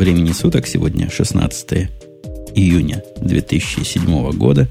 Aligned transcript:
времени 0.00 0.32
суток. 0.32 0.66
Сегодня 0.66 1.10
16 1.10 1.90
июня 2.54 3.02
2007 3.20 4.32
года. 4.32 4.66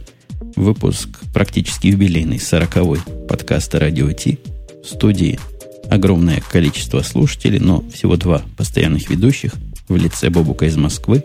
Выпуск 0.56 1.20
практически 1.32 1.86
юбилейный, 1.86 2.38
40-й 2.38 3.28
подкаста 3.28 3.78
«Радио 3.78 4.12
Ти». 4.12 4.40
В 4.84 4.88
студии 4.88 5.40
огромное 5.88 6.42
количество 6.42 7.04
слушателей, 7.04 7.60
но 7.60 7.84
всего 7.94 8.16
два 8.16 8.42
постоянных 8.58 9.12
ведущих 9.12 9.54
в 9.88 9.96
лице 9.96 10.32
Бобука 10.32 10.66
из 10.66 10.78
Москвы. 10.78 11.24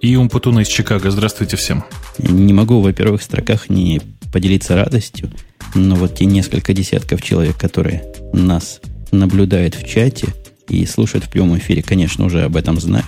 И 0.00 0.16
Умпутуна 0.16 0.60
из 0.60 0.68
Чикаго. 0.68 1.10
Здравствуйте 1.10 1.58
всем. 1.58 1.84
Не 2.16 2.54
могу 2.54 2.80
во 2.80 2.94
первых 2.94 3.22
строках 3.22 3.68
не 3.68 4.00
поделиться 4.32 4.76
радостью, 4.76 5.30
но 5.74 5.94
вот 5.96 6.14
те 6.16 6.24
несколько 6.24 6.72
десятков 6.72 7.20
человек, 7.20 7.58
которые 7.58 8.02
нас 8.32 8.80
наблюдают 9.10 9.74
в 9.74 9.86
чате– 9.86 10.28
и 10.68 10.86
слушают 10.86 11.24
в 11.26 11.28
прямом 11.28 11.58
эфире, 11.58 11.82
конечно, 11.82 12.24
уже 12.24 12.42
об 12.42 12.56
этом 12.56 12.80
знают, 12.80 13.06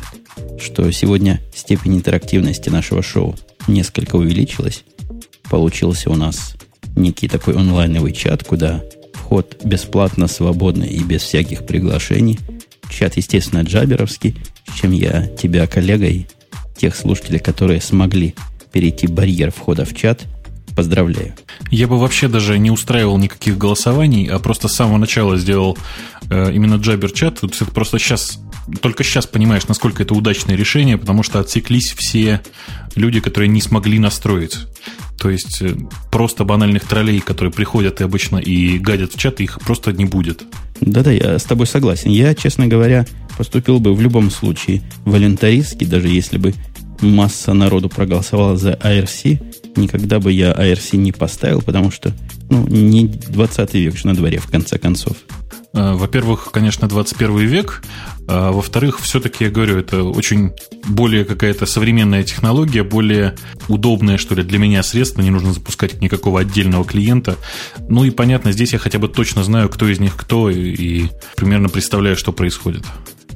что 0.59 0.91
сегодня 0.91 1.41
степень 1.55 1.97
интерактивности 1.97 2.69
нашего 2.69 3.03
шоу 3.03 3.37
несколько 3.67 4.17
увеличилась. 4.17 4.85
Получился 5.51 6.11
у 6.11 6.17
нас 6.17 6.57
некий 6.97 7.29
такой 7.29 7.55
онлайновый 7.55 8.13
чат, 8.13 8.45
куда 8.45 8.83
вход 9.13 9.61
бесплатно, 9.65 10.29
свободно 10.29 10.85
и 10.85 11.03
без 11.03 11.23
всяких 11.23 11.67
приглашений. 11.67 12.39
Чат, 12.91 13.17
естественно, 13.17 13.63
джаберовский, 13.63 14.37
чем 14.81 14.93
я 14.93 15.27
тебя, 15.27 15.67
коллега, 15.67 16.07
и 16.07 16.27
тех 16.77 16.95
слушателей, 16.95 17.39
которые 17.39 17.81
смогли 17.81 18.35
перейти 18.73 19.07
барьер 19.07 19.51
входа 19.51 19.85
в 19.85 19.95
чат, 19.95 20.25
поздравляю. 20.75 21.35
Я 21.71 21.87
бы 21.87 21.99
вообще 21.99 22.29
даже 22.29 22.59
не 22.59 22.71
устраивал 22.71 23.17
никаких 23.19 23.57
голосований, 23.57 24.27
а 24.27 24.39
просто 24.39 24.69
с 24.69 24.75
самого 24.75 24.99
начала 24.99 25.37
сделал 25.37 25.79
э, 26.29 26.53
именно 26.53 26.75
Jabber 26.75 27.13
чат. 27.13 27.43
Это 27.43 27.65
просто 27.67 27.99
сейчас, 27.99 28.41
только 28.81 29.05
сейчас 29.05 29.27
понимаешь, 29.27 29.69
насколько 29.69 30.03
это 30.03 30.15
удачное 30.15 30.57
решение, 30.57 30.99
потому 30.99 31.23
что 31.23 31.41
отсеклись 31.41 31.93
все 31.97 32.41
люди, 32.95 33.21
которые 33.21 33.49
не 33.49 33.61
смогли 33.61 33.99
настроить. 33.99 34.59
То 35.19 35.31
есть 35.31 35.63
э, 35.63 35.75
просто 36.11 36.45
банальных 36.45 36.85
троллей, 36.85 37.21
которые 37.21 37.53
приходят 37.53 38.01
и 38.01 38.05
обычно 38.05 38.39
и 38.39 38.79
гадят 38.79 39.13
в 39.13 39.19
чат, 39.19 39.41
их 39.41 39.61
просто 39.61 39.93
не 39.93 40.05
будет. 40.05 40.45
Да-да, 40.81 41.13
я 41.13 41.39
с 41.39 41.45
тобой 41.45 41.67
согласен. 41.67 42.11
Я, 42.11 42.35
честно 42.35 42.67
говоря, 42.67 43.07
поступил 43.37 43.81
бы 43.81 43.95
в 43.95 44.01
любом 44.01 44.31
случае 44.31 44.83
волонтаристски, 45.05 45.85
даже 45.85 46.09
если 46.09 46.39
бы 46.39 46.55
масса 47.01 47.53
народу 47.53 47.89
проголосовала 47.89 48.57
за 48.57 48.73
IRC, 48.73 49.77
никогда 49.77 50.21
бы 50.21 50.33
я 50.33 50.53
IRC 50.53 50.97
не 50.97 51.13
поставил, 51.13 51.63
потому 51.63 51.91
что 51.91 52.13
ну, 52.51 52.67
не 52.69 53.07
20 53.07 53.75
век 53.75 53.97
же 53.97 54.07
на 54.07 54.15
дворе, 54.15 54.39
в 54.39 54.49
конце 54.49 54.79
концов. 54.79 55.17
Э, 55.75 55.95
во-первых, 55.95 56.51
конечно, 56.53 56.89
21 56.89 57.39
век. 57.39 57.83
А 58.27 58.53
во-вторых, 58.53 59.01
все-таки, 59.01 59.45
я 59.45 59.51
говорю, 59.51 59.79
это 59.79 60.05
очень 60.05 60.53
более 60.87 61.25
какая-то 61.25 61.67
современная 61.67 62.23
технология, 62.23 62.83
более 62.83 63.35
удобное, 63.69 64.17
что 64.17 64.35
ли, 64.35 64.43
для 64.43 64.59
меня 64.59 64.83
средство. 64.83 65.21
Не 65.21 65.31
нужно 65.31 65.53
запускать 65.53 66.01
никакого 66.01 66.41
отдельного 66.41 66.85
клиента. 66.85 67.37
Ну 67.89 68.05
и 68.05 68.11
понятно, 68.11 68.53
здесь 68.53 68.73
я 68.73 68.79
хотя 68.79 68.99
бы 68.99 69.09
точно 69.09 69.43
знаю, 69.43 69.69
кто 69.69 69.89
из 69.89 69.99
них 69.99 70.17
кто, 70.17 70.49
и, 70.49 70.61
и 70.61 71.11
примерно 71.37 71.69
представляю, 71.69 72.17
что 72.17 72.33
происходит. 72.33 72.85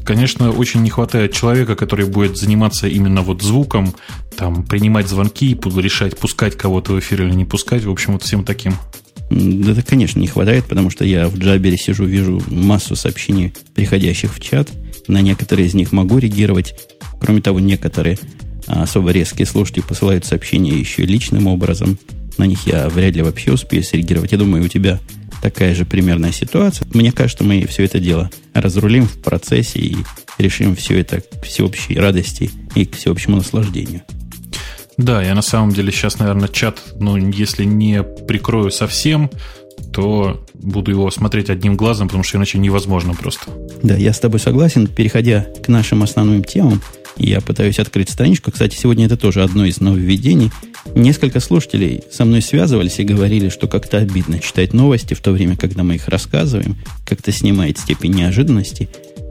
Конечно, 0.05 0.51
очень 0.53 0.83
не 0.83 0.89
хватает 0.89 1.33
человека, 1.33 1.77
который 1.77 2.07
будет 2.07 2.39
заниматься 2.39 2.89
именно 2.89 3.21
вот 3.21 3.43
звуком, 3.43 3.95
там, 4.39 4.63
принимать 4.63 5.07
звонки, 5.07 5.59
решать, 5.77 6.19
пускать 6.19 6.57
кого-то 6.57 6.93
в 6.93 6.99
эфир 6.99 7.25
или 7.25 7.35
не 7.35 7.45
пускать, 7.45 7.85
в 7.85 7.91
общем, 7.91 8.15
вот 8.15 8.23
всем 8.23 8.43
таким. 8.43 8.75
Да, 9.31 9.75
конечно, 9.83 10.19
не 10.21 10.27
хватает, 10.27 10.65
потому 10.67 10.91
что 10.91 11.05
я 11.05 11.29
в 11.29 11.39
Джабере 11.39 11.77
сижу, 11.77 12.05
вижу 12.05 12.43
массу 12.49 12.97
сообщений, 12.97 13.53
приходящих 13.75 14.35
в 14.35 14.41
чат. 14.41 14.71
На 15.07 15.21
некоторые 15.21 15.69
из 15.69 15.75
них 15.75 15.93
могу 15.93 16.19
реагировать. 16.19 16.75
Кроме 17.21 17.41
того, 17.41 17.61
некоторые 17.61 18.19
особо 18.67 19.11
резкие 19.11 19.47
слушатели 19.47 19.83
посылают 19.83 20.25
сообщения 20.25 20.73
еще 20.79 21.05
личным 21.05 21.47
образом. 21.47 21.99
На 22.37 22.45
них 22.45 22.67
я 22.67 22.89
вряд 22.89 23.17
ли 23.17 23.23
вообще 23.23 23.53
успею 23.53 23.83
среагировать. 23.83 24.33
Я 24.33 24.39
думаю, 24.39 24.65
у 24.65 24.69
тебя 24.69 25.01
такая 25.43 25.75
же 25.75 25.85
примерная 25.85 26.33
ситуация. 26.33 26.87
Мне 26.93 27.13
кажется, 27.13 27.45
мы 27.45 27.67
все 27.67 27.85
это 27.85 27.99
дело 27.99 28.31
разрулим 28.55 29.07
в 29.07 29.19
процессе 29.19 29.79
и 29.81 29.97
решим 30.39 30.77
все 30.77 31.01
это 31.01 31.21
к 31.21 31.45
всеобщей 31.45 31.99
радости 31.99 32.51
и 32.75 32.85
к 32.85 32.97
всеобщему 32.97 33.37
наслаждению. 33.37 34.03
Да, 34.99 35.23
я 35.23 35.35
на 35.35 35.43
самом 35.43 35.73
деле 35.73 35.93
сейчас, 35.93 36.19
наверное, 36.19 36.49
чат, 36.49 36.83
ну, 36.99 37.17
если 37.17 37.65
не 37.65 38.03
прикрою 38.03 38.71
совсем, 38.71 39.31
то 39.93 40.45
буду 40.55 40.91
его 40.91 41.11
смотреть 41.11 41.51
одним 41.51 41.77
глазом, 41.77 42.09
потому 42.09 42.25
что 42.25 42.37
иначе 42.37 42.59
невозможно 42.59 43.15
просто. 43.15 43.45
Да, 43.83 43.97
я 43.97 44.13
с 44.13 44.19
тобой 44.19 44.41
согласен. 44.41 44.89
Переходя 44.89 45.47
к 45.65 45.69
нашим 45.69 46.03
основным 46.03 46.43
темам, 46.43 46.83
я 47.17 47.41
пытаюсь 47.41 47.79
открыть 47.79 48.11
страничку. 48.11 48.51
Кстати, 48.51 48.77
сегодня 48.77 49.07
это 49.07 49.17
тоже 49.17 49.43
одно 49.43 49.65
из 49.65 49.81
нововведений. 49.81 50.51
Несколько 50.95 51.41
слушателей 51.41 52.03
со 52.11 52.25
мной 52.25 52.43
связывались 52.43 52.99
и 52.99 53.05
говорили, 53.05 53.49
что 53.51 53.69
как-то 53.69 53.99
обидно 53.99 54.41
читать 54.41 54.73
новости 54.73 55.15
в 55.15 55.21
то 55.21 55.33
время, 55.33 55.57
когда 55.57 55.83
мы 55.83 55.97
их 55.97 56.09
рассказываем, 56.09 56.77
как-то 57.07 57.31
снимает 57.33 57.79
степень 57.79 58.15
неожиданности. 58.15 58.89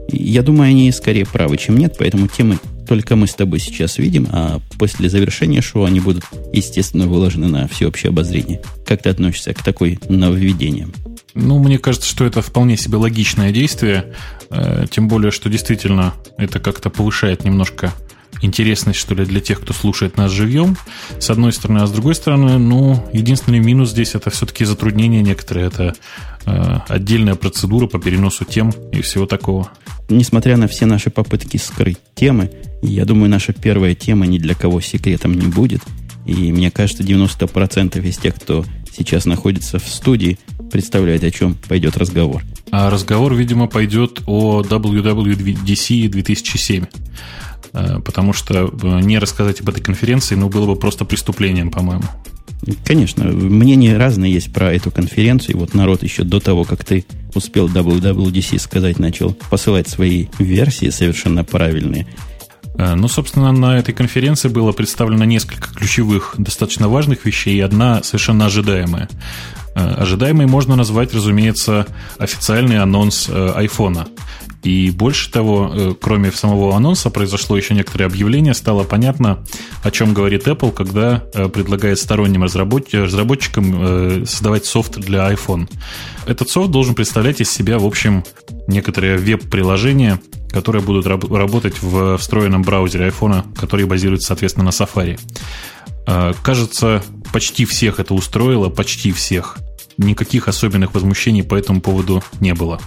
Я 0.08 0.42
думаю, 0.42 0.70
они 0.70 0.90
скорее 0.92 1.26
правы, 1.26 1.56
чем 1.58 1.76
нет, 1.76 1.96
поэтому 1.98 2.28
темы 2.28 2.58
только 2.88 3.16
мы 3.16 3.26
с 3.26 3.34
тобой 3.34 3.60
сейчас 3.60 3.98
видим, 3.98 4.26
а 4.30 4.60
после 4.78 5.10
завершения 5.10 5.60
шоу 5.60 5.84
они 5.84 6.00
будут, 6.00 6.24
естественно, 6.52 7.06
выложены 7.06 7.46
на 7.46 7.68
всеобщее 7.68 8.08
обозрение. 8.08 8.62
Как 8.86 9.02
ты 9.02 9.10
относишься 9.10 9.52
к 9.52 9.62
такой 9.62 9.98
нововведениям? 10.08 10.94
Ну, 11.34 11.58
мне 11.58 11.78
кажется, 11.78 12.08
что 12.08 12.24
это 12.24 12.40
вполне 12.40 12.76
себе 12.78 12.96
логичное 12.96 13.52
действие, 13.52 14.14
э, 14.50 14.86
тем 14.90 15.06
более, 15.06 15.30
что 15.30 15.50
действительно 15.50 16.14
это 16.38 16.58
как-то 16.58 16.88
повышает 16.88 17.44
немножко 17.44 17.92
интересность, 18.40 18.98
что 18.98 19.14
ли, 19.14 19.24
для 19.24 19.40
тех, 19.40 19.60
кто 19.60 19.72
слушает 19.72 20.16
нас 20.16 20.32
живьем, 20.32 20.76
с 21.18 21.28
одной 21.28 21.52
стороны, 21.52 21.78
а 21.78 21.86
с 21.86 21.90
другой 21.90 22.14
стороны, 22.14 22.58
ну, 22.58 23.04
единственный 23.12 23.58
минус 23.58 23.90
здесь 23.90 24.14
это 24.14 24.30
все-таки 24.30 24.64
затруднения 24.64 25.22
некоторые, 25.22 25.66
это 25.66 25.94
э, 26.46 26.78
отдельная 26.88 27.34
процедура 27.34 27.86
по 27.86 27.98
переносу 27.98 28.44
тем 28.44 28.70
и 28.92 29.02
всего 29.02 29.26
такого. 29.26 29.70
Несмотря 30.08 30.56
на 30.56 30.68
все 30.68 30.86
наши 30.86 31.10
попытки 31.10 31.58
скрыть 31.58 31.98
темы, 32.14 32.50
я 32.82 33.04
думаю, 33.04 33.28
наша 33.28 33.52
первая 33.52 33.94
тема 33.94 34.26
ни 34.26 34.38
для 34.38 34.54
кого 34.54 34.80
секретом 34.80 35.34
не 35.34 35.46
будет. 35.46 35.82
И 36.24 36.52
мне 36.52 36.70
кажется, 36.70 37.02
90% 37.02 38.06
из 38.06 38.18
тех, 38.18 38.34
кто 38.34 38.64
сейчас 38.90 39.26
находится 39.26 39.78
в 39.78 39.86
студии, 39.86 40.38
представляет, 40.70 41.24
о 41.24 41.30
чем 41.30 41.54
пойдет 41.68 41.96
разговор. 41.96 42.42
А 42.70 42.90
разговор, 42.90 43.34
видимо, 43.34 43.66
пойдет 43.66 44.22
о 44.26 44.62
WWDC 44.62 46.08
2007. 46.08 46.84
Э, 47.72 48.00
потому 48.04 48.32
что 48.32 48.70
э, 48.70 49.00
не 49.00 49.18
рассказать 49.18 49.60
об 49.60 49.68
этой 49.68 49.82
конференции, 49.82 50.34
ну, 50.34 50.48
было 50.48 50.66
бы 50.66 50.76
просто 50.76 51.04
преступлением, 51.04 51.70
по-моему. 51.70 52.04
Конечно, 52.84 53.24
мнения 53.24 53.96
разные 53.96 54.32
есть 54.32 54.52
про 54.52 54.72
эту 54.72 54.90
конференцию. 54.90 55.58
Вот 55.58 55.74
народ 55.74 56.02
еще 56.02 56.24
до 56.24 56.40
того, 56.40 56.64
как 56.64 56.84
ты 56.84 57.04
успел 57.34 57.68
WWDC 57.68 58.58
сказать, 58.58 58.98
начал 58.98 59.32
посылать 59.50 59.88
свои 59.88 60.26
версии 60.38 60.90
совершенно 60.90 61.44
правильные. 61.44 62.06
Э, 62.76 62.94
ну, 62.94 63.08
собственно, 63.08 63.52
на 63.52 63.78
этой 63.78 63.94
конференции 63.94 64.48
было 64.48 64.72
представлено 64.72 65.24
несколько 65.24 65.72
ключевых, 65.72 66.34
достаточно 66.38 66.88
важных 66.88 67.24
вещей, 67.24 67.56
и 67.56 67.60
одна 67.60 68.02
совершенно 68.02 68.46
ожидаемая. 68.46 69.08
Ожидаемой 69.74 70.46
можно 70.46 70.76
назвать, 70.76 71.14
разумеется, 71.14 71.86
официальный 72.18 72.78
анонс 72.78 73.28
айфона. 73.28 74.08
И 74.62 74.90
больше 74.90 75.30
того, 75.30 75.70
э, 75.72 75.94
кроме 76.00 76.32
самого 76.32 76.74
анонса, 76.76 77.10
произошло 77.10 77.56
еще 77.56 77.74
некоторое 77.74 78.06
объявление, 78.06 78.54
стало 78.54 78.82
понятно, 78.82 79.44
о 79.82 79.90
чем 79.90 80.14
говорит 80.14 80.48
Apple, 80.48 80.72
когда 80.72 81.24
э, 81.32 81.48
предлагает 81.48 81.98
сторонним 81.98 82.42
разработчикам 82.42 83.74
э, 83.76 84.24
создавать 84.26 84.66
софт 84.66 84.98
для 84.98 85.30
iPhone. 85.32 85.70
Этот 86.26 86.50
софт 86.50 86.70
должен 86.70 86.94
представлять 86.94 87.40
из 87.40 87.50
себя, 87.50 87.78
в 87.78 87.86
общем, 87.86 88.24
некоторые 88.66 89.16
веб-приложения, 89.16 90.20
которые 90.50 90.82
будут 90.82 91.06
работать 91.06 91.80
в 91.80 92.18
встроенном 92.18 92.62
браузере 92.62 93.08
iPhone, 93.08 93.44
который 93.54 93.86
базируется, 93.86 94.28
соответственно, 94.28 94.66
на 94.66 94.70
Safari. 94.70 95.18
Кажется, 96.42 97.02
почти 97.32 97.64
всех 97.64 98.00
это 98.00 98.14
устроило, 98.14 98.68
почти 98.68 99.12
всех. 99.12 99.58
Никаких 99.98 100.48
особенных 100.48 100.94
возмущений 100.94 101.42
по 101.42 101.54
этому 101.54 101.80
поводу 101.80 102.22
не 102.40 102.54
было 102.54 102.80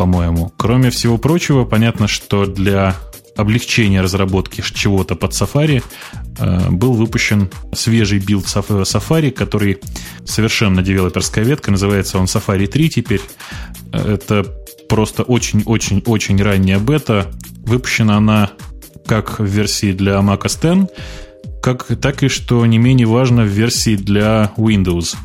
по-моему. 0.00 0.50
Кроме 0.56 0.88
всего 0.88 1.18
прочего, 1.18 1.66
понятно, 1.66 2.08
что 2.08 2.46
для 2.46 2.96
облегчения 3.36 4.00
разработки 4.00 4.62
чего-то 4.62 5.14
под 5.14 5.32
Safari 5.32 5.82
э, 6.38 6.70
был 6.70 6.94
выпущен 6.94 7.50
свежий 7.74 8.18
build 8.18 8.46
Safari, 8.46 9.30
который 9.30 9.78
совершенно 10.24 10.80
девелоперская 10.82 11.44
ветка, 11.44 11.70
называется 11.70 12.16
он 12.16 12.24
Safari 12.24 12.66
3 12.66 12.88
теперь. 12.88 13.20
Это 13.92 14.46
просто 14.88 15.22
очень-очень-очень 15.22 16.42
ранняя 16.42 16.78
бета. 16.78 17.30
Выпущена 17.66 18.16
она 18.16 18.52
как 19.04 19.38
в 19.38 19.44
версии 19.44 19.92
для 19.92 20.14
Mac 20.14 20.44
OS 20.44 20.84
X, 20.84 20.90
как, 21.60 21.86
так 22.00 22.22
и, 22.22 22.28
что 22.28 22.64
не 22.66 22.78
менее 22.78 23.06
важно, 23.06 23.42
в 23.42 23.48
версии 23.48 23.96
для 23.96 24.52
Windows. 24.56 25.16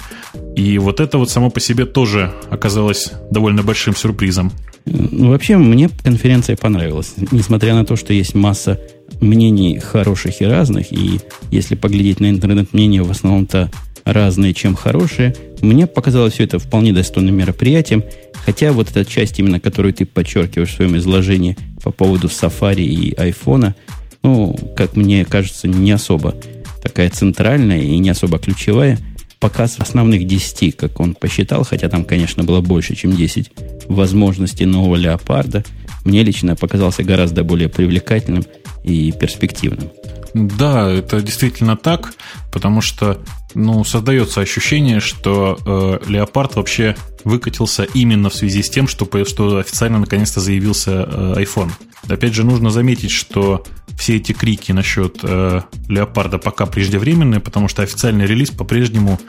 И 0.55 0.77
вот 0.77 0.99
это 0.99 1.17
вот 1.17 1.29
само 1.29 1.49
по 1.49 1.59
себе 1.59 1.85
тоже 1.85 2.33
оказалось 2.49 3.11
довольно 3.31 3.63
большим 3.63 3.95
сюрпризом. 3.95 4.51
Ну, 4.85 5.29
вообще, 5.29 5.57
мне 5.57 5.89
конференция 6.03 6.55
понравилась. 6.55 7.13
Несмотря 7.31 7.73
на 7.73 7.85
то, 7.85 7.95
что 7.95 8.13
есть 8.13 8.35
масса 8.35 8.79
мнений 9.21 9.79
хороших 9.79 10.41
и 10.41 10.45
разных, 10.45 10.91
и 10.91 11.19
если 11.51 11.75
поглядеть 11.75 12.19
на 12.19 12.29
интернет-мнения, 12.29 13.01
в 13.01 13.11
основном-то 13.11 13.71
разные, 14.03 14.53
чем 14.53 14.75
хорошие, 14.75 15.35
мне 15.61 15.87
показалось 15.87 16.33
все 16.33 16.43
это 16.43 16.59
вполне 16.59 16.93
достойным 16.93 17.35
мероприятием, 17.35 18.03
хотя 18.45 18.71
вот 18.71 18.91
эта 18.91 19.03
часть, 19.03 19.39
именно 19.39 19.59
которую 19.59 19.93
ты 19.93 20.05
подчеркиваешь 20.05 20.69
в 20.69 20.75
своем 20.75 20.95
изложении 20.97 21.57
по 21.81 21.91
поводу 21.91 22.27
Safari 22.27 22.83
и 22.83 23.15
айфона, 23.15 23.75
ну, 24.25 24.55
как 24.75 24.95
мне 24.95 25.23
кажется, 25.23 25.67
не 25.67 25.91
особо 25.91 26.35
такая 26.81 27.09
центральная 27.09 27.81
и 27.81 27.97
не 27.97 28.09
особо 28.09 28.39
ключевая– 28.39 28.97
показ 29.39 29.75
основных 29.77 30.25
10, 30.25 30.75
как 30.75 30.99
он 30.99 31.13
посчитал, 31.13 31.63
хотя 31.63 31.87
там, 31.87 32.03
конечно, 32.03 32.43
было 32.43 32.61
больше, 32.61 32.95
чем 32.95 33.15
10 33.15 33.51
возможностей 33.87 34.65
нового 34.65 34.95
леопарда, 34.95 35.63
мне 36.03 36.23
лично 36.23 36.55
показался 36.55 37.03
гораздо 37.03 37.43
более 37.43 37.69
привлекательным 37.69 38.43
и 38.83 39.11
перспективным. 39.11 39.91
Да, 40.33 40.91
это 40.91 41.21
действительно 41.21 41.77
так, 41.77 42.13
потому 42.51 42.81
что 42.81 43.21
ну, 43.53 43.83
создается 43.83 44.41
ощущение, 44.41 44.99
что 44.99 45.57
э, 45.63 46.09
Леопард 46.11 46.55
вообще 46.55 46.95
выкатился 47.23 47.83
именно 47.83 48.29
в 48.29 48.35
связи 48.35 48.63
с 48.63 48.69
тем, 48.69 48.87
что, 48.87 49.07
что 49.25 49.57
официально 49.57 49.99
наконец-то 49.99 50.41
заявился 50.41 51.07
э, 51.07 51.35
iPhone. 51.37 51.71
Опять 52.09 52.33
же, 52.33 52.43
нужно 52.43 52.71
заметить, 52.71 53.11
что 53.11 53.63
все 53.97 54.17
эти 54.17 54.31
крики 54.31 54.71
насчет 54.71 55.19
э, 55.23 55.61
Леопарда 55.87 56.37
пока 56.37 56.65
преждевременные, 56.65 57.39
потому 57.39 57.67
что 57.67 57.81
официальный 57.81 58.25
релиз 58.25 58.51
по-прежнему 58.51 59.19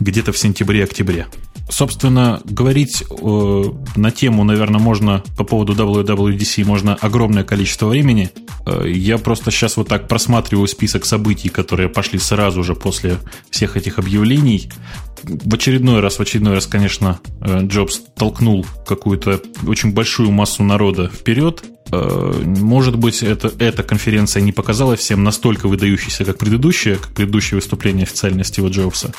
где-то 0.00 0.32
в 0.32 0.38
сентябре-октябре. 0.38 1.26
Собственно, 1.68 2.40
говорить 2.44 3.02
э, 3.08 3.62
на 3.96 4.10
тему, 4.10 4.44
наверное, 4.44 4.80
можно 4.80 5.22
по 5.36 5.44
поводу 5.44 5.74
WWDC 5.74 6.64
можно 6.64 6.94
огромное 6.94 7.44
количество 7.44 7.86
времени. 7.86 8.30
Э, 8.66 8.84
я 8.86 9.18
просто 9.18 9.50
сейчас 9.50 9.76
вот 9.76 9.88
так 9.88 10.08
просматриваю 10.08 10.68
список 10.68 11.06
событий, 11.06 11.48
которые 11.48 11.88
пошли 11.88 12.18
сразу 12.18 12.62
же 12.62 12.74
после 12.74 13.18
всех 13.50 13.76
этих 13.76 13.98
объявлений 13.98 14.70
в 15.26 15.54
очередной 15.54 16.00
раз, 16.00 16.18
в 16.18 16.20
очередной 16.20 16.54
раз, 16.54 16.66
конечно, 16.66 17.20
э, 17.40 17.60
Джобс 17.62 18.00
толкнул 18.16 18.66
какую-то 18.86 19.40
очень 19.66 19.92
большую 19.92 20.30
массу 20.30 20.62
народа 20.62 21.08
вперед. 21.08 21.64
Э, 21.92 22.42
может 22.44 22.96
быть, 22.96 23.22
это, 23.22 23.52
эта 23.58 23.82
конференция 23.82 24.42
не 24.42 24.52
показалась 24.52 25.00
всем 25.00 25.22
настолько 25.22 25.68
выдающейся, 25.68 26.24
как 26.24 26.38
предыдущая, 26.38 26.96
как 26.96 27.12
предыдущее 27.12 27.56
выступление 27.56 28.04
официально 28.04 28.44
Стива 28.44 28.68
Джобса. 28.68 29.12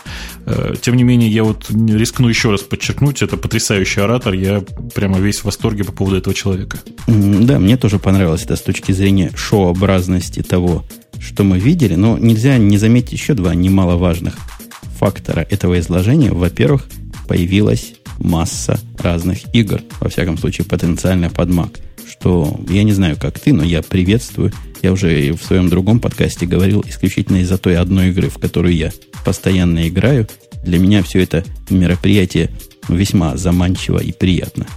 Э, 0.45 0.73
тем 0.81 0.95
не 0.95 1.03
менее, 1.03 1.29
я 1.29 1.44
вот 1.44 1.69
рискну 1.69 2.27
еще 2.27 2.51
раз 2.51 2.62
подчеркнуть, 2.62 3.21
это 3.21 3.38
потрясающий 3.38 4.01
оратор, 4.01 4.33
я 4.33 4.63
прямо 4.94 5.19
весь 5.19 5.39
в 5.39 5.45
восторге 5.45 5.83
по 5.83 5.91
поводу 5.91 6.17
этого 6.17 6.33
человека. 6.33 6.79
Да, 7.07 7.59
мне 7.59 7.77
тоже 7.77 8.00
понравилось 8.00 8.44
это 8.44 8.56
с 8.56 8.62
точки 8.62 8.91
зрения 8.91 9.31
шоуобразности 9.35 10.41
того, 10.41 10.83
что 11.19 11.44
мы 11.44 11.59
видели, 11.59 11.95
но 11.95 12.18
нельзя 12.18 12.57
не 12.57 12.77
заметить 12.77 13.13
еще 13.13 13.33
два 13.33 13.56
немаловажных 13.56 14.35
фактора 14.97 15.45
этого 15.50 15.79
изложения, 15.79 16.31
во-первых, 16.31 16.85
появилась 17.27 17.95
масса 18.19 18.79
разных 18.97 19.53
игр, 19.53 19.81
во 20.00 20.09
всяком 20.09 20.38
случае, 20.38 20.65
потенциально 20.65 21.29
под 21.29 21.50
Mac. 21.50 21.79
Что 22.07 22.60
я 22.69 22.84
не 22.84 22.94
знаю, 22.94 23.18
как 23.19 23.40
ты, 23.40 23.54
но 23.54 23.63
я 23.63 23.81
приветствую. 23.81 24.52
Я 24.81 24.92
уже 24.92 25.34
в 25.34 25.44
своем 25.44 25.69
другом 25.69 26.00
подкасте 26.00 26.46
говорил 26.46 26.84
исключительно 26.88 27.38
из-за 27.38 27.57
той 27.57 27.78
одной 27.78 28.10
игры, 28.10 28.30
в 28.30 28.38
которую 28.38 28.75
я 28.75 28.92
постоянно 29.24 29.88
играю. 29.88 30.28
Для 30.63 30.80
меня 30.80 31.04
все 31.04 31.22
это 31.22 31.44
мероприятие 31.69 32.52
весьма 32.88 33.38
заманчиво 33.38 34.00
и 34.00 34.12
приятно. 34.12 34.68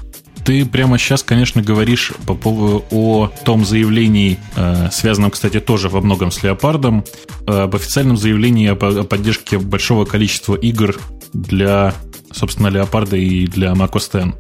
Ты 0.45 0.65
прямо 0.65 0.97
сейчас, 0.99 1.23
конечно, 1.23 1.61
говоришь 1.61 2.13
по 2.27 2.35
поводу 2.35 2.83
о 2.91 3.31
том 3.45 3.67
заявлении, 3.67 4.39
э, 4.57 4.89
связанном, 4.91 5.31
кстати, 5.31 5.61
тоже 5.61 5.91
во 5.91 6.01
многом 6.01 6.31
с 6.31 6.43
Леопардом, 6.43 7.05
э, 7.47 7.53
об 7.53 7.77
официальном 7.77 8.17
заявлении 8.17 8.69
о 8.69 8.75
поддержке 8.75 9.59
большого 9.59 10.07
количества 10.07 10.55
игр 10.55 10.99
для, 11.35 11.93
собственно, 12.33 12.69
Леопарда 12.69 13.17
и 13.17 13.47
для 13.47 13.73
macOS 13.73 14.29
X. 14.29 14.37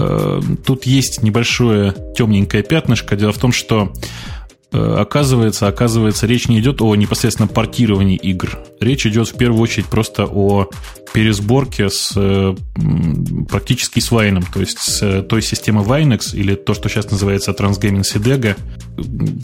Э, 0.00 0.40
тут 0.64 0.84
есть 0.84 1.22
небольшое 1.22 1.94
темненькое 2.16 2.62
пятнышко. 2.62 3.16
Дело 3.16 3.32
в 3.32 3.38
том, 3.38 3.52
что 3.52 3.92
оказывается, 4.72 5.68
оказывается, 5.68 6.26
речь 6.26 6.48
не 6.48 6.60
идет 6.60 6.80
о 6.80 6.94
непосредственно 6.94 7.48
портировании 7.48 8.16
игр. 8.16 8.58
Речь 8.80 9.06
идет 9.06 9.28
в 9.28 9.36
первую 9.36 9.60
очередь 9.60 9.86
просто 9.86 10.26
о 10.26 10.68
пересборке 11.12 11.88
с 11.88 12.12
практически 13.48 14.00
с 14.00 14.12
Wine, 14.12 14.44
то 14.52 14.60
есть 14.60 14.78
с 14.78 15.02
э, 15.02 15.22
той 15.22 15.42
системы 15.42 15.82
Winex, 15.82 16.34
или 16.34 16.54
то, 16.54 16.74
что 16.74 16.88
сейчас 16.88 17.10
называется 17.10 17.50
Transgaming 17.50 18.02
Sidega. 18.02 18.56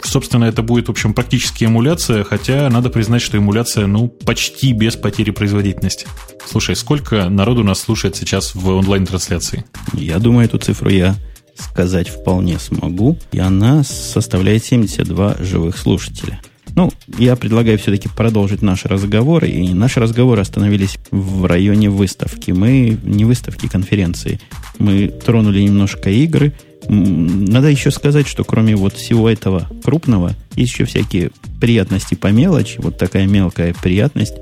Собственно, 0.05 0.44
это 0.44 0.62
будет, 0.62 0.87
в 0.88 0.90
общем, 0.90 1.12
практически 1.12 1.64
эмуляция, 1.64 2.25
хотя 2.25 2.69
надо 2.70 2.88
признать, 2.90 3.22
что 3.22 3.37
эмуляция, 3.37 3.87
ну, 3.87 4.08
почти 4.08 4.72
без 4.72 4.96
потери 4.96 5.31
производительности. 5.31 6.06
Слушай, 6.46 6.76
сколько 6.76 7.29
народу 7.29 7.64
нас 7.64 7.81
слушает 7.81 8.17
сейчас 8.17 8.55
в 8.55 8.69
онлайн-трансляции? 8.69 9.64
Я 9.93 10.19
думаю, 10.19 10.46
эту 10.46 10.58
цифру 10.58 10.90
я 10.90 11.17
сказать 11.58 12.08
вполне 12.08 12.58
смогу, 12.58 13.19
и 13.32 13.38
она 13.38 13.85
составляет 13.85 14.64
72 14.64 15.37
живых 15.41 15.76
слушателя. 15.76 16.41
Ну, 16.75 16.93
я 17.17 17.37
предлагаю 17.37 17.79
все-таки 17.79 18.08
продолжить 18.08 18.61
наш 18.61 18.85
разговор, 18.85 19.44
и 19.44 19.73
наши 19.73 19.99
разговоры 19.99 20.43
остановились 20.43 20.99
в 21.11 21.47
районе 21.47 21.88
выставки. 21.88 22.50
Мы 22.50 22.99
не 23.03 23.25
выставки, 23.25 23.67
конференции. 23.67 24.41
Мы 24.79 25.08
тронули 25.08 25.62
немножко 25.62 26.11
игры. 26.11 26.53
Надо 26.88 27.69
еще 27.69 27.91
сказать, 27.91 28.26
что 28.29 28.44
кроме 28.44 28.76
вот 28.76 28.93
всего 28.93 29.29
этого 29.29 29.69
крупного, 29.82 30.35
есть 30.55 30.73
еще 30.73 30.85
всякие 30.85 31.31
приятности 31.61 32.14
по 32.14 32.26
мелочи. 32.26 32.79
Вот 32.79 32.99
такая 32.99 33.26
мелкая 33.26 33.75
приятность 33.82 34.35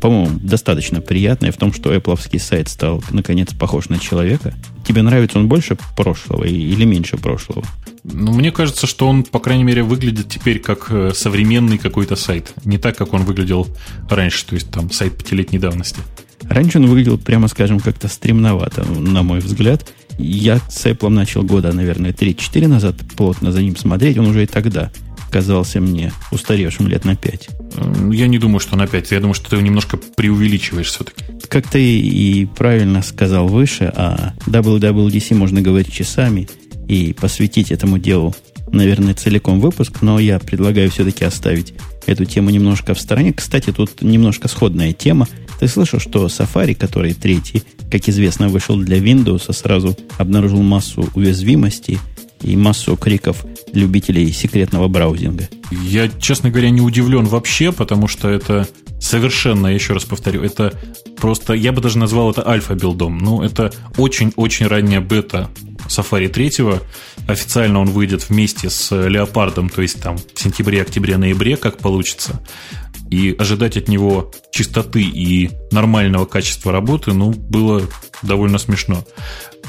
по-моему, 0.00 0.38
достаточно 0.40 1.00
приятная 1.00 1.50
в 1.50 1.56
том, 1.56 1.72
что 1.72 1.92
Apple 1.94 2.38
сайт 2.38 2.68
стал, 2.68 3.02
наконец, 3.10 3.52
похож 3.52 3.88
на 3.88 3.98
человека. 3.98 4.54
Тебе 4.86 5.02
нравится 5.02 5.38
он 5.38 5.48
больше 5.48 5.76
прошлого 5.96 6.44
или 6.44 6.84
меньше 6.84 7.16
прошлого? 7.16 7.64
Ну, 8.04 8.32
мне 8.32 8.50
кажется, 8.52 8.86
что 8.86 9.08
он, 9.08 9.24
по 9.24 9.38
крайней 9.38 9.64
мере, 9.64 9.82
выглядит 9.82 10.28
теперь 10.28 10.60
как 10.60 10.86
э, 10.90 11.12
современный 11.14 11.78
какой-то 11.78 12.16
сайт. 12.16 12.52
Не 12.64 12.78
так, 12.78 12.96
как 12.96 13.12
он 13.12 13.24
выглядел 13.24 13.66
раньше, 14.08 14.46
то 14.46 14.54
есть 14.54 14.70
там 14.70 14.90
сайт 14.90 15.16
пятилетней 15.16 15.58
давности. 15.58 16.00
Раньше 16.42 16.78
он 16.78 16.86
выглядел, 16.86 17.18
прямо 17.18 17.48
скажем, 17.48 17.80
как-то 17.80 18.08
стремновато, 18.08 18.84
на 18.84 19.22
мой 19.22 19.40
взгляд. 19.40 19.92
Я 20.18 20.58
с 20.68 20.84
Apple 20.86 21.08
начал 21.08 21.42
года, 21.42 21.72
наверное, 21.72 22.12
3-4 22.12 22.66
назад 22.66 22.96
плотно 23.16 23.52
за 23.52 23.62
ним 23.62 23.76
смотреть. 23.76 24.18
Он 24.18 24.26
уже 24.26 24.42
и 24.44 24.46
тогда 24.46 24.90
казался 25.32 25.80
мне 25.80 26.12
устаревшим 26.30 26.86
лет 26.86 27.04
на 27.04 27.16
5. 27.16 27.48
Я 28.12 28.28
не 28.28 28.38
думаю, 28.38 28.60
что 28.60 28.76
на 28.76 28.86
5. 28.86 29.10
Я 29.10 29.20
думаю, 29.20 29.34
что 29.34 29.50
ты 29.50 29.56
немножко 29.56 29.96
преувеличиваешь 29.96 30.88
все-таки. 30.88 31.24
Как 31.48 31.66
ты 31.68 31.82
и 31.82 32.46
правильно 32.46 33.02
сказал 33.02 33.48
выше, 33.48 33.84
о 33.84 34.34
WWDC 34.46 35.34
можно 35.34 35.60
говорить 35.60 35.92
часами– 35.92 36.48
и 36.88 37.12
посвятить 37.12 37.70
этому 37.70 37.98
делу, 37.98 38.34
наверное, 38.70 39.14
целиком 39.14 39.60
выпуск, 39.60 40.02
но 40.02 40.18
я 40.18 40.38
предлагаю 40.38 40.90
все-таки 40.90 41.24
оставить 41.24 41.74
эту 42.06 42.24
тему 42.24 42.50
немножко 42.50 42.94
в 42.94 43.00
стороне. 43.00 43.32
Кстати, 43.32 43.72
тут 43.72 44.02
немножко 44.02 44.48
сходная 44.48 44.92
тема. 44.92 45.28
Ты 45.60 45.68
слышал, 45.68 46.00
что 46.00 46.26
Safari, 46.26 46.74
который 46.74 47.14
третий, 47.14 47.62
как 47.90 48.08
известно, 48.08 48.48
вышел 48.48 48.76
для 48.76 48.98
Windows, 48.98 49.44
а 49.48 49.52
сразу 49.52 49.96
обнаружил 50.18 50.62
массу 50.62 51.08
уязвимостей 51.14 51.98
и 52.42 52.56
массу 52.56 52.96
криков 52.96 53.44
любителей 53.72 54.32
секретного 54.32 54.88
браузинга? 54.88 55.48
Я, 55.70 56.08
честно 56.08 56.50
говоря, 56.50 56.70
не 56.70 56.80
удивлен 56.80 57.24
вообще, 57.24 57.72
потому 57.72 58.08
что 58.08 58.28
это 58.28 58.68
совершенно, 59.00 59.66
еще 59.66 59.94
раз 59.94 60.04
повторю, 60.04 60.42
это 60.42 60.72
просто, 61.18 61.54
я 61.54 61.72
бы 61.72 61.80
даже 61.80 61.98
назвал 61.98 62.30
это 62.30 62.46
альфа-билдом. 62.46 63.18
Ну, 63.18 63.42
это 63.42 63.72
очень-очень 63.96 64.66
ранняя 64.66 65.00
бета 65.00 65.50
Safari 65.88 66.28
3. 66.28 66.50
Официально 67.26 67.80
он 67.80 67.90
выйдет 67.90 68.28
вместе 68.28 68.70
с 68.70 68.94
Леопардом, 68.94 69.68
то 69.68 69.82
есть 69.82 70.00
там 70.00 70.16
в 70.16 70.40
сентябре, 70.40 70.82
октябре, 70.82 71.16
ноябре, 71.16 71.56
как 71.56 71.78
получится. 71.78 72.40
И 73.10 73.34
ожидать 73.38 73.76
от 73.76 73.88
него 73.88 74.32
чистоты 74.52 75.02
и 75.02 75.50
нормального 75.70 76.24
качества 76.24 76.72
работы, 76.72 77.12
ну, 77.12 77.30
было 77.30 77.82
довольно 78.22 78.58
смешно. 78.58 79.04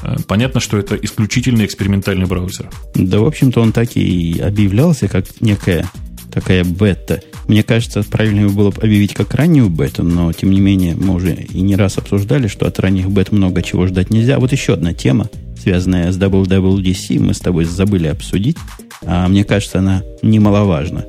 Э, 0.04 0.18
понятно, 0.28 0.60
что 0.60 0.78
это 0.78 0.96
исключительно 0.96 1.66
экспериментальный 1.66 2.26
браузер. 2.26 2.70
Да, 2.96 3.20
в 3.20 3.26
общем-то, 3.26 3.62
он 3.62 3.72
так 3.72 3.96
и 3.96 4.40
объявлялся, 4.40 5.08
как 5.08 5.26
некая 5.42 5.90
такая 6.32 6.64
бета. 6.64 7.22
Мне 7.48 7.64
кажется, 7.64 8.04
правильно 8.04 8.50
было 8.50 8.72
бы 8.72 8.82
объявить 8.82 9.14
как 9.14 9.34
раннюю 9.36 9.70
бету, 9.70 10.04
но, 10.04 10.34
тем 10.34 10.52
не 10.52 10.60
менее, 10.60 10.96
мы 10.96 11.16
уже 11.16 11.34
и 11.34 11.62
не 11.62 11.76
раз 11.76 11.98
обсуждали, 11.98 12.48
что 12.48 12.66
от 12.66 12.80
ранних 12.80 13.10
бет 13.10 13.32
много 13.32 13.62
чего 13.62 13.86
ждать 13.88 14.10
нельзя. 14.10 14.40
Вот 14.40 14.52
еще 14.52 14.74
одна 14.74 14.94
тема– 14.94 15.30
связанная 15.62 16.12
с 16.12 16.18
WWDC, 16.18 17.20
мы 17.20 17.34
с 17.34 17.40
тобой 17.40 17.64
забыли 17.64 18.08
обсудить, 18.08 18.58
а 19.06 19.28
мне 19.30 19.46
кажется, 19.46 19.80
она 19.80 20.04
немаловажна. 20.22 21.06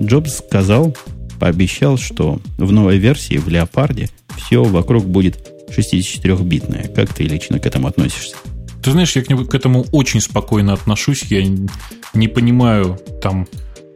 Джобс 0.00 0.36
сказал, 0.36 0.96
пообещал, 1.40 1.98
что 1.98 2.40
в 2.58 2.70
новой 2.70 2.98
версии, 2.98 3.38
в 3.38 3.48
Леопарде, 3.48 4.08
все 4.36 4.62
вокруг 4.62 5.04
будет 5.04 5.57
64-битное. 5.70 6.88
Как 6.88 7.12
ты 7.12 7.24
лично 7.24 7.58
к 7.58 7.66
этому 7.66 7.88
относишься? 7.88 8.36
Ты 8.82 8.92
знаешь, 8.92 9.14
я 9.16 9.22
к 9.22 9.54
этому 9.54 9.84
очень 9.92 10.20
спокойно 10.20 10.72
отношусь. 10.72 11.24
Я 11.24 11.44
не 12.14 12.28
понимаю 12.28 12.98
там 13.20 13.46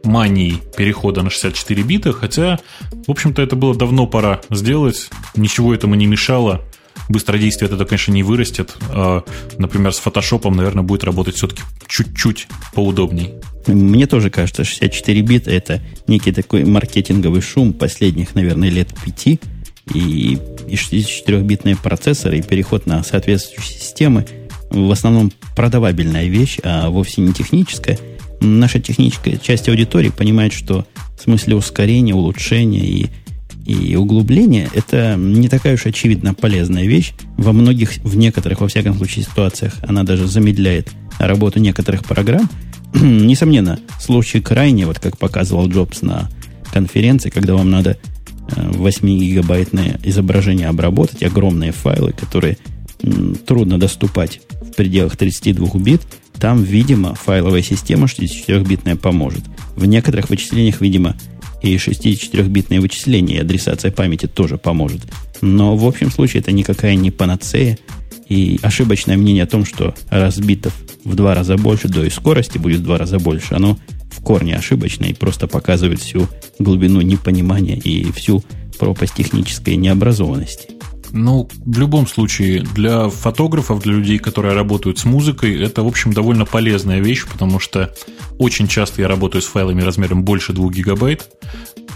мании 0.03 0.59
перехода 0.75 1.23
на 1.23 1.29
64 1.29 1.83
бита, 1.83 2.11
хотя, 2.11 2.59
в 3.07 3.11
общем-то, 3.11 3.41
это 3.41 3.55
было 3.55 3.75
давно 3.75 4.05
пора 4.05 4.41
сделать. 4.49 5.09
Ничего 5.35 5.73
этому 5.73 5.95
не 5.95 6.05
мешало. 6.05 6.61
Быстродействие 7.09 7.69
это, 7.71 7.83
конечно, 7.85 8.11
не 8.11 8.23
вырастет. 8.23 8.75
А, 8.89 9.23
например, 9.57 9.93
с 9.93 9.99
фотошопом, 9.99 10.55
наверное, 10.55 10.83
будет 10.83 11.03
работать 11.03 11.35
все-таки 11.35 11.63
чуть-чуть 11.87 12.47
поудобней. 12.73 13.33
Мне 13.67 14.07
тоже 14.07 14.29
кажется, 14.29 14.63
64 14.63 15.21
бита 15.21 15.51
это 15.51 15.81
некий 16.07 16.31
такой 16.31 16.65
маркетинговый 16.65 17.41
шум 17.41 17.73
последних, 17.73 18.35
наверное, 18.35 18.69
лет 18.69 18.93
пяти. 19.05 19.39
И, 19.93 20.37
и 20.67 20.75
64-битные 20.75 21.75
процессоры, 21.81 22.39
и 22.39 22.41
переход 22.41 22.85
на 22.85 23.03
соответствующие 23.03 23.79
системы 23.79 24.25
в 24.69 24.91
основном 24.91 25.31
продавабельная 25.55 26.25
вещь, 26.25 26.59
а 26.63 26.89
вовсе 26.89 27.21
не 27.21 27.33
техническая. 27.33 27.97
Наша 28.39 28.79
техническая 28.79 29.37
часть 29.37 29.69
аудитории 29.69 30.09
понимает, 30.09 30.53
что 30.53 30.85
в 31.17 31.21
смысле 31.21 31.55
ускорения, 31.55 32.15
улучшения 32.15 32.85
и 32.85 33.09
и 33.65 33.95
углубление– 33.95 34.69
это 34.73 35.15
не 35.17 35.47
такая 35.47 35.75
уж 35.75 35.85
очевидно 35.85 36.33
полезная 36.33 36.85
вещь. 36.85 37.13
Во 37.37 37.53
многих, 37.53 37.95
в 38.03 38.17
некоторых, 38.17 38.59
во 38.59 38.67
всяком 38.67 38.97
случае, 38.97 39.23
ситуациях 39.23 39.75
она 39.87 40.03
даже 40.03 40.27
замедляет 40.27 40.89
работу 41.17 41.59
некоторых 41.59 42.03
программ. 42.03 42.49
Несомненно, 42.93 43.79
случай 44.01 44.41
крайне, 44.41 44.85
вот 44.85 44.99
как 44.99 45.17
показывал 45.17 45.69
Джобс 45.69 46.01
на 46.01 46.29
конференции, 46.73 47.29
когда 47.29 47.53
вам 47.53 47.71
надо 47.71 47.97
8-гигабайтное 48.47 49.95
э, 49.95 50.09
изображение 50.09 50.67
обработать, 50.67 51.23
огромные 51.23 51.71
файлы, 51.71 52.13
которые 52.13 52.57
трудно 53.45 53.77
доступать 53.79 54.41
в 54.61 54.75
пределах 54.75 55.17
32 55.17 55.67
бит, 55.79 56.01
там, 56.39 56.63
видимо, 56.63 57.15
файловая 57.15 57.61
система 57.61 58.07
64-битная 58.07 58.95
поможет. 58.95 59.43
В 59.75 59.85
некоторых 59.85 60.29
вычислениях, 60.29 60.81
видимо, 60.81 61.15
и 61.61 61.75
64-битное 61.75 62.81
вычисление 62.81 63.37
и 63.37 63.41
адресация 63.41 63.91
памяти 63.91 64.27
тоже 64.27 64.57
поможет. 64.57 65.01
Но 65.41 65.75
в 65.75 65.85
общем 65.85 66.11
случае 66.11 66.41
это 66.41 66.51
никакая 66.51 66.95
не 66.95 67.11
панацея. 67.11 67.77
И 68.33 68.59
ошибочное 68.63 69.15
мнение 69.15 69.43
о 69.43 69.47
том, 69.47 69.63
что 69.63 69.93
раз 70.09 70.39
битов 70.39 70.73
в 71.03 71.13
два 71.13 71.35
раза 71.35 71.55
больше, 71.55 71.87
да 71.87 72.03
и 72.03 72.09
скорости 72.09 72.57
будет 72.57 72.79
в 72.79 72.83
два 72.83 72.97
раза 72.97 73.19
больше, 73.19 73.53
оно 73.53 73.77
в 74.09 74.23
корне 74.23 74.55
ошибочно 74.55 75.05
и 75.05 75.13
просто 75.13 75.45
показывает 75.45 75.99
всю 76.01 76.27
глубину 76.57 77.01
непонимания 77.01 77.75
и 77.75 78.11
всю 78.11 78.43
пропасть 78.79 79.13
технической 79.13 79.75
необразованности. 79.75 80.69
Ну, 81.11 81.47
в 81.63 81.77
любом 81.77 82.07
случае, 82.07 82.61
для 82.73 83.07
фотографов, 83.07 83.83
для 83.83 83.93
людей, 83.93 84.17
которые 84.17 84.55
работают 84.55 84.97
с 84.97 85.05
музыкой, 85.05 85.61
это, 85.61 85.83
в 85.83 85.87
общем, 85.87 86.11
довольно 86.11 86.45
полезная 86.45 87.01
вещь, 87.01 87.27
потому 87.31 87.59
что 87.59 87.93
очень 88.39 88.67
часто 88.67 89.03
я 89.03 89.07
работаю 89.07 89.43
с 89.43 89.45
файлами 89.45 89.83
размером 89.83 90.23
больше 90.23 90.53
2 90.53 90.71
гигабайт, 90.71 91.29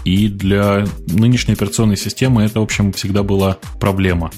и 0.04 0.28
для 0.28 0.86
нынешней 1.08 1.54
операционной 1.54 1.96
системы 1.96 2.44
это, 2.44 2.60
в 2.60 2.62
общем, 2.62 2.92
всегда 2.92 3.24
была 3.24 3.58
проблема. 3.80 4.30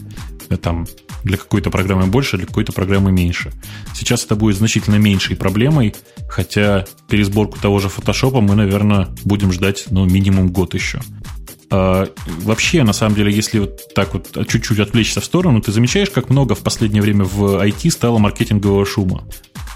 Там 0.62 0.86
для 1.24 1.36
какой-то 1.36 1.70
программы 1.70 2.06
больше, 2.06 2.36
для 2.36 2.46
какой-то 2.46 2.72
программы 2.72 3.12
меньше. 3.12 3.52
Сейчас 3.94 4.24
это 4.24 4.36
будет 4.36 4.56
значительно 4.56 4.96
меньшей 4.96 5.36
проблемой, 5.36 5.94
хотя 6.28 6.86
пересборку 7.08 7.58
того 7.58 7.78
же 7.78 7.88
фотошопа 7.88 8.40
мы, 8.40 8.54
наверное, 8.54 9.08
будем 9.24 9.52
ждать, 9.52 9.84
ну, 9.90 10.04
минимум 10.04 10.48
год 10.48 10.74
еще. 10.74 11.00
А, 11.70 12.08
вообще, 12.42 12.82
на 12.82 12.92
самом 12.92 13.14
деле, 13.14 13.32
если 13.32 13.60
вот 13.60 13.94
так 13.94 14.14
вот 14.14 14.36
чуть-чуть 14.48 14.80
отвлечься 14.80 15.20
в 15.20 15.24
сторону, 15.24 15.60
ты 15.60 15.70
замечаешь, 15.70 16.10
как 16.10 16.28
много 16.28 16.54
в 16.54 16.60
последнее 16.60 17.02
время 17.02 17.24
в 17.24 17.64
IT 17.64 17.90
стало 17.90 18.18
маркетингового 18.18 18.84
шума. 18.84 19.24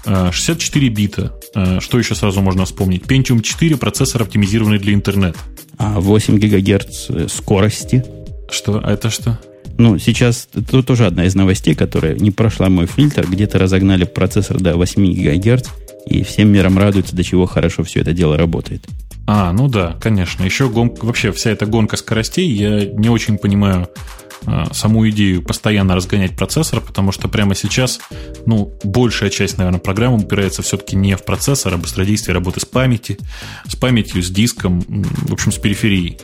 64 0.05 0.87
а, 0.87 0.89
бита. 0.89 1.39
А, 1.55 1.79
что 1.79 1.97
еще 1.97 2.15
сразу 2.15 2.41
можно 2.41 2.65
вспомнить? 2.65 3.03
Pentium 3.03 3.41
4 3.41 3.77
процессор, 3.77 4.23
оптимизированный 4.23 4.77
для 4.77 4.93
интернета. 4.93 5.39
А 5.77 5.99
8 5.99 6.37
гигагерц 6.37 7.09
э, 7.09 7.27
скорости. 7.27 8.05
Что? 8.49 8.81
А 8.83 8.91
это 8.91 9.09
что? 9.09 9.39
Ну, 9.77 9.97
сейчас 9.97 10.47
это 10.53 10.83
тоже 10.83 11.05
одна 11.05 11.25
из 11.25 11.35
новостей, 11.35 11.75
которая 11.75 12.15
не 12.15 12.31
прошла 12.31 12.69
мой 12.69 12.87
фильтр. 12.87 13.27
Где-то 13.27 13.59
разогнали 13.59 14.05
процессор 14.05 14.59
до 14.59 14.75
8 14.75 15.05
гигагерц, 15.05 15.69
и 16.05 16.23
всем 16.23 16.49
миром 16.49 16.77
радуются, 16.77 17.15
до 17.15 17.23
чего 17.23 17.45
хорошо 17.45 17.83
все 17.83 18.01
это 18.01 18.13
дело 18.13 18.37
работает. 18.37 18.85
А, 19.27 19.51
ну 19.51 19.67
да, 19.67 19.97
конечно. 19.99 20.43
Еще 20.43 20.69
гонка, 20.69 21.05
вообще 21.05 21.31
вся 21.31 21.49
эта 21.49 21.65
гонка 21.65 21.97
скоростей, 21.97 22.47
я 22.47 22.85
не 22.85 23.09
очень 23.09 23.37
понимаю 23.37 23.89
а, 24.45 24.71
саму 24.73 25.09
идею 25.09 25.41
постоянно 25.41 25.95
разгонять 25.95 26.35
процессор, 26.35 26.79
потому 26.79 27.11
что 27.11 27.27
прямо 27.27 27.55
сейчас, 27.55 27.99
ну, 28.45 28.71
большая 28.83 29.31
часть, 29.31 29.57
наверное, 29.57 29.79
программы 29.79 30.17
упирается 30.17 30.61
все-таки 30.61 30.95
не 30.95 31.15
в 31.15 31.25
процессор, 31.25 31.73
а 31.73 31.77
быстродействие 31.77 32.35
работы 32.35 32.59
с 32.59 32.65
памяти, 32.65 33.17
с 33.67 33.75
памятью, 33.75 34.21
с 34.21 34.29
диском, 34.29 34.81
в 34.87 35.33
общем, 35.33 35.51
с 35.51 35.57
периферией 35.57 36.19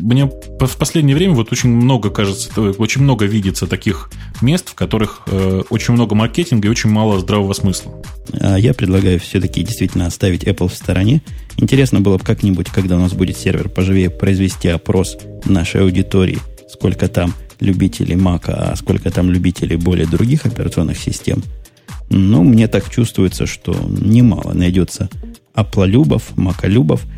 мне 0.00 0.26
в 0.26 0.76
последнее 0.76 1.16
время 1.16 1.34
вот 1.34 1.52
очень 1.52 1.70
много, 1.70 2.10
кажется, 2.10 2.50
очень 2.60 3.02
много 3.02 3.26
видится 3.26 3.66
таких 3.66 4.10
мест, 4.40 4.70
в 4.70 4.74
которых 4.74 5.22
э, 5.26 5.62
очень 5.70 5.94
много 5.94 6.14
маркетинга 6.14 6.68
и 6.68 6.70
очень 6.70 6.90
мало 6.90 7.20
здравого 7.20 7.52
смысла. 7.52 8.02
А 8.32 8.56
я 8.58 8.74
предлагаю 8.74 9.20
все-таки 9.20 9.62
действительно 9.62 10.06
оставить 10.06 10.44
Apple 10.44 10.68
в 10.68 10.74
стороне. 10.74 11.22
Интересно 11.56 12.00
было 12.00 12.18
бы 12.18 12.24
как-нибудь, 12.24 12.68
когда 12.68 12.96
у 12.96 13.00
нас 13.00 13.12
будет 13.12 13.36
сервер 13.36 13.68
поживее, 13.68 14.10
произвести 14.10 14.68
опрос 14.68 15.18
нашей 15.44 15.82
аудитории, 15.82 16.38
сколько 16.68 17.08
там 17.08 17.34
любителей 17.60 18.16
Mac, 18.16 18.44
а 18.46 18.74
сколько 18.76 19.10
там 19.10 19.30
любителей 19.30 19.76
более 19.76 20.06
других 20.06 20.46
операционных 20.46 20.98
систем. 20.98 21.42
Ну, 22.08 22.42
мне 22.42 22.66
так 22.66 22.90
чувствуется, 22.90 23.46
что 23.46 23.74
немало 23.88 24.52
найдется 24.52 25.08
аплолюбов, 25.54 26.36
маколюбов– 26.36 27.02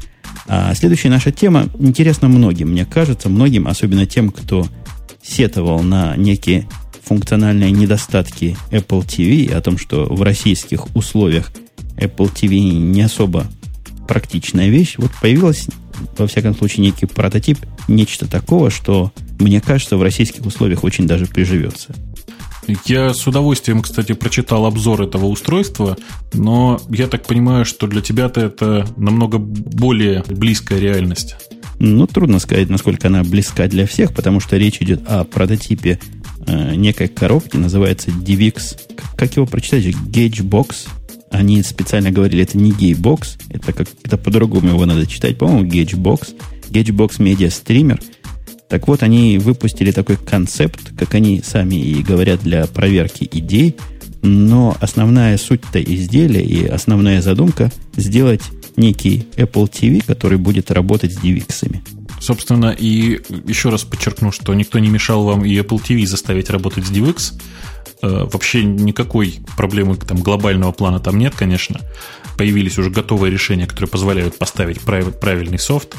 а 0.46 0.74
следующая 0.74 1.10
наша 1.10 1.30
тема 1.30 1.68
интересна 1.78 2.28
многим, 2.28 2.70
мне 2.70 2.84
кажется, 2.84 3.28
многим, 3.28 3.68
особенно 3.68 4.06
тем, 4.06 4.30
кто 4.30 4.66
сетовал 5.22 5.82
на 5.82 6.16
некие 6.16 6.68
функциональные 7.04 7.70
недостатки 7.70 8.56
Apple 8.70 9.04
TV, 9.06 9.52
о 9.52 9.60
том, 9.60 9.78
что 9.78 10.04
в 10.04 10.22
российских 10.22 10.94
условиях 10.96 11.52
Apple 11.96 12.32
TV 12.32 12.58
не 12.70 13.02
особо 13.02 13.46
практичная 14.08 14.68
вещь. 14.68 14.94
Вот 14.98 15.10
появилась, 15.20 15.68
во 16.16 16.26
всяком 16.26 16.54
случае, 16.54 16.86
некий 16.86 17.06
прототип, 17.06 17.58
нечто 17.88 18.26
такого, 18.26 18.70
что, 18.70 19.12
мне 19.38 19.60
кажется, 19.60 19.96
в 19.96 20.02
российских 20.02 20.44
условиях 20.44 20.84
очень 20.84 21.06
даже 21.06 21.26
приживется. 21.26 21.94
Я 22.86 23.12
с 23.12 23.26
удовольствием, 23.26 23.82
кстати, 23.82 24.12
прочитал 24.12 24.66
обзор 24.66 25.02
этого 25.02 25.26
устройства, 25.26 25.96
но 26.32 26.80
я 26.90 27.08
так 27.08 27.26
понимаю, 27.26 27.64
что 27.64 27.86
для 27.86 28.00
тебя-то 28.00 28.40
это 28.40 28.86
намного 28.96 29.38
более 29.38 30.22
близкая 30.28 30.78
реальность. 30.78 31.36
Ну, 31.78 32.06
трудно 32.06 32.38
сказать, 32.38 32.70
насколько 32.70 33.08
она 33.08 33.24
близка 33.24 33.66
для 33.66 33.86
всех, 33.86 34.14
потому 34.14 34.38
что 34.38 34.56
речь 34.56 34.80
идет 34.80 35.02
о 35.08 35.24
прототипе 35.24 35.98
э, 36.46 36.76
некой 36.76 37.08
коробки, 37.08 37.56
называется 37.56 38.10
DivX. 38.10 38.78
Как 39.16 39.34
его 39.34 39.46
прочитать? 39.46 39.86
Gagebox. 39.86 40.88
Они 41.32 41.62
специально 41.62 42.10
говорили, 42.10 42.44
это 42.44 42.58
не 42.58 42.72
Gaybox, 42.72 43.38
это 43.48 43.72
как-то 43.72 44.18
по-другому 44.18 44.68
его 44.68 44.84
надо 44.84 45.06
читать. 45.06 45.38
По-моему, 45.38 45.68
Gagebox. 45.68 46.34
Gagebox 46.70 47.18
Media 47.18 47.48
Streamer– 47.48 48.00
так 48.72 48.88
вот, 48.88 49.02
они 49.02 49.36
выпустили 49.36 49.90
такой 49.90 50.16
концепт, 50.16 50.94
как 50.98 51.12
они 51.12 51.42
сами 51.44 51.74
и 51.74 52.02
говорят, 52.02 52.40
для 52.40 52.66
проверки 52.66 53.28
идей, 53.30 53.76
но 54.22 54.74
основная 54.80 55.36
суть-то 55.36 55.78
изделия 55.78 56.42
и 56.42 56.64
основная 56.64 57.20
задумка 57.20 57.70
сделать 57.96 58.40
некий 58.78 59.26
Apple 59.36 59.70
TV, 59.70 60.02
который 60.02 60.38
будет 60.38 60.70
работать 60.70 61.12
с 61.12 61.18
DivX. 61.18 61.76
Собственно, 62.18 62.70
и 62.70 63.20
еще 63.46 63.68
раз 63.68 63.84
подчеркну, 63.84 64.32
что 64.32 64.54
никто 64.54 64.78
не 64.78 64.88
мешал 64.88 65.22
вам 65.24 65.44
и 65.44 65.54
Apple 65.54 65.82
TV 65.86 66.06
заставить 66.06 66.48
работать 66.48 66.86
с 66.86 66.90
DivX. 66.90 67.34
Э, 68.02 68.26
вообще 68.30 68.64
никакой 68.64 69.38
проблемы 69.56 69.96
там, 69.96 70.18
глобального 70.22 70.72
плана 70.72 70.98
там 70.98 71.18
нет, 71.18 71.34
конечно 71.36 71.80
появились 72.36 72.78
уже 72.78 72.90
готовые 72.90 73.30
решения, 73.30 73.66
которые 73.66 73.88
позволяют 73.88 74.36
поставить 74.36 74.80
правильный 74.80 75.58
софт. 75.58 75.94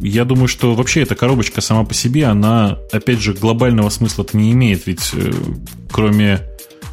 Я 0.00 0.24
думаю, 0.24 0.48
что 0.48 0.74
вообще 0.74 1.02
эта 1.02 1.14
коробочка 1.14 1.60
сама 1.60 1.84
по 1.84 1.92
себе, 1.92 2.26
она, 2.26 2.78
опять 2.92 3.20
же, 3.20 3.34
глобального 3.34 3.90
смысла-то 3.90 4.36
не 4.36 4.52
имеет, 4.52 4.86
ведь 4.86 5.10
э, 5.12 5.32
кроме 5.90 6.40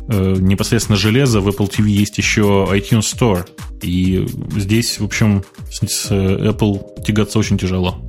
э, 0.09 0.35
непосредственно 0.39 0.97
железа 0.97 1.39
в 1.39 1.47
Apple 1.47 1.69
TV 1.69 1.87
есть 1.87 2.17
еще 2.17 2.67
iTunes 2.71 3.15
Store. 3.15 3.47
И 3.81 4.27
здесь, 4.57 4.99
в 4.99 5.05
общем, 5.05 5.43
с 5.71 6.11
Apple 6.11 7.03
тягаться 7.05 7.39
очень 7.39 7.57
тяжело. 7.57 8.03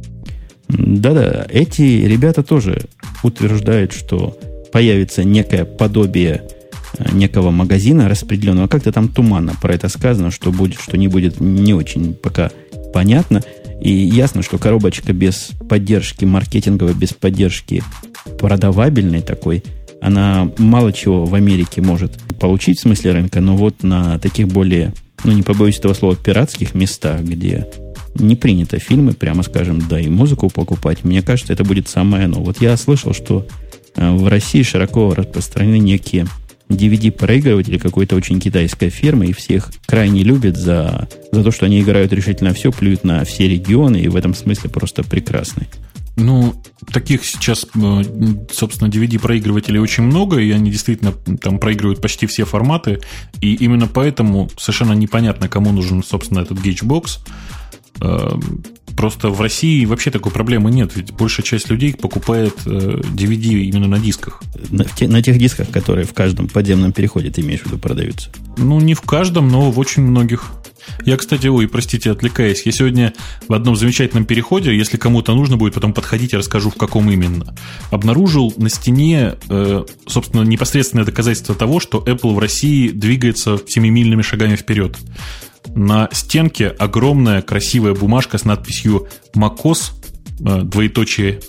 Да-да, 0.68 1.46
эти 1.48 1.82
ребята 1.82 2.42
тоже 2.42 2.86
утверждают, 3.22 3.92
что 3.92 4.36
появится 4.72 5.24
некое 5.24 5.64
подобие 5.64 6.42
некого 7.12 7.50
магазина 7.50 8.08
распределенного. 8.08 8.68
Как-то 8.68 8.92
там 8.92 9.08
туманно 9.08 9.54
про 9.60 9.74
это 9.74 9.88
сказано, 9.88 10.30
что 10.30 10.52
будет, 10.52 10.80
что 10.80 10.96
не 10.96 11.08
будет, 11.08 11.40
не 11.40 11.74
очень 11.74 12.14
пока 12.14 12.50
понятно. 12.92 13.42
И 13.80 13.90
ясно, 13.90 14.42
что 14.42 14.58
коробочка 14.58 15.12
без 15.12 15.50
поддержки 15.68 16.24
маркетинговой, 16.24 16.94
без 16.94 17.14
поддержки 17.14 17.82
продавабельной 18.38 19.22
такой, 19.22 19.64
она 20.02 20.50
мало 20.58 20.92
чего 20.92 21.24
в 21.24 21.34
Америке 21.34 21.80
может 21.80 22.12
получить 22.38 22.78
в 22.78 22.82
смысле 22.82 23.12
рынка, 23.12 23.40
но 23.40 23.56
вот 23.56 23.82
на 23.82 24.18
таких 24.18 24.48
более, 24.48 24.92
ну 25.24 25.32
не 25.32 25.42
побоюсь 25.42 25.78
этого 25.78 25.94
слова, 25.94 26.16
пиратских 26.16 26.74
местах, 26.74 27.20
где 27.20 27.66
не 28.14 28.36
принято 28.36 28.78
фильмы, 28.78 29.12
прямо 29.12 29.42
скажем, 29.42 29.82
да 29.88 30.00
и 30.00 30.08
музыку 30.08 30.50
покупать, 30.50 31.04
мне 31.04 31.22
кажется, 31.22 31.52
это 31.52 31.64
будет 31.64 31.88
самое 31.88 32.24
оно. 32.24 32.40
Вот 32.42 32.60
я 32.60 32.76
слышал, 32.76 33.14
что 33.14 33.46
э, 33.46 33.69
в 34.00 34.28
России 34.28 34.62
широко 34.62 35.14
распространены 35.14 35.78
некие 35.78 36.26
DVD-проигрыватели 36.70 37.78
какой-то 37.78 38.16
очень 38.16 38.40
китайской 38.40 38.88
фирмы, 38.88 39.26
и 39.26 39.32
всех 39.32 39.70
крайне 39.86 40.22
любят 40.22 40.56
за, 40.56 41.08
за 41.32 41.44
то, 41.44 41.50
что 41.50 41.66
они 41.66 41.80
играют 41.80 42.12
решительно 42.12 42.54
все, 42.54 42.72
плюют 42.72 43.04
на 43.04 43.24
все 43.24 43.48
регионы, 43.48 43.98
и 43.98 44.08
в 44.08 44.16
этом 44.16 44.34
смысле 44.34 44.70
просто 44.70 45.02
прекрасны. 45.02 45.66
Ну, 46.16 46.54
таких 46.92 47.24
сейчас, 47.24 47.66
э, 47.74 48.02
собственно, 48.52 48.88
DVD-проигрывателей 48.88 49.80
очень 49.80 50.04
много, 50.04 50.38
и 50.38 50.50
они 50.50 50.70
действительно 50.70 51.12
там 51.12 51.58
проигрывают 51.58 52.00
почти 52.00 52.26
все 52.26 52.44
форматы, 52.44 53.00
и 53.40 53.54
именно 53.54 53.86
поэтому 53.86 54.48
совершенно 54.58 54.92
непонятно, 54.92 55.48
кому 55.48 55.72
нужен, 55.72 56.02
собственно, 56.02 56.40
этот 56.40 56.58
Gagebox. 56.58 57.20
Эм, 58.00 58.62
просто 58.96 59.30
в 59.30 59.40
России 59.40 59.84
вообще 59.84 60.10
такой 60.10 60.32
проблемы 60.32 60.70
нет, 60.70 60.92
ведь 60.94 61.12
большая 61.12 61.44
часть 61.44 61.70
людей 61.70 61.94
покупает 61.94 62.54
DVD 62.66 63.54
э, 63.54 63.64
именно 63.64 63.88
на 63.88 63.98
дисках. 63.98 64.42
На, 64.70 64.84
те, 64.84 65.08
на 65.08 65.22
тех 65.22 65.38
дисках, 65.38 65.70
которые 65.70 66.06
в 66.06 66.12
каждом 66.12 66.48
подземном 66.48 66.92
переходе, 66.92 67.30
ты 67.30 67.40
имеешь 67.40 67.60
в 67.60 67.66
виду, 67.66 67.78
продаются? 67.78 68.30
Ну, 68.58 68.78
не 68.80 68.94
в 68.94 69.00
каждом, 69.00 69.48
но 69.48 69.70
в 69.70 69.78
очень 69.78 70.02
многих. 70.02 70.52
Я, 71.04 71.16
кстати, 71.16 71.46
ой, 71.46 71.68
простите, 71.68 72.10
отвлекаясь. 72.10 72.62
Я 72.66 72.72
сегодня 72.72 73.14
в 73.48 73.54
одном 73.54 73.76
замечательном 73.76 74.24
переходе, 74.24 74.76
если 74.76 74.96
кому-то 74.96 75.34
нужно 75.34 75.56
будет, 75.56 75.74
потом 75.74 75.92
подходить, 75.92 76.32
я 76.32 76.38
расскажу, 76.38 76.70
в 76.70 76.76
каком 76.76 77.10
именно, 77.10 77.54
обнаружил 77.90 78.52
на 78.56 78.68
стене, 78.68 79.36
э, 79.48 79.84
собственно, 80.06 80.42
непосредственное 80.42 81.04
доказательство 81.04 81.54
того, 81.54 81.80
что 81.80 81.98
Apple 81.98 82.34
в 82.34 82.38
России 82.38 82.88
двигается 82.88 83.58
семимильными 83.66 84.22
шагами 84.22 84.56
вперед. 84.56 84.96
На 85.74 86.08
стенке 86.12 86.68
огромная 86.68 87.42
красивая 87.42 87.94
бумажка 87.94 88.38
с 88.38 88.44
надписью 88.44 89.08
«Макос», 89.34 89.92
э, 90.40 90.62
двоеточие, 90.62 91.40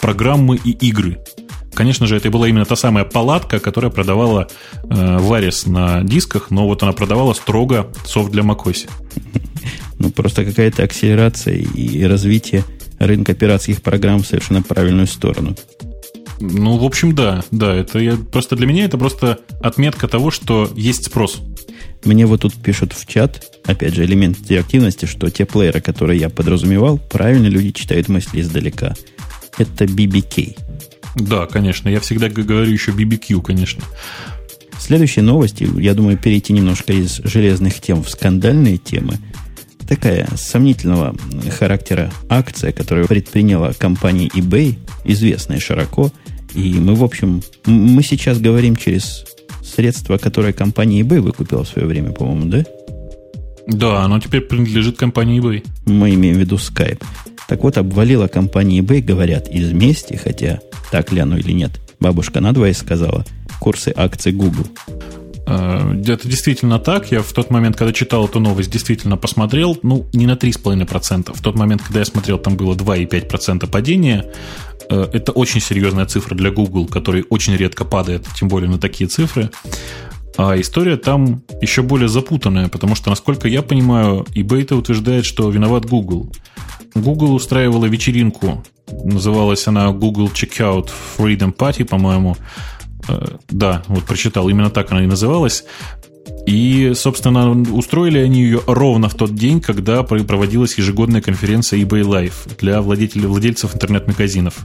программы 0.00 0.56
и 0.56 0.70
игры. 0.70 1.18
Конечно 1.74 2.06
же, 2.06 2.16
это 2.16 2.30
была 2.30 2.48
именно 2.48 2.64
та 2.64 2.76
самая 2.76 3.04
палатка, 3.04 3.60
которая 3.60 3.90
продавала 3.90 4.48
э, 4.82 5.18
Варис 5.18 5.66
на 5.66 6.02
дисках, 6.02 6.50
но 6.50 6.66
вот 6.66 6.82
она 6.82 6.92
продавала 6.92 7.32
строго 7.32 7.92
софт 8.04 8.30
для 8.32 8.42
macOS. 8.42 8.88
Ну, 9.98 10.10
просто 10.10 10.44
какая-то 10.44 10.82
акселерация 10.82 11.56
и 11.56 12.02
развитие 12.04 12.64
рынка 12.98 13.34
пиратских 13.34 13.82
программ 13.82 14.22
в 14.22 14.26
совершенно 14.26 14.62
правильную 14.62 15.06
сторону. 15.06 15.56
Ну, 16.40 16.78
в 16.78 16.84
общем, 16.84 17.14
да, 17.14 17.44
да, 17.50 17.74
это 17.74 17.98
я, 17.98 18.16
просто 18.16 18.56
для 18.56 18.66
меня 18.66 18.86
это 18.86 18.96
просто 18.96 19.40
отметка 19.62 20.08
того, 20.08 20.30
что 20.30 20.70
есть 20.74 21.04
спрос. 21.04 21.40
Мне 22.04 22.24
вот 22.24 22.40
тут 22.40 22.54
пишут 22.54 22.94
в 22.94 23.06
чат, 23.06 23.60
опять 23.66 23.94
же, 23.94 24.04
элемент 24.04 24.38
интерактивности, 24.38 25.04
что 25.04 25.30
те 25.30 25.44
плееры, 25.44 25.80
которые 25.82 26.18
я 26.18 26.30
подразумевал, 26.30 26.98
правильно 26.98 27.46
люди 27.46 27.72
читают 27.72 28.08
мысли 28.08 28.40
издалека. 28.40 28.94
Это 29.58 29.84
BBK. 29.84 30.56
Да, 31.16 31.46
конечно. 31.46 31.88
Я 31.88 32.00
всегда 32.00 32.28
говорю 32.28 32.70
еще 32.70 32.92
BBQ, 32.92 33.42
конечно. 33.42 33.84
Следующие 34.78 35.22
новости, 35.22 35.68
я 35.78 35.92
думаю, 35.92 36.16
перейти 36.16 36.54
немножко 36.54 36.94
из 36.94 37.16
железных 37.24 37.80
тем 37.80 38.02
в 38.02 38.08
скандальные 38.08 38.78
темы. 38.78 39.18
Такая 39.86 40.26
сомнительного 40.36 41.14
характера 41.58 42.10
акция, 42.30 42.72
которую 42.72 43.06
предприняла 43.08 43.72
компания 43.74 44.28
eBay, 44.28 44.78
известная 45.04 45.60
широко. 45.60 46.10
И 46.54 46.74
мы, 46.80 46.94
в 46.94 47.04
общем, 47.04 47.42
мы 47.66 48.02
сейчас 48.02 48.40
говорим 48.40 48.76
через 48.76 49.24
средства, 49.62 50.18
которые 50.18 50.52
компания 50.52 51.00
eBay 51.00 51.20
выкупила 51.20 51.64
в 51.64 51.68
свое 51.68 51.86
время, 51.86 52.12
по-моему, 52.12 52.50
да? 52.50 52.64
Да, 53.66 54.02
оно 54.02 54.18
теперь 54.18 54.40
принадлежит 54.40 54.96
компании 54.96 55.40
eBay. 55.40 55.64
Мы 55.86 56.14
имеем 56.14 56.36
в 56.36 56.38
виду 56.38 56.56
Skype. 56.56 57.02
Так 57.48 57.62
вот, 57.62 57.78
обвалила 57.78 58.26
компания 58.26 58.80
eBay, 58.80 59.00
говорят, 59.00 59.48
из 59.48 59.72
мести, 59.72 60.14
хотя 60.14 60.60
так 60.90 61.12
ли 61.12 61.20
оно 61.20 61.36
или 61.36 61.52
нет. 61.52 61.80
Бабушка 62.00 62.40
надвое 62.40 62.72
сказала, 62.72 63.24
курсы 63.60 63.92
акций 63.94 64.32
Google. 64.32 64.66
А, 65.46 65.94
это 65.94 66.28
действительно 66.28 66.78
так. 66.78 67.10
Я 67.10 67.22
в 67.22 67.32
тот 67.32 67.50
момент, 67.50 67.76
когда 67.76 67.92
читал 67.92 68.26
эту 68.26 68.40
новость, 68.40 68.70
действительно 68.70 69.16
посмотрел. 69.16 69.78
Ну, 69.82 70.06
не 70.12 70.26
на 70.26 70.34
3,5%. 70.34 71.34
В 71.34 71.40
тот 71.40 71.56
момент, 71.56 71.82
когда 71.82 72.00
я 72.00 72.04
смотрел, 72.04 72.38
там 72.38 72.56
было 72.56 72.74
2,5% 72.74 73.68
падения. 73.68 74.26
Э, 74.90 75.08
это 75.12 75.32
очень 75.32 75.60
серьезная 75.60 76.04
цифра 76.06 76.34
для 76.34 76.50
Google, 76.50 76.86
который 76.86 77.24
очень 77.30 77.56
редко 77.56 77.84
падает, 77.84 78.26
тем 78.34 78.48
более 78.48 78.68
на 78.68 78.78
такие 78.78 79.08
цифры. 79.08 79.50
А 80.36 80.58
история 80.60 80.96
там 80.96 81.42
еще 81.60 81.82
более 81.82 82.08
запутанная, 82.08 82.68
потому 82.68 82.94
что, 82.94 83.10
насколько 83.10 83.48
я 83.48 83.62
понимаю, 83.62 84.26
eBay 84.34 84.74
утверждает, 84.74 85.24
что 85.24 85.48
виноват 85.50 85.86
Google. 85.86 86.32
Google 86.94 87.34
устраивала 87.34 87.86
вечеринку, 87.86 88.64
называлась 89.04 89.66
она 89.68 89.90
Google 89.92 90.28
Checkout 90.28 90.90
Freedom 91.16 91.54
Party, 91.54 91.84
по-моему. 91.84 92.36
Э, 93.08 93.36
да, 93.48 93.82
вот 93.86 94.04
прочитал, 94.04 94.48
именно 94.48 94.70
так 94.70 94.90
она 94.90 95.04
и 95.04 95.06
называлась. 95.06 95.64
И, 96.46 96.92
собственно, 96.94 97.50
устроили 97.72 98.18
они 98.18 98.42
ее 98.42 98.60
ровно 98.66 99.08
в 99.08 99.14
тот 99.14 99.34
день, 99.34 99.60
когда 99.60 100.02
проводилась 100.02 100.76
ежегодная 100.76 101.20
конференция 101.20 101.80
eBay 101.80 102.02
Live 102.02 102.58
для 102.58 102.82
владельцев, 102.82 103.22
владельцев 103.24 103.74
интернет-магазинов. 103.74 104.58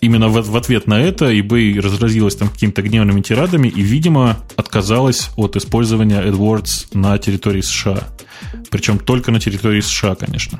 Именно 0.00 0.28
в, 0.28 0.40
в 0.40 0.56
ответ 0.56 0.86
на 0.86 1.00
это 1.00 1.32
eBay 1.32 1.80
разразилась 1.80 2.34
там 2.34 2.48
какими-то 2.48 2.82
гневными 2.82 3.20
тирадами 3.20 3.68
и, 3.68 3.82
видимо, 3.82 4.38
отказалась 4.56 5.30
от 5.36 5.56
использования 5.56 6.20
AdWords 6.22 6.88
на 6.94 7.16
территории 7.18 7.60
США. 7.60 8.08
Причем 8.70 8.98
только 8.98 9.30
на 9.30 9.38
территории 9.38 9.80
США, 9.80 10.14
конечно. 10.14 10.58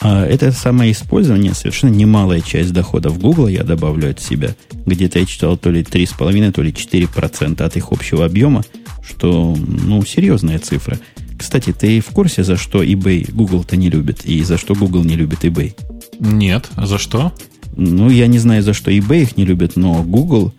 А 0.00 0.26
это 0.26 0.52
самое 0.52 0.92
использование 0.92 1.54
совершенно 1.54 1.92
немалая 1.92 2.40
часть 2.40 2.72
доходов 2.72 3.18
Google, 3.18 3.46
я 3.48 3.62
добавлю 3.62 4.10
от 4.10 4.20
себя. 4.20 4.54
Где-то 4.84 5.20
я 5.20 5.26
читал 5.26 5.56
то 5.56 5.70
ли 5.70 5.82
3,5, 5.82 6.52
то 6.52 6.60
ли 6.60 6.72
4% 6.72 7.62
от 7.62 7.76
их 7.76 7.92
общего 7.92 8.24
объема, 8.24 8.64
что, 9.06 9.56
ну, 9.56 10.04
серьезная 10.04 10.58
цифра. 10.58 10.98
Кстати, 11.38 11.72
ты 11.72 12.00
в 12.00 12.06
курсе, 12.06 12.44
за 12.44 12.56
что 12.56 12.82
eBay 12.82 13.30
Google-то 13.32 13.76
не 13.76 13.90
любит, 13.90 14.24
и 14.24 14.42
за 14.42 14.58
что 14.58 14.74
Google 14.74 15.04
не 15.04 15.16
любит 15.16 15.44
eBay? 15.44 15.74
Нет, 16.20 16.70
а 16.76 16.86
за 16.86 16.98
что? 16.98 17.32
Ну, 17.76 18.10
я 18.10 18.26
не 18.26 18.38
знаю, 18.38 18.62
за 18.62 18.74
что 18.74 18.90
eBay 18.90 19.22
их 19.22 19.36
не 19.36 19.44
любит, 19.44 19.76
но 19.76 20.02
Google 20.02 20.52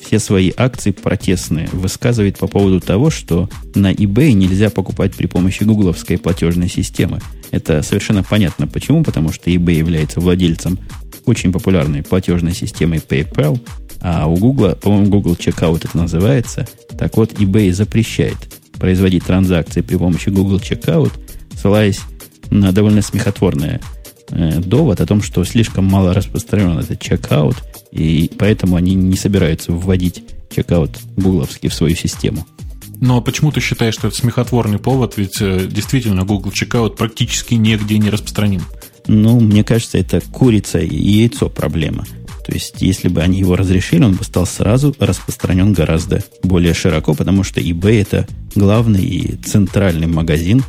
все 0.00 0.18
свои 0.18 0.52
акции 0.56 0.92
протестные 0.92 1.68
высказывает 1.72 2.38
по 2.38 2.46
поводу 2.46 2.80
того, 2.80 3.10
что 3.10 3.48
на 3.74 3.92
eBay 3.92 4.32
нельзя 4.32 4.70
покупать 4.70 5.14
при 5.14 5.26
помощи 5.26 5.64
гугловской 5.64 6.18
платежной 6.18 6.68
системы. 6.68 7.20
Это 7.50 7.82
совершенно 7.82 8.22
понятно 8.22 8.66
почему, 8.66 9.02
потому 9.02 9.32
что 9.32 9.50
eBay 9.50 9.74
является 9.74 10.20
владельцем 10.20 10.78
очень 11.24 11.52
популярной 11.52 12.02
платежной 12.02 12.54
системы 12.54 12.96
PayPal, 12.96 13.60
а 14.00 14.26
у 14.26 14.36
Google, 14.36 14.74
по-моему, 14.76 15.08
Google 15.08 15.34
Checkout 15.34 15.84
это 15.84 15.96
называется. 15.96 16.66
Так 16.98 17.16
вот, 17.16 17.32
eBay 17.32 17.72
запрещает 17.72 18.36
производить 18.78 19.24
транзакции 19.24 19.80
при 19.80 19.96
помощи 19.96 20.28
Google 20.28 20.58
Checkout, 20.58 21.12
ссылаясь 21.56 22.00
на 22.50 22.72
довольно 22.72 23.02
смехотворное 23.02 23.80
э, 24.30 24.60
довод 24.60 25.00
о 25.00 25.06
том, 25.06 25.22
что 25.22 25.44
слишком 25.44 25.84
мало 25.84 26.14
распространен 26.14 26.78
этот 26.78 27.00
чекаут, 27.00 27.56
и 27.90 28.30
поэтому 28.38 28.76
они 28.76 28.94
не 28.94 29.16
собираются 29.16 29.72
вводить 29.72 30.24
чекаут 30.54 30.98
гугловский 31.16 31.68
в 31.68 31.74
свою 31.74 31.94
систему. 31.94 32.46
Но 33.00 33.20
почему 33.20 33.52
ты 33.52 33.60
считаешь, 33.60 33.94
что 33.94 34.08
это 34.08 34.16
смехотворный 34.16 34.78
повод? 34.78 35.14
Ведь 35.16 35.40
э, 35.40 35.68
действительно 35.70 36.24
Google 36.24 36.50
Checkout 36.50 36.96
практически 36.96 37.54
нигде 37.54 37.98
не 37.98 38.10
распространен. 38.10 38.62
Ну, 39.06 39.40
мне 39.40 39.64
кажется, 39.64 39.98
это 39.98 40.20
курица 40.20 40.78
и 40.80 40.96
яйцо 40.96 41.48
проблема. 41.48 42.04
То 42.48 42.54
есть, 42.54 42.80
если 42.80 43.08
бы 43.08 43.20
они 43.20 43.40
его 43.40 43.56
разрешили, 43.56 44.04
он 44.04 44.14
бы 44.14 44.24
стал 44.24 44.46
сразу 44.46 44.96
распространен 44.98 45.74
гораздо 45.74 46.24
более 46.42 46.72
широко, 46.72 47.12
потому 47.12 47.44
что 47.44 47.60
eBay 47.60 48.00
это 48.00 48.26
главный 48.54 49.04
и 49.04 49.36
центральный 49.36 50.06
магазин, 50.06 50.64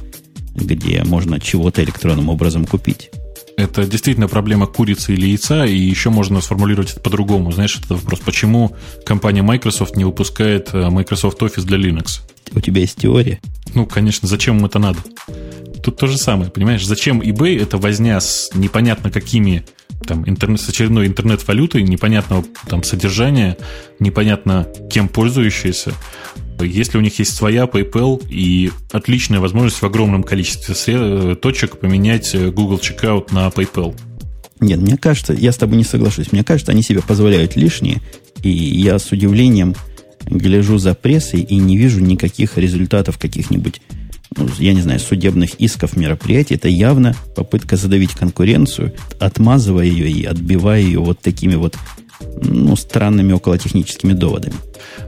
где 0.54 1.02
можно 1.06 1.40
чего-то 1.40 1.82
электронным 1.82 2.28
образом 2.28 2.66
купить. 2.66 3.12
Это 3.56 3.86
действительно 3.86 4.28
проблема 4.28 4.68
курицы 4.68 5.14
или 5.14 5.28
яйца, 5.28 5.66
и 5.66 5.78
еще 5.78 6.10
можно 6.10 6.42
сформулировать 6.42 6.92
это 6.92 7.00
по-другому. 7.00 7.54
Знаешь, 7.54 7.80
это 7.82 7.96
вопрос, 7.96 8.20
почему 8.26 8.76
компания 9.06 9.42
Microsoft 9.42 9.96
не 9.96 10.04
выпускает 10.04 10.72
э, 10.74 10.90
Microsoft 10.90 11.42
Office 11.42 11.64
для 11.64 11.78
Linux? 11.78 12.20
У 12.52 12.60
тебя 12.60 12.82
есть 12.82 12.98
теория? 12.98 13.40
Ну, 13.74 13.86
конечно, 13.86 14.28
зачем 14.28 14.58
им 14.58 14.66
это 14.66 14.80
надо? 14.80 15.00
Тут 15.82 15.96
то 15.96 16.08
же 16.08 16.18
самое, 16.18 16.52
понимаешь? 16.52 16.86
Зачем 16.86 17.22
eBay 17.22 17.58
это 17.58 17.78
возня 17.78 18.20
с 18.20 18.50
непонятно 18.54 19.12
какими 19.12 19.64
там, 20.06 20.28
интернет, 20.28 20.62
с 20.62 20.70
очередной 20.70 21.08
интернет-валютой, 21.08 21.84
непонятного 21.84 22.46
там 22.68 22.84
содержания, 22.84 23.58
непонятно 24.00 24.68
кем 24.90 25.08
пользующейся. 25.08 25.94
если 26.62 26.98
у 26.98 27.02
них 27.02 27.20
есть 27.20 27.36
своя 27.36 27.66
PayPal 27.66 28.26
и 28.30 28.72
отличная 28.92 29.40
возможность 29.40 29.82
в 29.82 29.86
огромном 29.86 30.24
количестве 30.24 31.36
точек 31.36 31.80
поменять 31.80 32.36
Google 32.36 32.78
Checkout 32.78 33.34
на 33.34 33.48
PayPal. 33.48 33.96
Нет, 34.60 34.80
мне 34.80 34.98
кажется, 34.98 35.34
я 35.34 35.52
с 35.52 35.58
тобой 35.58 35.78
не 35.78 35.86
соглашусь. 35.86 36.32
Мне 36.32 36.44
кажется, 36.44 36.72
они 36.74 36.82
себе 36.82 37.02
позволяют 37.02 37.56
лишнее, 37.56 38.02
и 38.44 38.50
я 38.50 39.00
с 39.00 39.12
удивлением 39.12 39.74
гляжу 40.26 40.78
за 40.78 40.96
прессой 40.96 41.42
и 41.42 41.56
не 41.56 41.78
вижу 41.78 42.02
никаких 42.02 42.58
результатов 42.58 43.18
каких-нибудь, 43.18 43.82
я 44.58 44.74
не 44.74 44.82
знаю, 44.82 45.00
судебных 45.00 45.56
исков 45.56 45.96
мероприятий. 45.96 46.56
Это 46.56 46.68
явно 46.68 47.16
попытка 47.36 47.76
задавить 47.76 48.14
конкуренцию, 48.14 48.94
отмазывая 49.20 49.86
ее 49.86 50.10
и 50.10 50.26
отбивая 50.26 50.82
ее 50.82 51.00
вот 51.00 51.20
такими 51.20 51.56
вот 51.56 51.76
ну, 52.42 52.76
странными 52.76 53.34
околотехническими 53.34 54.14
доводами. 54.14 54.56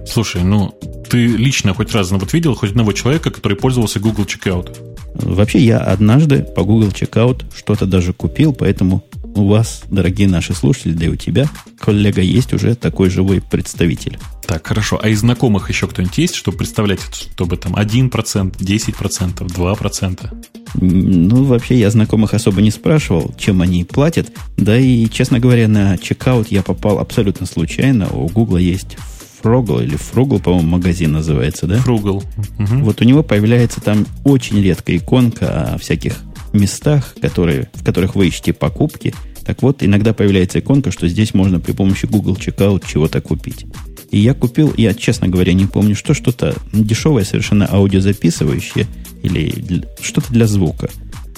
Слушай, 0.06 0.44
ну, 0.44 0.78
ты 1.10 1.28
лично 1.28 1.74
хоть 1.74 1.94
раз 1.94 2.12
вот 2.12 2.34
видел 2.34 2.56
хоть 2.56 2.72
одного 2.72 2.94
человека, 2.94 3.32
который 3.32 3.58
пользовался 3.58 4.00
Google 4.00 4.24
Checkout? 4.24 4.78
Вообще, 5.14 5.60
я 5.60 5.80
однажды 5.80 6.44
по 6.44 6.64
Google 6.64 6.90
Checkout 6.90 7.44
что-то 7.56 7.86
даже 7.86 8.14
купил, 8.14 8.54
поэтому 8.54 9.04
у 9.36 9.48
вас, 9.48 9.84
дорогие 9.90 10.28
наши 10.28 10.54
слушатели, 10.54 10.94
да 10.94 11.06
и 11.06 11.10
у 11.10 11.16
тебя, 11.16 11.48
коллега, 11.80 12.22
есть 12.22 12.54
уже 12.54 12.76
такой 12.76 13.10
живой 13.10 13.42
представитель. 13.42 14.18
Так, 14.52 14.68
хорошо. 14.68 15.00
А 15.02 15.08
из 15.08 15.22
знакомых 15.22 15.70
еще 15.70 15.88
кто-нибудь 15.88 16.18
есть, 16.18 16.36
чтобы 16.36 16.58
представлять, 16.58 17.00
чтобы 17.00 17.56
там 17.56 17.74
1%, 17.74 18.10
10%, 18.12 19.48
2%? 19.48 20.46
Ну, 20.74 21.44
вообще, 21.46 21.80
я 21.80 21.90
знакомых 21.90 22.34
особо 22.34 22.62
не 22.62 22.70
спрашивал, 22.70 23.34
чем 23.38 23.62
они 23.62 23.86
платят. 23.86 24.30
Да 24.58 24.78
и, 24.78 25.08
честно 25.08 25.40
говоря, 25.40 25.70
на 25.70 25.98
чекаут 25.98 26.52
я 26.52 26.64
попал 26.64 27.00
абсолютно 27.00 27.46
случайно. 27.46 28.10
У 28.10 28.28
Гугла 28.28 28.58
есть 28.58 28.98
Фрогл 29.42 29.80
или 29.80 29.96
Фругл, 29.96 30.42
по-моему, 30.42 30.68
магазин 30.68 31.14
называется, 31.14 31.66
да? 31.66 31.78
Фругл. 31.78 32.18
Угу. 32.18 32.80
Вот 32.82 33.00
у 33.00 33.06
него 33.06 33.24
появляется 33.24 33.80
там 33.80 34.06
очень 34.26 34.62
редко 34.62 34.94
иконка 34.98 35.76
о 35.76 35.78
всяких 35.78 36.18
местах, 36.52 37.16
которые, 37.22 37.70
в 37.74 37.86
которых 37.86 38.16
вы 38.16 38.28
ищете 38.28 38.52
покупки. 38.52 39.14
Так 39.46 39.62
вот, 39.62 39.82
иногда 39.82 40.14
появляется 40.14 40.60
иконка, 40.60 40.92
что 40.92 41.08
здесь 41.08 41.34
можно 41.34 41.62
при 41.62 41.72
помощи 41.72 42.06
Google 42.06 42.36
Checkout 42.36 42.84
чего-то 42.86 43.22
купить. 43.22 43.66
И 44.12 44.20
я 44.20 44.34
купил, 44.34 44.74
я, 44.78 44.94
честно 44.94 45.30
говоря, 45.30 45.54
не 45.54 45.66
помню, 45.66 45.96
что 45.96 46.14
что-то 46.14 46.56
дешевое, 46.74 47.24
совершенно 47.24 47.66
аудиозаписывающее 47.72 48.86
или 49.24 49.86
что-то 50.02 50.32
для 50.34 50.48
звука. 50.48 50.90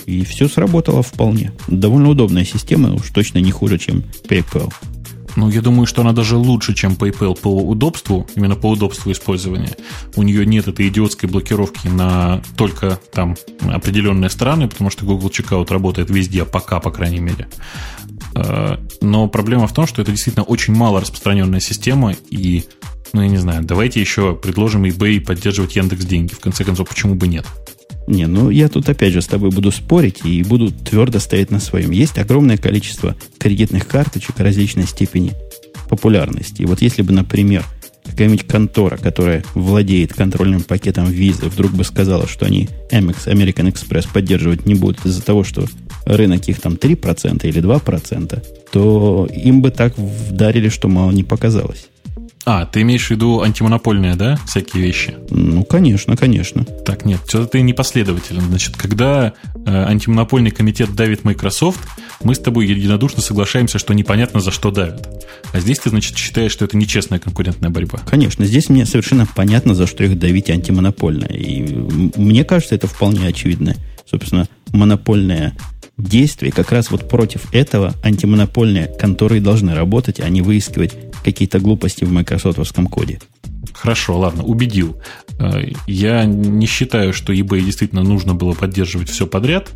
И 0.05 0.25
все 0.25 0.47
сработало 0.47 1.03
вполне. 1.03 1.51
Довольно 1.67 2.09
удобная 2.09 2.45
система, 2.45 2.93
уж 2.93 3.09
точно 3.11 3.37
не 3.37 3.51
хуже, 3.51 3.77
чем 3.77 4.03
PayPal. 4.27 4.73
Ну, 5.35 5.49
я 5.49 5.61
думаю, 5.61 5.87
что 5.87 6.01
она 6.01 6.13
даже 6.13 6.37
лучше, 6.37 6.73
чем 6.73 6.93
PayPal 6.93 7.39
по 7.39 7.47
удобству, 7.47 8.27
именно 8.35 8.55
по 8.55 8.69
удобству 8.69 9.11
использования. 9.11 9.75
У 10.15 10.23
нее 10.23 10.45
нет 10.45 10.67
этой 10.67 10.87
идиотской 10.87 11.29
блокировки 11.29 11.87
на 11.87 12.41
только 12.55 12.99
там 13.11 13.35
определенные 13.61 14.29
страны, 14.29 14.67
потому 14.67 14.89
что 14.89 15.05
Google 15.05 15.29
Checkout 15.29 15.71
работает 15.71 16.09
везде, 16.09 16.45
пока, 16.45 16.79
по 16.79 16.91
крайней 16.91 17.19
мере. 17.19 17.47
Э, 18.35 18.77
но 19.01 19.27
проблема 19.27 19.67
в 19.67 19.73
том, 19.73 19.87
что 19.87 20.01
это 20.01 20.11
действительно 20.11 20.43
очень 20.43 20.75
мало 20.75 21.01
распространенная 21.01 21.59
система, 21.59 22.13
и, 22.29 22.65
ну, 23.11 23.21
я 23.21 23.27
не 23.27 23.37
знаю, 23.37 23.63
давайте 23.63 23.99
еще 23.99 24.35
предложим 24.35 24.85
eBay 24.85 25.19
поддерживать 25.19 25.75
Яндекс 25.75 26.05
деньги. 26.05 26.33
В 26.33 26.39
конце 26.39 26.63
концов, 26.63 26.89
почему 26.89 27.15
бы 27.15 27.27
нет? 27.27 27.45
Не, 28.07 28.27
ну 28.27 28.49
я 28.49 28.67
тут 28.67 28.89
опять 28.89 29.13
же 29.13 29.21
с 29.21 29.27
тобой 29.27 29.49
буду 29.49 29.71
спорить 29.71 30.25
и 30.25 30.43
буду 30.43 30.71
твердо 30.71 31.19
стоять 31.19 31.51
на 31.51 31.59
своем. 31.59 31.91
Есть 31.91 32.17
огромное 32.17 32.57
количество 32.57 33.15
кредитных 33.37 33.87
карточек 33.87 34.39
различной 34.39 34.85
степени 34.85 35.33
популярности. 35.89 36.61
И 36.61 36.65
вот 36.65 36.81
если 36.81 37.01
бы, 37.01 37.13
например, 37.13 37.65
какая-нибудь 38.03 38.45
контора, 38.45 38.97
которая 38.97 39.43
владеет 39.53 40.13
контрольным 40.13 40.61
пакетом 40.61 41.09
визы, 41.09 41.45
вдруг 41.45 41.71
бы 41.71 41.83
сказала, 41.83 42.27
что 42.27 42.45
они 42.45 42.69
Amex, 42.91 43.27
American 43.27 43.71
Express 43.71 44.07
поддерживать 44.11 44.65
не 44.65 44.75
будут 44.75 45.05
из-за 45.05 45.21
того, 45.21 45.43
что 45.43 45.65
рынок 46.05 46.47
их 46.49 46.59
там 46.59 46.73
3% 46.73 47.47
или 47.47 47.61
2%, 47.61 48.43
то 48.71 49.29
им 49.33 49.61
бы 49.61 49.71
так 49.71 49.97
вдарили, 49.97 50.69
что 50.69 50.87
мало 50.87 51.11
не 51.11 51.23
показалось. 51.23 51.87
А, 52.45 52.65
ты 52.65 52.81
имеешь 52.81 53.07
в 53.07 53.09
виду 53.09 53.41
антимонопольные, 53.41 54.15
да, 54.15 54.37
всякие 54.45 54.83
вещи? 54.83 55.15
Ну, 55.29 55.63
конечно, 55.63 56.17
конечно. 56.17 56.65
Так, 56.65 57.05
нет, 57.05 57.21
что-то 57.25 57.47
ты 57.47 57.61
непоследователен. 57.61 58.41
Значит, 58.41 58.75
когда 58.75 59.33
э, 59.55 59.61
антимонопольный 59.65 60.51
комитет 60.51 60.93
давит 60.93 61.23
Microsoft, 61.23 61.79
мы 62.21 62.35
с 62.35 62.39
тобой 62.39 62.67
единодушно 62.67 63.21
соглашаемся, 63.21 63.79
что 63.79 63.93
непонятно, 63.93 64.41
за 64.41 64.51
что 64.51 64.71
давят. 64.71 65.25
А 65.53 65.59
здесь 65.61 65.79
ты, 65.79 65.89
значит, 65.89 66.17
считаешь, 66.17 66.51
что 66.51 66.65
это 66.65 66.75
нечестная 66.75 67.19
конкурентная 67.19 67.69
борьба. 67.69 67.99
Конечно, 68.05 68.45
здесь 68.45 68.69
мне 68.69 68.85
совершенно 68.85 69.25
понятно, 69.25 69.73
за 69.73 69.87
что 69.87 70.03
их 70.03 70.19
давить 70.19 70.49
антимонопольно. 70.49 71.25
И 71.25 71.63
мне 72.17 72.43
кажется, 72.43 72.75
это 72.75 72.87
вполне 72.87 73.27
очевидно. 73.27 73.75
Собственно, 74.05 74.49
монопольное 74.73 75.55
действие 75.97 76.51
как 76.51 76.71
раз 76.71 76.91
вот 76.91 77.07
против 77.07 77.53
этого 77.53 77.93
антимонопольные 78.03 78.87
конторы 78.99 79.39
должны 79.39 79.75
работать, 79.75 80.19
а 80.19 80.27
не 80.27 80.41
выискивать 80.41 80.93
какие-то 81.23 81.59
глупости 81.59 82.03
в 82.03 82.11
майкрософтовском 82.11 82.87
коде. 82.87 83.19
Хорошо, 83.73 84.17
ладно, 84.19 84.43
убедил. 84.43 85.01
Э, 85.39 85.71
я 85.87 86.25
не 86.25 86.65
считаю, 86.67 87.13
что 87.13 87.33
eBay 87.33 87.61
действительно 87.61 88.03
нужно 88.03 88.33
было 88.33 88.53
поддерживать 88.53 89.09
все 89.09 89.25
подряд, 89.25 89.71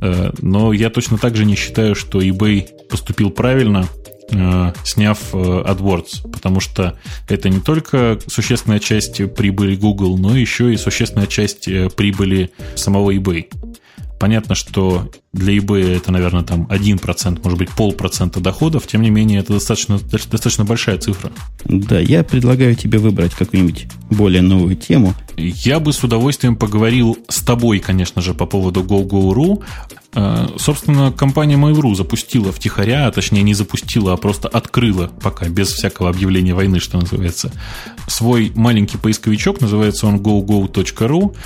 э, 0.00 0.32
но 0.40 0.72
я 0.72 0.90
точно 0.90 1.18
так 1.18 1.36
же 1.36 1.44
не 1.44 1.56
считаю, 1.56 1.94
что 1.94 2.20
eBay 2.20 2.68
поступил 2.88 3.30
правильно, 3.30 3.86
э, 4.30 4.72
сняв 4.84 5.34
AdWords, 5.34 6.30
потому 6.30 6.60
что 6.60 6.98
это 7.28 7.48
не 7.48 7.60
только 7.60 8.18
существенная 8.26 8.78
часть 8.78 9.34
прибыли 9.34 9.74
Google, 9.74 10.16
но 10.16 10.36
еще 10.36 10.72
и 10.72 10.76
существенная 10.76 11.26
часть 11.26 11.68
прибыли 11.96 12.50
самого 12.76 13.14
eBay. 13.14 13.48
Понятно, 14.20 14.54
что 14.54 15.10
для 15.32 15.56
eBay 15.56 15.96
это, 15.96 16.12
наверное, 16.12 16.42
там 16.42 16.66
1%, 16.66 17.40
может 17.42 17.58
быть, 17.58 17.70
полпроцента 17.70 18.38
доходов, 18.38 18.86
тем 18.86 19.00
не 19.00 19.08
менее, 19.08 19.40
это 19.40 19.54
достаточно, 19.54 19.98
достаточно 19.98 20.62
большая 20.66 20.98
цифра. 20.98 21.32
Да, 21.64 21.98
я 21.98 22.22
предлагаю 22.22 22.74
тебе 22.74 22.98
выбрать 22.98 23.32
какую-нибудь 23.34 23.86
более 24.10 24.42
новую 24.42 24.76
тему. 24.76 25.14
Я 25.38 25.80
бы 25.80 25.94
с 25.94 26.04
удовольствием 26.04 26.54
поговорил 26.54 27.16
с 27.28 27.40
тобой, 27.40 27.78
конечно 27.78 28.20
же, 28.20 28.34
по 28.34 28.44
поводу 28.44 28.82
GoGo.ru. 28.82 29.62
Э, 30.12 30.48
собственно, 30.56 31.12
компания 31.12 31.56
Mail.ru 31.56 31.94
запустила 31.94 32.52
втихаря, 32.52 33.06
а 33.06 33.12
точнее 33.12 33.42
не 33.42 33.54
запустила, 33.54 34.12
а 34.12 34.16
просто 34.16 34.48
открыла 34.48 35.10
пока, 35.22 35.48
без 35.48 35.68
всякого 35.68 36.08
объявления 36.08 36.54
войны, 36.54 36.80
что 36.80 36.98
называется, 36.98 37.52
свой 38.08 38.52
маленький 38.54 38.98
поисковичок, 38.98 39.60
называется 39.60 40.06
он 40.06 40.16
gogo.ru. 40.16 41.36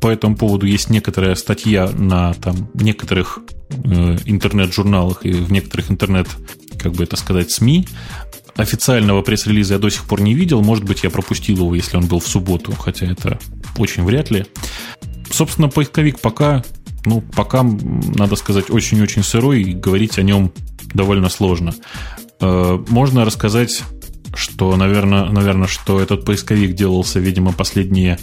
По 0.00 0.08
этому 0.08 0.36
поводу 0.36 0.66
есть 0.66 0.90
некоторая 0.90 1.34
статья 1.34 1.88
на 1.88 2.34
там, 2.34 2.70
некоторых 2.74 3.40
э, 3.70 4.18
интернет-журналах 4.24 5.24
и 5.24 5.32
в 5.32 5.50
некоторых 5.50 5.90
интернет, 5.90 6.28
как 6.78 6.92
бы 6.92 7.04
это 7.04 7.16
сказать, 7.16 7.50
СМИ. 7.50 7.86
Официального 8.54 9.22
пресс-релиза 9.22 9.74
я 9.74 9.80
до 9.80 9.88
сих 9.88 10.04
пор 10.04 10.20
не 10.20 10.34
видел. 10.34 10.62
Может 10.62 10.84
быть, 10.84 11.02
я 11.04 11.10
пропустил 11.10 11.56
его, 11.56 11.74
если 11.74 11.96
он 11.96 12.06
был 12.06 12.20
в 12.20 12.28
субботу, 12.28 12.72
хотя 12.72 13.06
это 13.06 13.38
очень 13.78 14.04
вряд 14.04 14.30
ли. 14.30 14.44
Собственно, 15.30 15.68
поисковик 15.68 16.20
пока, 16.20 16.62
ну, 17.04 17.20
пока, 17.20 17.62
надо 17.62 18.36
сказать, 18.36 18.70
очень-очень 18.70 19.22
сырой, 19.22 19.62
и 19.62 19.72
говорить 19.72 20.18
о 20.18 20.22
нем 20.22 20.52
довольно 20.94 21.28
сложно. 21.28 21.74
Э, 22.40 22.78
можно 22.88 23.24
рассказать 23.24 23.82
что, 24.34 24.74
наверное, 24.76 25.26
наверное, 25.26 25.68
что 25.68 26.00
этот 26.00 26.24
поисковик 26.24 26.74
делался, 26.74 27.20
видимо, 27.20 27.52
последние 27.52 28.18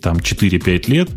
там 0.00 0.16
4-5 0.16 0.90
лет. 0.90 1.10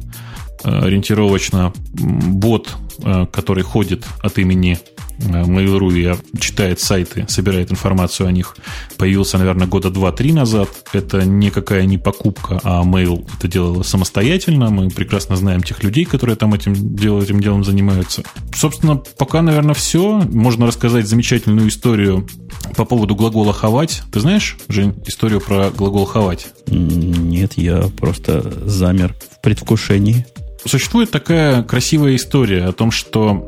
Э, 0.63 0.85
ориентировочно 0.85 1.73
бот, 1.93 2.75
э, 3.03 3.25
который 3.31 3.63
ходит 3.63 4.05
от 4.21 4.37
имени 4.37 4.79
Mail.ru 5.19 5.91
и 5.93 6.39
читает 6.39 6.79
сайты, 6.79 7.25
собирает 7.29 7.71
информацию 7.71 8.27
о 8.27 8.31
них, 8.31 8.55
появился, 8.97 9.37
наверное, 9.37 9.67
года 9.67 9.89
2-3 9.89 10.33
назад. 10.33 10.69
Это 10.93 11.25
никакая 11.25 11.85
не 11.85 11.97
покупка, 11.97 12.59
а 12.63 12.83
Mail 12.83 13.25
это 13.37 13.47
делала 13.47 13.83
самостоятельно. 13.83 14.69
Мы 14.69 14.89
прекрасно 14.89 15.35
знаем 15.35 15.63
тех 15.63 15.83
людей, 15.83 16.05
которые 16.05 16.35
там 16.35 16.53
этим, 16.53 16.73
этим 16.73 17.39
делом 17.39 17.63
занимаются. 17.63 18.23
Собственно, 18.55 18.95
пока, 18.95 19.41
наверное, 19.41 19.73
все. 19.73 20.21
Можно 20.31 20.67
рассказать 20.67 21.07
замечательную 21.07 21.69
историю 21.69 22.27
по 22.75 22.85
поводу 22.85 23.15
глагола 23.15 23.53
«ховать». 23.53 24.03
Ты 24.11 24.19
знаешь, 24.19 24.57
Жень, 24.67 24.95
историю 25.05 25.41
про 25.41 25.69
глагол 25.69 26.05
«ховать»? 26.05 26.47
Нет, 26.67 27.53
я 27.57 27.83
просто 27.97 28.67
замер 28.67 29.15
в 29.31 29.41
предвкушении. 29.41 30.25
Существует 30.65 31.11
такая 31.11 31.61
красивая 31.63 32.15
история 32.15 32.65
о 32.65 32.71
том, 32.71 32.89
что 32.89 33.45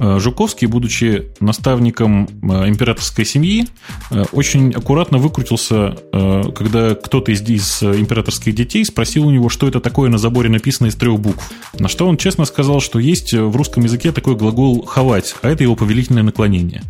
э, 0.00 0.18
Жуковский, 0.18 0.66
будучи 0.66 1.30
наставником 1.40 2.24
э, 2.42 2.68
императорской 2.68 3.26
семьи, 3.26 3.68
э, 4.10 4.24
очень 4.32 4.72
аккуратно 4.72 5.18
выкрутился, 5.18 5.96
когда 6.10 6.94
кто-то 6.94 7.32
из, 7.32 7.42
из 7.42 7.82
императорских 7.82 8.54
детей 8.54 8.84
спросил 8.84 9.26
у 9.26 9.30
него, 9.30 9.48
что 9.48 9.68
это 9.68 9.80
такое 9.80 10.08
на 10.08 10.18
заборе 10.18 10.48
написано 10.48 10.86
из 10.86 10.94
трех 10.94 11.20
букв. 11.20 11.52
На 11.78 11.88
что 11.88 12.06
он 12.06 12.16
честно 12.16 12.44
сказал, 12.44 12.80
что 12.80 12.98
есть 12.98 13.34
в 13.34 13.54
русском 13.54 13.84
языке 13.84 14.12
такой 14.12 14.36
глагол 14.36 14.84
«ховать», 14.86 15.34
а 15.42 15.48
это 15.48 15.62
его 15.64 15.76
повелительное 15.76 16.22
наклонение. 16.22 16.82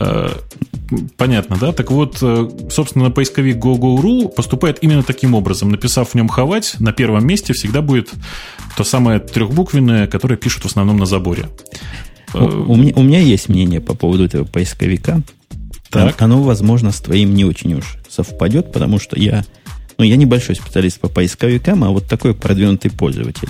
Э, 0.00 0.30
понятно, 1.18 1.56
да? 1.60 1.72
Так 1.72 1.90
вот, 1.90 2.18
э, 2.22 2.48
собственно, 2.70 3.10
поисковик 3.10 3.56
GoGo.ru 3.56 4.28
поступает 4.28 4.78
именно 4.80 5.02
таким 5.02 5.34
образом. 5.34 5.70
Написав 5.70 6.10
в 6.10 6.14
нем 6.14 6.28
«ховать», 6.28 6.76
на 6.78 6.92
первом 6.92 7.26
месте 7.26 7.52
всегда 7.52 7.82
будет 7.82 8.10
то 8.76 8.82
самое 8.82 9.20
трехбуквенное, 9.20 10.06
которое 10.06 10.36
пишут 10.36 10.62
в 10.62 10.66
основном 10.66 10.96
на 10.96 11.06
заборе. 11.06 11.48
У, 12.32 12.38
у, 12.38 12.76
меня, 12.76 12.92
у 12.96 13.02
меня 13.02 13.20
есть 13.20 13.48
мнение 13.48 13.80
по 13.80 13.94
поводу 13.94 14.24
этого 14.24 14.44
поисковика. 14.44 15.22
Так. 15.90 16.22
Оно, 16.22 16.42
возможно, 16.42 16.92
с 16.92 17.00
твоим 17.00 17.34
не 17.34 17.44
очень 17.44 17.74
уж 17.74 17.96
совпадет, 18.08 18.72
потому 18.72 18.98
что 18.98 19.18
я, 19.18 19.44
ну, 19.98 20.04
я 20.04 20.16
небольшой 20.16 20.54
специалист 20.54 21.00
по 21.00 21.08
поисковикам, 21.08 21.84
а 21.84 21.90
вот 21.90 22.06
такой 22.06 22.34
продвинутый 22.34 22.90
пользователь. 22.90 23.48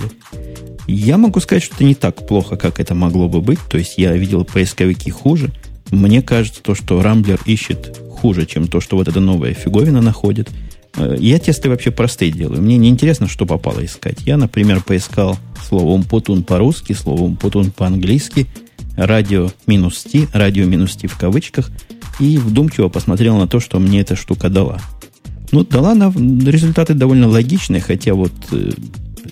Я 0.87 1.17
могу 1.17 1.39
сказать, 1.39 1.63
что 1.63 1.75
это 1.75 1.83
не 1.85 1.95
так 1.95 2.27
плохо, 2.27 2.57
как 2.57 2.79
это 2.79 2.95
могло 2.95 3.29
бы 3.29 3.39
быть. 3.39 3.59
То 3.69 3.77
есть 3.77 3.93
я 3.97 4.13
видел 4.13 4.43
поисковики 4.43 5.11
хуже. 5.11 5.51
Мне 5.91 6.21
кажется, 6.21 6.61
то, 6.63 6.73
что 6.73 7.01
Рамблер 7.01 7.39
ищет 7.45 7.99
хуже, 8.09 8.45
чем 8.45 8.67
то, 8.67 8.79
что 8.79 8.95
вот 8.95 9.07
эта 9.07 9.19
новая 9.19 9.53
фиговина 9.53 10.01
находит. 10.01 10.49
Э, 10.95 11.15
я 11.19 11.37
тесты 11.37 11.69
вообще 11.69 11.91
простые 11.91 12.31
делаю. 12.31 12.61
Мне 12.61 12.77
не 12.77 12.89
интересно, 12.89 13.27
что 13.27 13.45
попало 13.45 13.83
искать. 13.85 14.21
Я, 14.25 14.37
например, 14.37 14.81
поискал 14.81 15.37
словом 15.67 16.03
«путун» 16.03 16.43
по-русски, 16.43 16.93
словом 16.93 17.35
«путун» 17.35 17.71
по-английски, 17.71 18.47
радио 18.95 19.51
минус 19.67 20.03
«ти», 20.03 20.27
радио 20.33 20.65
минус 20.65 20.95
«ти» 20.95 21.07
в 21.07 21.17
кавычках, 21.17 21.69
и 22.19 22.37
вдумчиво 22.37 22.89
посмотрел 22.89 23.37
на 23.37 23.47
то, 23.47 23.59
что 23.59 23.79
мне 23.79 24.01
эта 24.01 24.15
штука 24.15 24.49
дала. 24.49 24.79
Ну, 25.51 25.65
дала 25.65 25.93
на 25.95 26.09
результаты 26.49 26.93
довольно 26.93 27.27
логичные, 27.27 27.81
хотя 27.81 28.13
вот 28.13 28.31
э, 28.51 28.71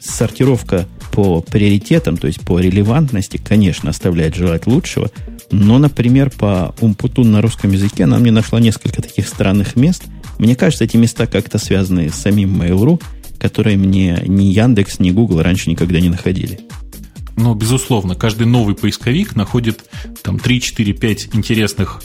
сортировка 0.01 0.87
по 1.11 1.41
приоритетам, 1.41 2.17
то 2.17 2.27
есть 2.27 2.41
по 2.41 2.59
релевантности, 2.59 3.37
конечно, 3.37 3.89
оставляет 3.89 4.35
желать 4.35 4.67
лучшего. 4.67 5.11
Но, 5.51 5.77
например, 5.79 6.29
по 6.29 6.75
Умпутун 6.79 7.31
на 7.31 7.41
русском 7.41 7.71
языке 7.71 8.03
она 8.03 8.17
мне 8.19 8.31
нашла 8.31 8.59
несколько 8.59 9.01
таких 9.01 9.27
странных 9.27 9.75
мест. 9.75 10.03
Мне 10.37 10.55
кажется, 10.55 10.83
эти 10.83 10.97
места 10.97 11.27
как-то 11.27 11.57
связаны 11.57 12.09
с 12.09 12.15
самим 12.15 12.61
Mail.ru, 12.61 13.01
которые 13.39 13.77
мне 13.77 14.23
ни 14.27 14.45
Яндекс, 14.45 14.99
ни 14.99 15.11
Google 15.11 15.41
раньше 15.41 15.69
никогда 15.69 15.99
не 15.99 16.09
находили. 16.09 16.61
Но, 17.35 17.55
безусловно, 17.55 18.15
каждый 18.15 18.45
новый 18.45 18.75
поисковик 18.75 19.35
находит 19.35 19.85
там 20.23 20.39
3, 20.39 20.61
4, 20.61 20.93
5 20.93 21.29
интересных 21.33 22.01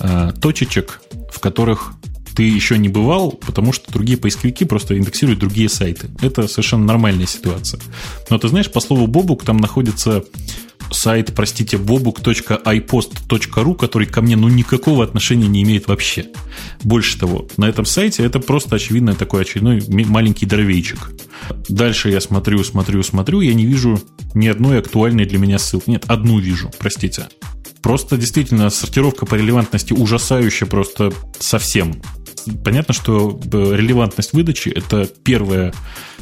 э, 0.00 0.32
точечек, 0.40 1.02
в 1.30 1.40
которых 1.40 1.92
ты 2.34 2.44
еще 2.44 2.78
не 2.78 2.88
бывал, 2.88 3.32
потому 3.32 3.72
что 3.72 3.92
другие 3.92 4.16
поисковики 4.16 4.64
просто 4.64 4.96
индексируют 4.96 5.40
другие 5.40 5.68
сайты. 5.68 6.08
Это 6.22 6.48
совершенно 6.48 6.84
нормальная 6.84 7.26
ситуация. 7.26 7.80
Но 8.30 8.38
ты 8.38 8.48
знаешь, 8.48 8.70
по 8.70 8.80
слову 8.80 9.06
Бобук 9.08 9.44
там 9.44 9.56
находится 9.56 10.24
сайт, 10.90 11.34
простите, 11.34 11.76
bobuk.ipost.ru, 11.76 13.74
который 13.74 14.06
ко 14.06 14.20
мне 14.20 14.36
ну 14.36 14.48
никакого 14.48 15.04
отношения 15.04 15.48
не 15.48 15.62
имеет 15.62 15.88
вообще. 15.88 16.26
Больше 16.82 17.18
того, 17.18 17.48
на 17.56 17.66
этом 17.66 17.84
сайте 17.84 18.24
это 18.24 18.40
просто 18.40 18.76
очевидно 18.76 19.14
такой 19.14 19.42
очередной 19.42 19.82
маленький 19.88 20.46
дровейчик. 20.46 21.10
Дальше 21.68 22.10
я 22.10 22.20
смотрю, 22.20 22.64
смотрю, 22.64 23.02
смотрю, 23.02 23.40
я 23.40 23.54
не 23.54 23.66
вижу 23.66 24.00
ни 24.34 24.48
одной 24.48 24.78
актуальной 24.78 25.26
для 25.26 25.38
меня 25.38 25.58
ссылки. 25.58 25.90
Нет, 25.90 26.04
одну 26.06 26.38
вижу, 26.38 26.70
простите. 26.78 27.28
Просто 27.82 28.16
действительно 28.16 28.70
сортировка 28.70 29.24
по 29.24 29.36
релевантности 29.36 29.92
ужасающая 29.92 30.66
просто 30.66 31.12
совсем 31.38 32.02
понятно, 32.64 32.94
что 32.94 33.38
э, 33.52 33.76
релевантность 33.76 34.32
выдачи 34.32 34.68
это 34.68 35.06
первое, 35.06 35.72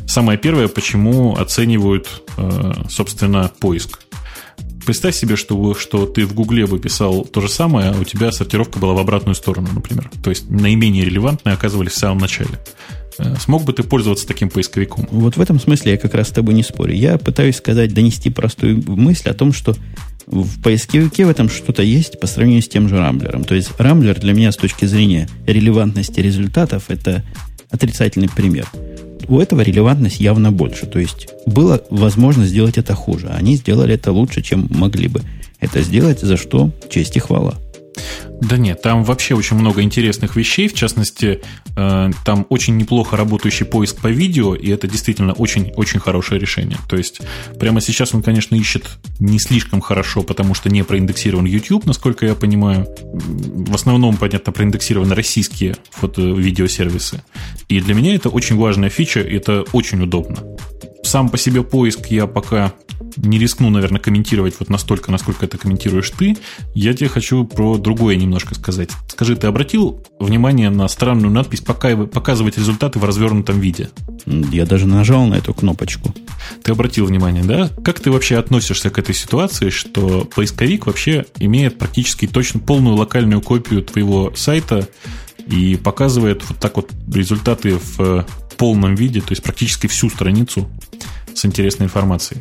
самое 0.06 0.38
первое, 0.38 0.68
почему 0.68 1.36
оценивают, 1.36 2.22
э, 2.36 2.72
собственно, 2.88 3.50
поиск. 3.60 4.00
Представь 4.86 5.16
себе, 5.16 5.34
что, 5.34 5.74
что 5.74 6.06
ты 6.06 6.24
в 6.24 6.32
Гугле 6.32 6.64
бы 6.64 6.78
писал 6.78 7.24
то 7.24 7.40
же 7.40 7.48
самое, 7.48 7.90
а 7.90 8.00
у 8.00 8.04
тебя 8.04 8.30
сортировка 8.30 8.78
была 8.78 8.94
в 8.94 8.98
обратную 8.98 9.34
сторону, 9.34 9.68
например. 9.74 10.08
То 10.22 10.30
есть 10.30 10.48
наименее 10.48 11.04
релевантные 11.04 11.54
оказывались 11.54 11.92
в 11.92 11.98
самом 11.98 12.18
начале. 12.18 12.60
Э, 13.18 13.34
смог 13.36 13.64
бы 13.64 13.72
ты 13.72 13.82
пользоваться 13.82 14.28
таким 14.28 14.48
поисковиком? 14.48 15.08
Вот 15.10 15.36
в 15.36 15.40
этом 15.40 15.58
смысле 15.58 15.92
я 15.92 15.98
как 15.98 16.14
раз 16.14 16.28
с 16.28 16.30
тобой 16.30 16.54
не 16.54 16.62
спорю. 16.62 16.94
Я 16.94 17.18
пытаюсь 17.18 17.56
сказать, 17.56 17.92
донести 17.92 18.30
простую 18.30 18.80
мысль 18.86 19.28
о 19.28 19.34
том, 19.34 19.52
что 19.52 19.74
в 20.26 20.62
поисковике 20.62 21.26
в 21.26 21.30
этом 21.30 21.48
что-то 21.48 21.82
есть 21.82 22.20
по 22.20 22.28
сравнению 22.28 22.62
с 22.62 22.68
тем 22.68 22.88
же 22.88 22.96
Рамблером. 22.98 23.42
То 23.42 23.56
есть 23.56 23.72
Рамблер 23.78 24.20
для 24.20 24.34
меня 24.34 24.52
с 24.52 24.56
точки 24.56 24.84
зрения 24.84 25.28
релевантности 25.46 26.20
результатов 26.20 26.84
это 26.88 27.24
отрицательный 27.70 28.28
пример. 28.28 28.68
У 29.28 29.40
этого 29.40 29.60
релевантность 29.60 30.20
явно 30.20 30.52
больше. 30.52 30.86
То 30.86 30.98
есть 30.98 31.28
было 31.46 31.80
возможно 31.90 32.46
сделать 32.46 32.78
это 32.78 32.94
хуже. 32.94 33.28
Они 33.28 33.56
сделали 33.56 33.94
это 33.94 34.12
лучше, 34.12 34.42
чем 34.42 34.68
могли 34.70 35.08
бы 35.08 35.22
это 35.60 35.82
сделать, 35.82 36.20
за 36.20 36.36
что 36.36 36.70
честь 36.90 37.16
и 37.16 37.20
хвала. 37.20 37.54
Да 38.40 38.58
нет, 38.58 38.82
там 38.82 39.02
вообще 39.02 39.34
очень 39.34 39.56
много 39.56 39.82
интересных 39.82 40.36
вещей. 40.36 40.68
В 40.68 40.74
частности, 40.74 41.40
э, 41.76 42.10
там 42.24 42.46
очень 42.50 42.76
неплохо 42.76 43.16
работающий 43.16 43.64
поиск 43.64 44.00
по 44.00 44.08
видео, 44.08 44.54
и 44.54 44.70
это 44.70 44.86
действительно 44.86 45.32
очень-очень 45.32 46.00
хорошее 46.00 46.40
решение. 46.40 46.78
То 46.88 46.96
есть, 46.96 47.20
прямо 47.58 47.80
сейчас 47.80 48.14
он, 48.14 48.22
конечно, 48.22 48.54
ищет 48.54 48.98
не 49.20 49.38
слишком 49.38 49.80
хорошо, 49.80 50.22
потому 50.22 50.54
что 50.54 50.68
не 50.68 50.82
проиндексирован 50.82 51.46
YouTube, 51.46 51.86
насколько 51.86 52.26
я 52.26 52.34
понимаю. 52.34 52.86
В 53.02 53.74
основном, 53.74 54.16
понятно, 54.16 54.52
проиндексированы 54.52 55.14
российские 55.14 55.76
фото-видеосервисы. 55.90 57.22
И 57.68 57.80
для 57.80 57.94
меня 57.94 58.14
это 58.14 58.28
очень 58.28 58.56
важная 58.56 58.90
фича, 58.90 59.20
и 59.20 59.36
это 59.36 59.64
очень 59.72 60.02
удобно. 60.02 60.38
Сам 61.02 61.30
по 61.30 61.38
себе 61.38 61.62
поиск 61.62 62.06
я 62.08 62.26
пока 62.26 62.74
не 63.16 63.38
рискну, 63.38 63.70
наверное, 63.70 64.00
комментировать 64.00 64.54
вот 64.58 64.68
настолько, 64.68 65.10
насколько 65.10 65.44
это 65.44 65.58
комментируешь 65.58 66.10
ты. 66.10 66.36
Я 66.74 66.94
тебе 66.94 67.08
хочу 67.08 67.44
про 67.44 67.78
другое 67.78 68.16
немножко 68.16 68.54
сказать. 68.54 68.90
Скажи, 69.08 69.36
ты 69.36 69.46
обратил 69.46 70.02
внимание 70.18 70.70
на 70.70 70.88
странную 70.88 71.32
надпись 71.32 71.60
«Показывать 71.60 72.58
результаты 72.58 72.98
в 72.98 73.04
развернутом 73.04 73.60
виде»? 73.60 73.90
Я 74.26 74.66
даже 74.66 74.86
нажал 74.86 75.26
на 75.26 75.34
эту 75.34 75.54
кнопочку. 75.54 76.14
Ты 76.62 76.72
обратил 76.72 77.06
внимание, 77.06 77.44
да? 77.44 77.70
Как 77.84 78.00
ты 78.00 78.10
вообще 78.10 78.36
относишься 78.36 78.90
к 78.90 78.98
этой 78.98 79.14
ситуации, 79.14 79.70
что 79.70 80.28
поисковик 80.34 80.86
вообще 80.86 81.26
имеет 81.38 81.78
практически 81.78 82.26
точно 82.26 82.60
полную 82.60 82.96
локальную 82.96 83.40
копию 83.40 83.82
твоего 83.82 84.32
сайта 84.34 84.88
и 85.46 85.76
показывает 85.76 86.42
вот 86.48 86.58
так 86.58 86.76
вот 86.76 86.90
результаты 87.12 87.78
в 87.78 88.26
полном 88.56 88.94
виде, 88.94 89.20
то 89.20 89.30
есть 89.30 89.42
практически 89.42 89.86
всю 89.86 90.08
страницу 90.08 90.68
с 91.36 91.44
интересной 91.44 91.86
информацией? 91.86 92.40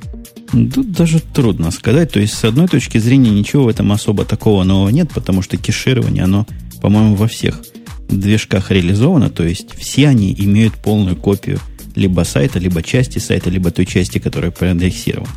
Тут 0.51 0.91
даже 0.91 1.19
трудно 1.19 1.71
сказать. 1.71 2.11
То 2.11 2.19
есть, 2.19 2.33
с 2.33 2.43
одной 2.45 2.67
точки 2.67 2.97
зрения, 2.97 3.29
ничего 3.29 3.65
в 3.65 3.67
этом 3.67 3.91
особо 3.91 4.25
такого 4.25 4.63
нового 4.63 4.89
нет, 4.89 5.11
потому 5.13 5.41
что 5.41 5.57
кеширование, 5.57 6.23
оно, 6.23 6.47
по-моему, 6.81 7.15
во 7.15 7.27
всех 7.27 7.61
движках 8.09 8.71
реализовано. 8.71 9.29
То 9.29 9.43
есть, 9.43 9.75
все 9.77 10.07
они 10.07 10.33
имеют 10.37 10.75
полную 10.75 11.15
копию 11.15 11.59
либо 11.95 12.21
сайта, 12.23 12.59
либо 12.59 12.81
части 12.83 13.19
сайта, 13.19 13.49
либо 13.49 13.71
той 13.71 13.85
части, 13.85 14.19
которая 14.19 14.51
проиндексирована. 14.51 15.29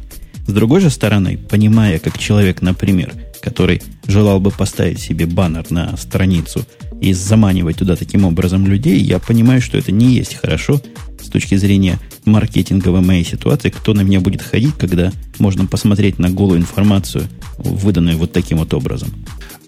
С 0.47 0.53
другой 0.53 0.81
же 0.81 0.91
стороны, 0.91 1.37
понимая, 1.37 1.99
как 1.99 2.19
человек, 2.19 2.63
например, 2.63 3.13
который 3.41 3.83
желал 4.07 4.41
бы 4.41 4.51
поставить 4.51 5.01
себе 5.01 5.27
баннер 5.27 5.67
на 5.71 5.97
страницу 5.97 6.65
и 7.01 7.13
заманивать 7.13 7.79
туда 7.79 7.97
таким 7.97 8.25
образом 8.25 8.67
людей, 8.67 8.99
я 8.99 9.19
понимаю, 9.19 9.61
что 9.61 9.79
это 9.79 9.93
не 9.93 10.15
есть 10.15 10.35
хорошо 10.35 10.81
с 11.23 11.29
точки 11.29 11.55
зрения 11.57 11.99
маркетинговой 12.29 13.01
моей 13.01 13.25
ситуации, 13.25 13.71
кто 13.71 13.95
на 13.95 14.03
меня 14.03 14.21
будет 14.21 14.43
ходить, 14.43 14.75
когда 14.77 15.13
можно 15.39 15.67
посмотреть 15.67 16.19
на 16.19 16.31
голую 16.31 16.61
информацию, 16.61 17.25
выданную 17.59 18.19
вот 18.19 18.33
таким 18.33 18.59
вот 18.59 18.73
образом. 18.75 19.11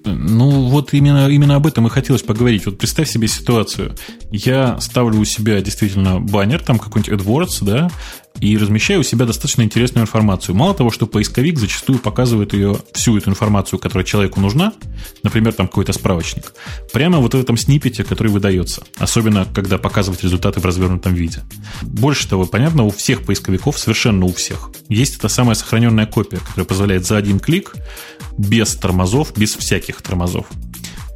Ну, 0.04 0.68
вот 0.68 0.94
именно, 0.94 1.28
именно 1.28 1.56
об 1.56 1.66
этом 1.66 1.86
и 1.86 1.90
хотелось 1.90 2.22
поговорить. 2.22 2.64
Вот 2.64 2.78
представь 2.78 3.08
себе 3.08 3.28
ситуацию. 3.28 3.94
Я 4.30 4.80
ставлю 4.80 5.20
у 5.20 5.24
себя 5.24 5.60
действительно 5.60 6.20
баннер, 6.20 6.62
там 6.62 6.78
какой-нибудь 6.78 7.20
AdWords, 7.20 7.64
да, 7.64 7.90
и 8.40 8.56
размещаю 8.56 9.00
у 9.00 9.02
себя 9.02 9.26
достаточно 9.26 9.62
интересную 9.62 10.04
информацию. 10.04 10.54
Мало 10.54 10.74
того, 10.74 10.90
что 10.90 11.06
поисковик 11.06 11.58
зачастую 11.58 11.98
показывает 11.98 12.54
ее, 12.54 12.76
всю 12.92 13.16
эту 13.16 13.30
информацию, 13.30 13.78
которая 13.78 14.04
человеку 14.04 14.40
нужна, 14.40 14.72
например, 15.22 15.52
там 15.52 15.68
какой-то 15.68 15.92
справочник, 15.92 16.54
прямо 16.92 17.18
вот 17.18 17.34
в 17.34 17.38
этом 17.38 17.56
снипете, 17.56 18.02
который 18.02 18.28
выдается. 18.28 18.82
Особенно, 18.98 19.44
когда 19.44 19.78
показывать 19.78 20.22
результаты 20.22 20.60
в 20.60 20.64
развернутом 20.64 21.14
виде. 21.14 21.42
Больше 21.82 22.28
того, 22.28 22.46
понятно, 22.46 22.84
у 22.84 22.90
всех 22.90 23.22
поисковиков, 23.24 23.78
совершенно 23.78 24.24
у 24.24 24.32
всех, 24.32 24.70
есть 24.88 25.16
эта 25.16 25.28
самая 25.28 25.54
сохраненная 25.54 26.06
копия, 26.06 26.38
которая 26.38 26.64
позволяет 26.64 27.06
за 27.06 27.18
один 27.18 27.40
клик, 27.40 27.74
без 28.38 28.74
тормозов, 28.74 29.36
без 29.36 29.54
всяких 29.54 30.00
тормозов, 30.00 30.46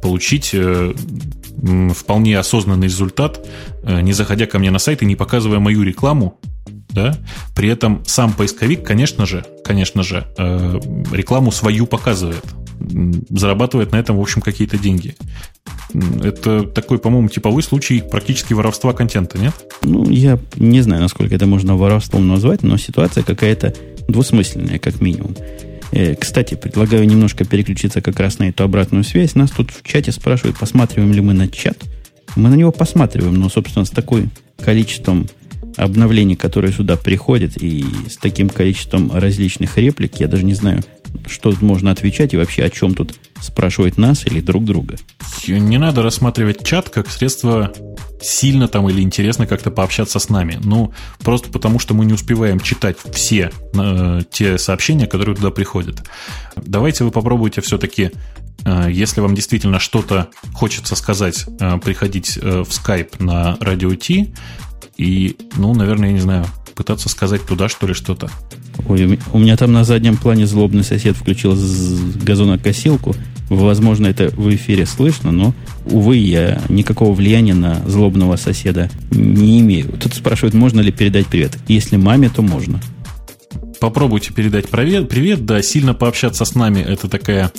получить 0.01 0.51
э, 0.53 0.93
вполне 1.95 2.37
осознанный 2.37 2.87
результат, 2.87 3.45
э, 3.83 4.01
не 4.01 4.13
заходя 4.13 4.45
ко 4.45 4.59
мне 4.59 4.69
на 4.69 4.77
сайт 4.79 5.01
и 5.01 5.05
не 5.05 5.15
показывая 5.15 5.59
мою 5.59 5.81
рекламу, 5.81 6.39
да, 6.95 7.17
при 7.53 7.69
этом 7.69 8.03
сам 8.07 8.33
поисковик, 8.33 8.83
конечно 8.83 9.25
же, 9.25 9.45
конечно 9.63 10.01
же, 10.01 10.25
э, 10.37 10.79
рекламу 11.11 11.51
свою 11.51 11.85
показывает, 11.85 12.43
зарабатывает 13.29 13.91
на 13.91 13.97
этом, 13.97 14.17
в 14.17 14.21
общем, 14.21 14.41
какие-то 14.41 14.77
деньги. 14.77 15.15
Это 16.23 16.63
такой, 16.63 16.97
по-моему, 16.97 17.29
типовой 17.29 17.63
случай 17.63 18.01
практически 18.01 18.53
воровства 18.53 18.93
контента, 18.93 19.37
нет? 19.37 19.53
Ну, 19.81 20.09
я 20.09 20.39
не 20.55 20.81
знаю, 20.81 21.01
насколько 21.01 21.35
это 21.35 21.45
можно 21.45 21.75
воровством 21.75 22.27
назвать, 22.27 22.63
но 22.63 22.77
ситуация 22.77 23.23
какая-то 23.23 23.73
двусмысленная, 24.07 24.79
как 24.79 25.01
минимум. 25.01 25.35
Э, 25.91 26.15
кстати, 26.15 26.55
предлагаю 26.55 27.05
немножко 27.05 27.45
переключиться 27.45 28.01
как 28.01 28.19
раз 28.19 28.39
на 28.39 28.49
эту 28.49 28.63
обратную 28.63 29.03
связь. 29.03 29.35
Нас 29.35 29.51
тут 29.51 29.71
в 29.71 29.83
чате 29.83 30.11
спрашивают, 30.11 30.57
посматриваем 30.57 31.11
ли 31.11 31.21
мы 31.21 31.33
на 31.33 31.47
чат. 31.47 31.77
Мы 32.35 32.49
на 32.49 32.55
него 32.55 32.71
посматриваем, 32.71 33.35
но, 33.35 33.49
собственно, 33.49 33.85
с 33.85 33.89
такой 33.89 34.29
количеством 34.61 35.27
обновлений, 35.77 36.35
которые 36.35 36.71
сюда 36.71 36.97
приходят, 36.97 37.57
и 37.57 37.85
с 38.09 38.17
таким 38.17 38.49
количеством 38.49 39.11
различных 39.11 39.77
реплик, 39.77 40.19
я 40.19 40.27
даже 40.27 40.43
не 40.43 40.53
знаю, 40.53 40.83
что 41.27 41.53
можно 41.61 41.91
отвечать 41.91 42.33
и 42.33 42.37
вообще 42.37 42.63
о 42.63 42.69
чем 42.69 42.93
тут 42.93 43.15
спрашивать 43.41 43.97
нас 43.97 44.25
или 44.25 44.41
друг 44.41 44.65
друга. 44.65 44.95
Не 45.47 45.77
надо 45.77 46.01
рассматривать 46.01 46.65
чат 46.65 46.89
как 46.89 47.09
средство 47.09 47.73
сильно 48.21 48.67
там 48.67 48.89
или 48.89 49.01
интересно 49.01 49.45
как-то 49.45 49.71
пообщаться 49.71 50.19
с 50.19 50.29
нами. 50.29 50.59
Ну, 50.63 50.93
просто 51.19 51.49
потому, 51.49 51.79
что 51.79 51.93
мы 51.93 52.05
не 52.05 52.13
успеваем 52.13 52.59
читать 52.59 52.97
все 53.13 53.51
э, 53.73 54.21
те 54.31 54.57
сообщения, 54.57 55.05
которые 55.05 55.35
туда 55.35 55.51
приходят. 55.51 56.03
Давайте 56.55 57.03
вы 57.03 57.11
попробуйте 57.11 57.61
все-таки, 57.61 58.11
э, 58.63 58.87
если 58.89 59.21
вам 59.21 59.35
действительно 59.35 59.79
что-то 59.79 60.29
хочется 60.53 60.95
сказать, 60.95 61.45
э, 61.59 61.77
приходить 61.77 62.37
э, 62.41 62.63
в 62.63 62.69
Skype 62.69 63.23
на 63.23 63.57
радио 63.59 63.93
T 63.95 64.27
и, 64.97 65.35
ну, 65.57 65.73
наверное, 65.73 66.09
я 66.09 66.13
не 66.13 66.19
знаю, 66.19 66.45
пытаться 66.75 67.09
сказать 67.09 67.45
туда, 67.45 67.69
что 67.69 67.87
ли, 67.87 67.93
что-то. 67.93 68.29
Ой, 68.87 69.19
у 69.31 69.39
меня 69.39 69.57
там 69.57 69.71
на 69.71 69.83
заднем 69.83 70.17
плане 70.17 70.45
злобный 70.45 70.83
сосед 70.83 71.15
включил 71.15 71.57
газонокосилку. 72.23 73.15
Возможно, 73.49 74.07
это 74.07 74.29
в 74.29 74.53
эфире 74.55 74.85
слышно, 74.85 75.31
но, 75.31 75.53
увы, 75.85 76.17
я 76.17 76.61
никакого 76.67 77.13
влияния 77.13 77.53
на 77.53 77.75
злобного 77.87 78.35
соседа 78.37 78.89
не 79.11 79.61
имею. 79.61 79.91
Тут 79.93 80.15
спрашивают, 80.15 80.55
можно 80.55 80.81
ли 80.81 80.91
передать 80.91 81.27
привет. 81.27 81.57
Если 81.67 81.95
маме, 81.95 82.29
то 82.29 82.41
можно. 82.41 82.81
Попробуйте 83.79 84.33
передать 84.33 84.67
привет. 84.69 85.09
Привет, 85.09 85.45
да, 85.45 85.61
сильно 85.61 85.93
пообщаться 85.93 86.43
с 86.43 86.55
нами. 86.55 86.79
Это 86.79 87.07
такая 87.07 87.51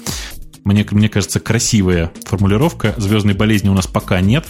мне, 0.66 0.84
мне 0.90 1.08
кажется, 1.08 1.38
красивая 1.38 2.10
формулировка. 2.24 2.92
Звездной 2.96 3.34
болезни 3.34 3.68
у 3.68 3.72
нас 3.72 3.86
пока 3.86 4.20
нет. 4.20 4.44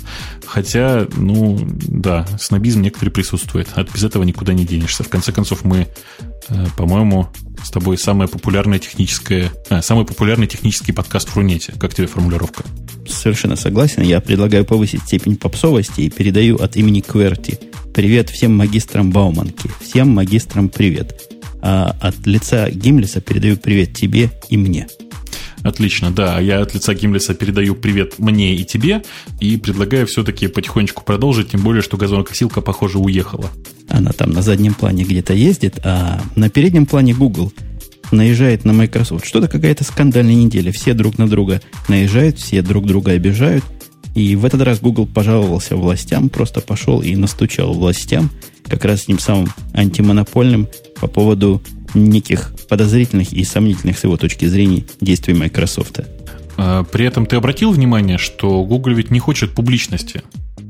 Хотя, 0.46 1.06
ну, 1.14 1.58
да, 1.60 2.26
снобизм 2.40 2.80
некоторый 2.80 3.10
присутствует. 3.10 3.68
От 3.74 3.92
без 3.92 4.02
этого 4.02 4.22
никуда 4.22 4.54
не 4.54 4.64
денешься. 4.64 5.04
В 5.04 5.10
конце 5.10 5.30
концов, 5.30 5.64
мы, 5.64 5.88
э, 6.48 6.66
по-моему, 6.78 7.28
с 7.62 7.70
тобой 7.70 7.98
самое 7.98 8.30
популярное 8.30 8.78
техническое, 8.78 9.52
а, 9.68 9.82
самый 9.82 10.06
популярный 10.06 10.46
технический 10.46 10.92
подкаст 10.92 11.28
в 11.28 11.36
Рунете. 11.36 11.74
Как 11.78 11.92
тебе 11.92 12.06
формулировка? 12.06 12.64
Совершенно 13.06 13.56
согласен. 13.56 14.02
Я 14.02 14.22
предлагаю 14.22 14.64
повысить 14.64 15.02
степень 15.02 15.36
попсовости 15.36 16.00
и 16.00 16.10
передаю 16.10 16.56
от 16.56 16.76
имени 16.76 17.02
Кверти. 17.02 17.58
Привет 17.94 18.30
всем 18.30 18.56
магистрам 18.56 19.10
Бауманки. 19.10 19.70
Всем 19.82 20.08
магистрам 20.14 20.70
привет. 20.70 21.20
А 21.60 21.94
от 22.00 22.26
лица 22.26 22.70
Гимлиса 22.70 23.20
передаю 23.20 23.58
привет 23.58 23.94
тебе 23.94 24.30
и 24.48 24.56
мне. 24.56 24.86
Отлично, 25.66 26.12
да. 26.12 26.38
Я 26.38 26.60
от 26.60 26.74
лица 26.74 26.94
Гимлиса 26.94 27.34
передаю 27.34 27.74
привет 27.74 28.18
мне 28.18 28.54
и 28.54 28.64
тебе 28.64 29.02
и 29.40 29.56
предлагаю 29.56 30.06
все-таки 30.06 30.46
потихонечку 30.46 31.02
продолжить, 31.04 31.50
тем 31.50 31.62
более, 31.62 31.82
что 31.82 31.96
газонокосилка, 31.96 32.60
похоже, 32.60 32.98
уехала. 32.98 33.50
Она 33.88 34.12
там 34.12 34.30
на 34.30 34.42
заднем 34.42 34.74
плане 34.74 35.02
где-то 35.02 35.34
ездит, 35.34 35.80
а 35.82 36.22
на 36.36 36.50
переднем 36.50 36.86
плане 36.86 37.14
Google 37.14 37.52
наезжает 38.12 38.64
на 38.64 38.72
Microsoft. 38.72 39.26
Что-то 39.26 39.48
какая-то 39.48 39.82
скандальная 39.82 40.36
неделя. 40.36 40.70
Все 40.70 40.94
друг 40.94 41.18
на 41.18 41.28
друга 41.28 41.60
наезжают, 41.88 42.38
все 42.38 42.62
друг 42.62 42.86
друга 42.86 43.12
обижают. 43.12 43.64
И 44.14 44.36
в 44.36 44.44
этот 44.44 44.62
раз 44.62 44.78
Google 44.80 45.06
пожаловался 45.06 45.76
властям, 45.76 46.28
просто 46.28 46.60
пошел 46.60 47.02
и 47.02 47.16
настучал 47.16 47.74
властям, 47.74 48.30
как 48.66 48.84
раз 48.84 49.02
с 49.02 49.08
ним 49.08 49.18
самым 49.18 49.48
антимонопольным 49.74 50.68
по 51.00 51.08
поводу 51.08 51.60
неких 51.96 52.52
подозрительных 52.68 53.32
и 53.32 53.44
сомнительных 53.44 53.98
с 53.98 54.04
его 54.04 54.16
точки 54.16 54.44
зрения 54.44 54.84
действий 55.00 55.34
Microsoft. 55.34 56.00
А, 56.56 56.84
при 56.84 57.06
этом 57.06 57.26
ты 57.26 57.36
обратил 57.36 57.72
внимание, 57.72 58.18
что 58.18 58.64
Google 58.64 58.92
ведь 58.92 59.10
не 59.10 59.18
хочет 59.18 59.54
публичности. 59.54 60.22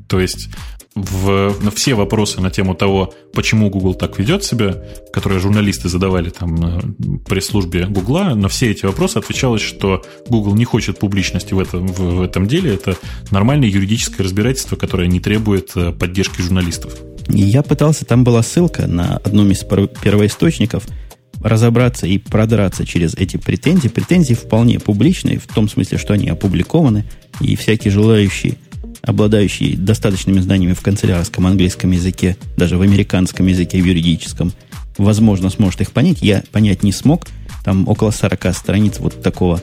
То 0.09 0.21
есть 0.21 0.49
в, 0.95 1.55
на 1.63 1.71
все 1.71 1.95
вопросы 1.95 2.41
на 2.41 2.51
тему 2.51 2.75
того, 2.75 3.13
почему 3.35 3.69
Google 3.69 3.95
так 3.95 4.19
ведет 4.19 4.45
себя, 4.45 4.83
которые 5.13 5.41
журналисты 5.41 5.89
задавали 5.89 6.31
там 6.31 6.55
на 6.55 6.81
пресс-службе 7.27 7.87
Google, 7.87 8.35
на 8.35 8.49
все 8.49 8.71
эти 8.71 8.87
вопросы 8.87 9.19
отвечалось, 9.19 9.61
что 9.61 10.03
Google 10.29 10.55
не 10.55 10.65
хочет 10.65 10.99
публичности 10.99 11.53
в 11.55 11.59
этом, 11.59 11.89
в, 11.89 11.99
в 11.99 12.23
этом 12.23 12.47
деле. 12.47 12.75
Это 12.75 12.97
нормальное 13.31 13.69
юридическое 13.69 14.25
разбирательство, 14.25 14.77
которое 14.77 15.09
не 15.09 15.21
требует 15.21 15.73
э, 15.75 15.93
поддержки 15.93 16.41
журналистов. 16.41 16.95
Я 17.29 17.63
пытался, 17.63 18.05
там 18.05 18.25
была 18.25 18.43
ссылка 18.43 18.87
на 18.87 19.19
одном 19.19 19.51
из 19.51 19.65
первоисточников– 19.65 20.85
разобраться 21.41 22.07
и 22.07 22.19
продраться 22.19 22.87
через 22.87 23.15
эти 23.15 23.37
претензии. 23.37 23.89
Претензии 23.89 24.35
вполне 24.35 24.79
публичные, 24.81 25.39
в 25.39 25.47
том 25.47 25.69
смысле, 25.69 25.99
что 25.99 26.15
они 26.15 26.29
опубликованы, 26.29 27.05
и 27.41 27.57
всякие 27.57 27.93
желающие, 27.93 28.57
обладающие 29.03 29.77
достаточными 29.77 30.41
знаниями 30.41 30.73
в 30.73 30.81
канцелярском 30.81 31.47
английском 31.47 31.91
языке, 31.91 32.37
даже 32.57 32.79
в 32.79 32.83
американском 32.83 33.47
языке, 33.47 33.81
в 33.81 33.85
юридическом, 33.85 34.53
возможно, 34.99 35.51
сможет 35.51 35.83
их 35.83 35.93
понять. 35.93 36.19
Я 36.23 36.43
понять 36.53 36.83
не 36.83 36.93
смог. 36.93 37.27
Там 37.65 37.89
около 37.89 38.11
40 38.11 38.55
страниц 38.55 38.99
вот 38.99 39.23
такого 39.23 39.61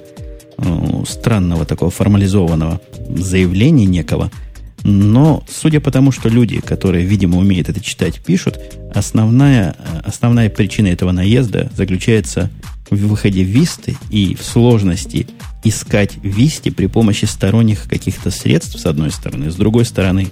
э, 0.58 1.04
странного, 1.08 1.66
такого 1.66 1.90
формализованного 1.90 2.82
заявления 3.10 3.86
некого– 3.86 4.32
но, 4.84 5.44
судя 5.50 5.80
по 5.80 5.92
тому, 5.92 6.12
что 6.12 6.30
люди, 6.30 6.60
которые, 6.60 7.06
видимо, 7.06 7.38
умеют 7.38 7.70
это 7.70 7.80
читать, 7.80 8.20
пишут, 8.22 8.60
основная, 8.94 9.76
основная 10.04 10.50
причина 10.50 10.88
этого 10.88 11.12
наезда 11.12 11.72
заключается 11.76 12.52
в 12.90 12.98
выходе 13.08 13.44
висты 13.44 13.96
и 14.10 14.36
в 14.36 14.44
сложности 14.44 15.28
искать 15.64 16.18
висти 16.22 16.70
при 16.70 16.88
помощи 16.88 17.26
сторонних 17.26 17.84
каких-то 17.84 18.30
средств, 18.30 18.78
с 18.78 18.86
одной 18.86 19.12
стороны, 19.12 19.50
с 19.50 19.56
другой 19.56 19.86
стороны, 19.86 20.28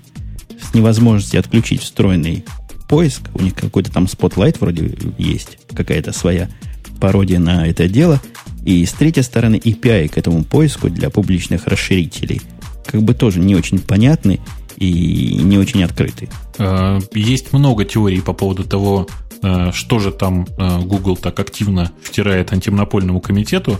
с 0.61 0.73
невозможностью 0.73 1.39
отключить 1.39 1.81
встроенный 1.81 2.43
поиск, 2.89 3.21
у 3.33 3.41
них 3.41 3.55
какой-то 3.55 3.89
там 3.89 4.03
Spotlight 4.03 4.57
вроде 4.59 4.93
есть, 5.17 5.59
какая-то 5.73 6.11
своя 6.11 6.49
пародия 6.99 7.39
на 7.39 7.65
это 7.65 7.87
дело, 7.87 8.21
и 8.65 8.85
с 8.85 8.91
третьей 8.91 9.23
стороны 9.23 9.55
API 9.55 10.09
к 10.09 10.17
этому 10.17 10.43
поиску 10.43 10.89
для 10.89 11.09
публичных 11.09 11.67
расширителей– 11.67 12.41
как 12.91 13.03
бы 13.03 13.13
тоже 13.13 13.39
не 13.39 13.55
очень 13.55 13.79
понятный 13.79 14.39
и 14.77 15.39
не 15.41 15.57
очень 15.57 15.83
открытый. 15.83 16.29
Э, 16.57 16.99
есть 17.13 17.53
много 17.53 17.85
теорий 17.85 18.21
по 18.21 18.33
поводу 18.33 18.63
того, 18.63 19.07
э, 19.41 19.71
что 19.71 19.99
же 19.99 20.11
там 20.11 20.47
э, 20.57 20.79
Google 20.81 21.17
так 21.17 21.39
активно 21.39 21.91
втирает 22.01 22.51
антимонопольному 22.51 23.21
комитету. 23.21 23.77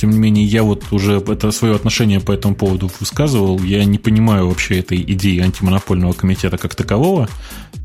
Тем 0.00 0.10
не 0.10 0.18
менее, 0.18 0.44
я 0.44 0.62
вот 0.62 0.84
уже 0.92 1.18
это 1.18 1.50
свое 1.50 1.74
отношение 1.74 2.20
по 2.20 2.32
этому 2.32 2.54
поводу 2.54 2.90
высказывал. 3.00 3.58
Я 3.62 3.84
не 3.84 3.98
понимаю 3.98 4.48
вообще 4.48 4.78
этой 4.78 5.00
идеи 5.02 5.40
антимонопольного 5.40 6.12
комитета 6.12 6.56
как 6.56 6.74
такового. 6.74 7.28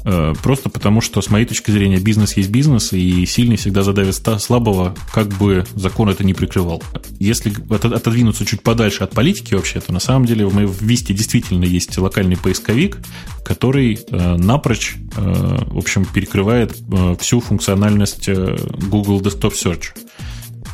Э, 0.05 0.33
просто 0.41 0.69
потому, 0.69 1.01
что, 1.01 1.21
с 1.21 1.29
моей 1.29 1.45
точки 1.45 1.71
зрения, 1.71 1.97
бизнес 1.97 2.35
есть 2.35 2.49
бизнес, 2.49 2.93
и 2.93 3.25
сильный 3.25 3.55
всегда 3.55 3.83
задавит 3.83 4.15
слабого, 4.39 4.95
как 5.13 5.27
бы 5.29 5.65
закон 5.75 6.09
это 6.09 6.23
не 6.23 6.33
прикрывал. 6.33 6.83
Если 7.19 7.53
отодвинуться 7.69 8.45
чуть 8.45 8.61
подальше 8.61 9.03
от 9.03 9.11
политики 9.11 9.53
вообще, 9.53 9.79
то 9.79 9.93
на 9.93 9.99
самом 9.99 10.25
деле 10.25 10.45
в 10.45 10.81
Висте 10.81 11.13
действительно 11.13 11.63
есть 11.63 11.97
локальный 11.97 12.37
поисковик, 12.37 12.99
который 13.45 13.99
э, 14.09 14.35
напрочь, 14.35 14.95
в 15.15 15.77
общем, 15.77 16.05
перекрывает 16.05 16.75
всю 17.19 17.39
функциональность 17.39 18.27
Google 18.29 19.21
Desktop 19.21 19.53
Search. 19.53 19.85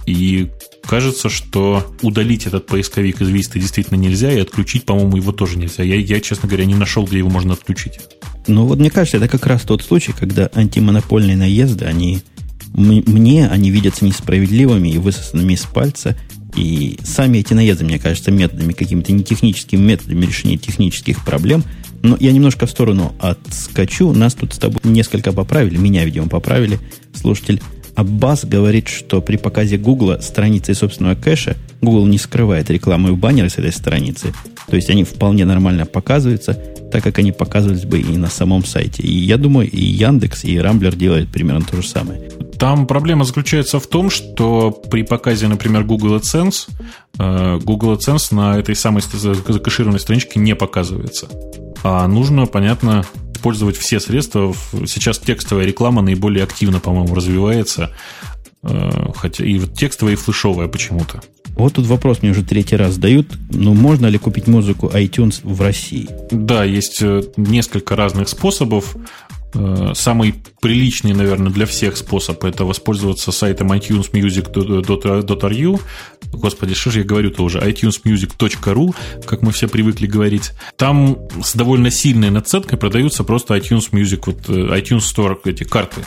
И 0.06 0.50
кажется, 0.90 1.30
что 1.30 1.86
удалить 2.02 2.48
этот 2.48 2.66
поисковик 2.66 3.22
из 3.22 3.30
Висты 3.30 3.60
действительно 3.60 3.98
нельзя, 3.98 4.32
и 4.32 4.40
отключить, 4.40 4.86
по-моему, 4.86 5.18
его 5.18 5.32
тоже 5.32 5.60
нельзя. 5.60 5.84
Я, 5.84 5.96
я, 5.96 6.20
честно 6.20 6.50
говоря, 6.50 6.66
не 6.66 6.74
нашел, 6.74 7.06
где 7.06 7.20
его 7.20 7.30
можно 7.30 7.54
отключить. 7.54 8.00
Ну, 8.48 8.66
вот 8.66 8.80
мне 8.80 8.90
кажется, 8.90 9.18
это 9.18 9.28
как 9.28 9.46
раз 9.46 9.62
тот 9.62 9.84
случай, 9.84 10.14
когда 10.18 10.50
антимонопольные 10.56 11.38
наезды, 11.38 11.86
они 11.86 12.24
мне 12.74 13.48
они 13.48 13.72
видятся 13.72 14.06
несправедливыми 14.06 14.90
и 14.90 14.98
высосанными 14.98 15.54
из 15.54 15.62
пальца. 15.62 16.18
И 16.56 16.98
сами 17.04 17.38
эти 17.38 17.54
наезды, 17.54 17.86
мне 17.86 18.00
кажется, 18.00 18.32
методами, 18.32 18.74
какими-то 18.74 19.12
не 19.12 19.24
техническими 19.24 19.82
методами 19.82 20.26
решения 20.26 20.58
технических 20.58 21.24
проблем. 21.24 21.64
Но 22.02 22.18
я 22.20 22.32
немножко 22.32 22.66
в 22.66 22.72
сторону 22.72 23.14
отскочу. 23.20 24.12
Нас 24.14 24.34
тут 24.34 24.56
с 24.56 24.58
тобой 24.58 24.80
несколько 24.84 25.34
поправили. 25.34 25.78
Меня, 25.78 26.04
видимо, 26.06 26.28
поправили. 26.28 26.80
Слушатель 27.14 27.62
Аббас 27.96 28.46
говорит, 28.46 28.88
что 28.88 29.22
при 29.22 29.38
показе 29.38 29.78
Гугла 29.78 30.20
страницы 30.22 30.74
собственного 30.74 31.16
кэша 31.16 31.58
Google 31.82 32.06
не 32.08 32.18
скрывает 32.18 32.70
рекламу 32.70 33.10
и 33.10 33.16
баннеры 33.16 33.50
с 33.50 33.58
этой 33.58 33.72
страницы. 33.72 34.34
То 34.68 34.76
есть 34.76 34.90
они 34.90 35.04
вполне 35.04 35.46
нормально 35.46 35.86
показываются, 35.86 36.54
так 36.92 37.04
как 37.04 37.20
они 37.20 37.32
показывались 37.32 37.86
бы 37.86 38.00
и 38.00 38.18
на 38.18 38.30
самом 38.30 38.66
сайте. 38.66 39.04
И 39.04 39.12
я 39.12 39.38
думаю, 39.38 39.70
и 39.70 39.84
Яндекс, 39.84 40.44
и 40.44 40.60
Рамблер 40.60 40.96
делают 40.96 41.30
примерно 41.30 41.66
то 41.66 41.82
же 41.82 41.88
самое. 41.88 42.22
Там 42.60 42.88
проблема 42.88 43.24
заключается 43.24 43.80
в 43.80 43.88
том, 43.88 44.10
что 44.10 44.72
при 44.72 45.04
показе, 45.04 45.48
например, 45.48 45.86
Google 45.86 46.18
AdSense, 46.18 46.68
э, 47.18 47.60
Google 47.64 47.94
AdSense 47.94 48.36
на 48.36 48.60
этой 48.60 48.76
самой 48.76 49.02
закэшированной 49.02 50.00
страничке 50.00 50.40
не 50.40 50.56
показывается. 50.56 51.30
А 51.84 52.08
нужно, 52.08 52.46
понятно, 52.46 53.06
использовать 53.34 53.78
все 53.78 54.00
средства. 54.00 54.54
Сейчас 54.86 55.20
текстовая 55.20 55.66
реклама 55.66 56.02
наиболее 56.02 56.44
активно, 56.44 56.80
по-моему, 56.80 57.16
развивается. 57.16 57.92
хотя 59.16 59.46
и 59.46 59.58
вот 59.58 59.74
текстовая, 59.74 60.16
и 60.16 60.18
флешовая 60.18 60.68
почему-то. 60.68 61.22
Вот 61.56 61.74
тут 61.74 61.88
вопрос 61.88 62.22
мне 62.22 62.32
уже 62.32 62.44
третий 62.44 62.76
раз 62.76 62.96
задают. 62.96 63.28
Ну, 63.52 63.74
можно 63.74 64.08
ли 64.08 64.18
купить 64.18 64.48
музыку 64.48 64.88
iTunes 64.88 65.40
в 65.44 65.62
России? 65.62 66.10
Да, 66.32 66.64
есть 66.64 67.02
несколько 67.38 67.96
разных 67.96 68.30
способов. 68.30 68.96
Э, 69.54 69.94
самый 69.96 70.36
приличный, 70.62 71.14
наверное, 71.14 71.52
для 71.52 71.66
всех 71.66 71.98
способ 71.98 72.44
это 72.44 72.66
воспользоваться 72.66 73.32
сайтом 73.32 73.72
itunesmusic.ru. 73.72 75.82
Господи, 76.32 76.76
что 76.76 76.92
же 76.92 77.00
я 77.00 77.06
говорю-то 77.06 77.44
уже? 77.44 77.60
itunesmusic.ru, 77.60 78.96
как 79.26 79.42
мы 79.42 79.52
все 79.52 79.68
привыкли 79.68 80.06
говорить. 80.08 80.52
Там 80.76 81.18
с 81.42 81.56
довольно 81.56 81.90
сильной 81.90 82.30
наценкой 82.30 82.78
продаются 82.78 83.24
просто 83.24 83.58
iTunes 83.58 83.90
Music, 83.92 84.22
вот 84.26 84.50
э, 84.50 84.80
iTunes 84.80 85.06
Store, 85.16 85.40
эти 85.46 85.64
карты. 85.64 86.02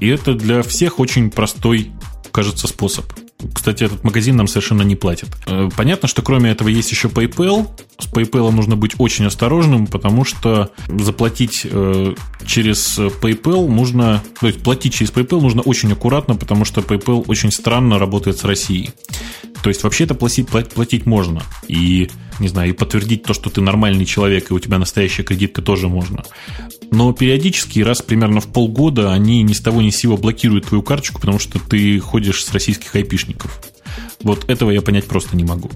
И 0.00 0.08
это 0.08 0.34
для 0.34 0.62
всех 0.62 0.98
очень 0.98 1.30
простой, 1.30 1.92
кажется, 2.32 2.66
способ. 2.66 3.04
Кстати, 3.54 3.84
этот 3.84 4.04
магазин 4.04 4.36
нам 4.36 4.46
совершенно 4.48 4.82
не 4.82 4.96
платит. 4.96 5.28
Э, 5.46 5.68
понятно, 5.76 6.08
что 6.08 6.22
кроме 6.22 6.50
этого 6.50 6.68
есть 6.68 6.90
еще 6.90 7.08
PayPal. 7.08 7.68
С 7.98 8.06
PayPal 8.12 8.50
нужно 8.50 8.76
быть 8.76 8.94
очень 8.98 9.26
осторожным, 9.26 9.86
потому 9.86 10.24
что 10.24 10.70
заплатить 10.88 11.66
э, 11.68 12.14
через 12.46 12.98
PayPal 12.98 13.68
нужно... 13.68 14.22
То 14.40 14.46
есть 14.46 14.62
платить 14.62 14.94
через 14.94 15.12
PayPal 15.12 15.40
нужно 15.40 15.62
очень 15.62 15.92
аккуратно, 15.92 16.36
потому 16.36 16.64
что 16.64 16.80
PayPal 16.80 17.24
очень 17.28 17.52
странно 17.52 17.98
работает 17.98 18.38
с 18.38 18.44
Россией. 18.44 18.90
То 19.62 19.68
есть 19.68 19.84
вообще-то 19.84 20.14
платить, 20.14 20.48
платить 20.48 21.06
можно. 21.06 21.42
И, 21.68 22.10
не 22.38 22.48
знаю, 22.48 22.70
и 22.70 22.72
подтвердить 22.72 23.24
то, 23.24 23.34
что 23.34 23.50
ты 23.50 23.60
нормальный 23.60 24.04
человек, 24.04 24.50
и 24.50 24.54
у 24.54 24.58
тебя 24.58 24.78
настоящая 24.78 25.22
кредитка 25.22 25.62
тоже 25.62 25.88
можно. 25.88 26.24
Но 26.90 27.12
периодически, 27.12 27.80
раз 27.80 28.02
примерно 28.02 28.40
в 28.40 28.48
полгода, 28.48 29.12
они 29.12 29.42
ни 29.42 29.52
с 29.52 29.60
того 29.60 29.80
ни 29.80 29.90
с 29.90 29.96
сего 29.96 30.16
блокируют 30.16 30.66
твою 30.66 30.82
карточку, 30.82 31.20
потому 31.20 31.38
что 31.38 31.58
ты 31.58 31.98
ходишь 32.00 32.44
с 32.44 32.52
российских 32.52 32.94
айпишников. 32.94 33.60
Вот 34.22 34.48
этого 34.48 34.70
я 34.70 34.82
понять 34.82 35.06
просто 35.06 35.36
не 35.36 35.44
могу. 35.44 35.70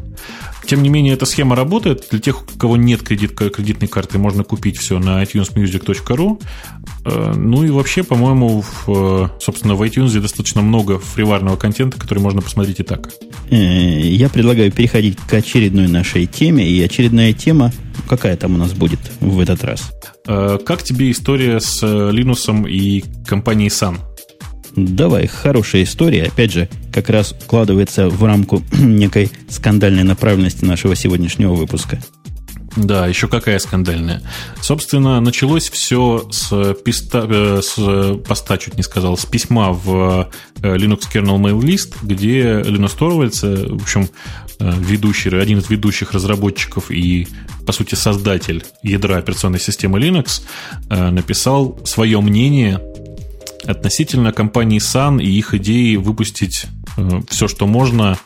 Тем 0.66 0.82
не 0.82 0.88
менее, 0.88 1.14
эта 1.14 1.26
схема 1.26 1.54
работает. 1.56 2.06
Для 2.10 2.20
тех, 2.20 2.42
у 2.42 2.58
кого 2.58 2.76
нет 2.76 3.02
кредит, 3.02 3.32
кредитной 3.34 3.88
карты, 3.88 4.18
можно 4.18 4.44
купить 4.44 4.78
все 4.78 4.98
на 4.98 5.22
itunesmusic.ru. 5.22 6.42
Э, 7.04 7.32
ну 7.36 7.64
и 7.64 7.70
вообще, 7.70 8.02
по-моему, 8.02 8.62
в, 8.62 9.30
собственно, 9.40 9.74
в 9.74 9.82
iTunes 9.82 10.20
достаточно 10.20 10.62
много 10.62 10.98
фриварного 10.98 11.56
контента, 11.56 11.98
который 11.98 12.18
можно 12.18 12.42
посмотреть 12.42 12.80
и 12.80 12.82
так. 12.82 13.10
Э, 13.50 13.56
я 13.56 14.28
предлагаю 14.28 14.72
переходить 14.72 15.18
к 15.18 15.34
очередной 15.34 15.88
нашей 15.88 16.26
теме. 16.26 16.66
И 16.68 16.82
очередная 16.82 17.32
тема, 17.32 17.72
какая 18.08 18.36
там 18.36 18.54
у 18.54 18.58
нас 18.58 18.72
будет 18.72 19.00
в 19.20 19.40
этот 19.40 19.64
раз? 19.64 19.92
Э, 20.26 20.58
как 20.64 20.82
тебе 20.82 21.10
история 21.10 21.60
с 21.60 21.82
Linux 21.82 22.68
и 22.68 23.04
компанией 23.26 23.68
Sun? 23.68 23.98
Давай, 24.76 25.26
хорошая 25.26 25.84
история. 25.84 26.24
Опять 26.24 26.52
же, 26.52 26.68
как 26.92 27.08
раз 27.08 27.32
укладывается 27.32 28.08
в 28.10 28.22
рамку 28.22 28.62
некой 28.72 29.30
скандальной 29.48 30.04
направленности 30.04 30.64
нашего 30.64 30.94
сегодняшнего 30.94 31.54
выпуска. 31.54 31.98
Да, 32.76 33.06
еще 33.06 33.26
какая 33.28 33.58
скандальная. 33.58 34.22
Собственно, 34.60 35.20
началось 35.20 35.70
все 35.70 36.28
с, 36.30 36.74
писта, 36.74 37.26
э, 37.28 37.60
с 37.62 38.18
поста, 38.26 38.58
чуть 38.58 38.76
не 38.76 38.82
сказал, 38.82 39.16
с 39.16 39.24
письма 39.24 39.72
в 39.72 40.30
э, 40.62 40.76
Linux 40.76 41.04
Kernel 41.12 41.38
Mail 41.38 41.60
List, 41.60 41.94
где 42.02 42.62
Линус 42.62 42.92
Торвальдс, 42.92 43.42
в 43.42 43.82
общем, 43.82 44.08
э, 44.58 44.72
ведущий, 44.78 45.30
один 45.30 45.58
из 45.58 45.70
ведущих 45.70 46.12
разработчиков 46.12 46.90
и, 46.90 47.26
по 47.66 47.72
сути, 47.72 47.94
создатель 47.94 48.64
ядра 48.82 49.16
операционной 49.16 49.60
системы 49.60 49.98
Linux, 49.98 50.42
написал 50.88 51.80
свое 51.84 52.20
мнение 52.20 52.80
относительно 53.66 54.32
компании 54.32 54.80
Sun 54.80 55.22
и 55.22 55.28
их 55.28 55.54
идеи 55.54 55.96
выпустить 55.96 56.66
э, 56.96 57.20
все, 57.28 57.48
что 57.48 57.66
можно 57.66 58.18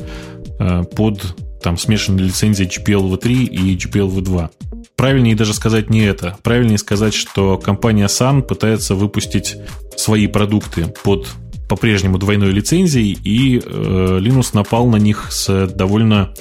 э, 0.58 0.82
под 0.84 1.36
там 1.62 1.76
смешанные 1.76 2.26
лицензии 2.26 2.66
GPL-V3 2.66 3.44
и 3.44 3.76
GPL-V2. 3.76 4.50
Правильнее 4.96 5.34
даже 5.34 5.54
сказать 5.54 5.90
не 5.90 6.00
это. 6.00 6.36
Правильнее 6.42 6.78
сказать, 6.78 7.14
что 7.14 7.58
компания 7.58 8.06
Sun 8.06 8.42
пытается 8.42 8.94
выпустить 8.94 9.56
свои 9.96 10.26
продукты 10.26 10.92
под 11.04 11.28
по-прежнему 11.68 12.18
двойной 12.18 12.50
лицензией, 12.50 13.12
и 13.12 13.58
э, 13.58 14.18
Linux 14.20 14.50
напал 14.54 14.88
на 14.88 14.96
них 14.96 15.28
с 15.30 15.68
довольно 15.68 16.34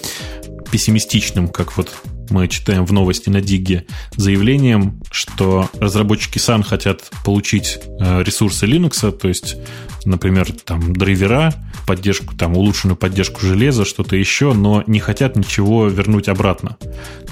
пессимистичным, 0.72 1.48
как 1.48 1.78
вот 1.78 1.92
мы 2.30 2.48
читаем 2.48 2.86
в 2.86 2.92
новости 2.92 3.30
на 3.30 3.42
Диге, 3.42 3.86
заявлением, 4.16 5.02
что 5.12 5.70
разработчики 5.80 6.38
Sun 6.38 6.64
хотят 6.64 7.10
получить 7.24 7.80
э, 8.00 8.24
ресурсы 8.24 8.66
Linux, 8.66 9.12
то 9.12 9.28
есть, 9.28 9.58
например, 10.06 10.52
там 10.66 10.94
драйвера, 10.94 11.54
поддержку, 11.88 12.36
там 12.36 12.56
улучшенную 12.56 12.96
поддержку 12.96 13.42
железа, 13.42 13.86
что-то 13.86 14.16
еще, 14.16 14.54
но 14.54 14.84
не 14.88 15.00
хотят 15.00 15.36
ничего 15.36 15.88
вернуть 15.88 16.28
обратно. 16.28 16.78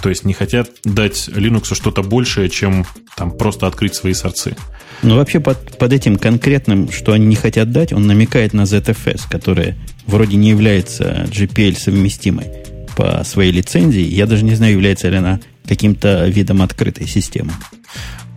То 0.01 0.09
есть 0.09 0.25
не 0.25 0.33
хотят 0.33 0.69
дать 0.83 1.29
Linux 1.29 1.73
что-то 1.75 2.03
большее, 2.03 2.49
чем 2.49 2.85
там 3.15 3.31
просто 3.31 3.67
открыть 3.67 3.95
свои 3.95 4.13
сорцы. 4.13 4.55
Ну, 5.03 5.15
вообще 5.15 5.39
под, 5.39 5.77
под 5.77 5.93
этим 5.93 6.17
конкретным, 6.17 6.91
что 6.91 7.13
они 7.13 7.25
не 7.25 7.35
хотят 7.35 7.71
дать, 7.71 7.93
он 7.93 8.07
намекает 8.07 8.53
на 8.53 8.61
ZFS, 8.61 9.23
которая 9.29 9.77
вроде 10.07 10.37
не 10.37 10.49
является 10.49 11.27
GPL 11.29 11.77
совместимой 11.77 12.47
по 12.95 13.23
своей 13.23 13.51
лицензии. 13.51 14.01
Я 14.01 14.25
даже 14.25 14.43
не 14.43 14.55
знаю, 14.55 14.73
является 14.73 15.09
ли 15.09 15.17
она 15.17 15.39
каким-то 15.67 16.27
видом 16.27 16.61
открытой 16.61 17.07
системы. 17.07 17.51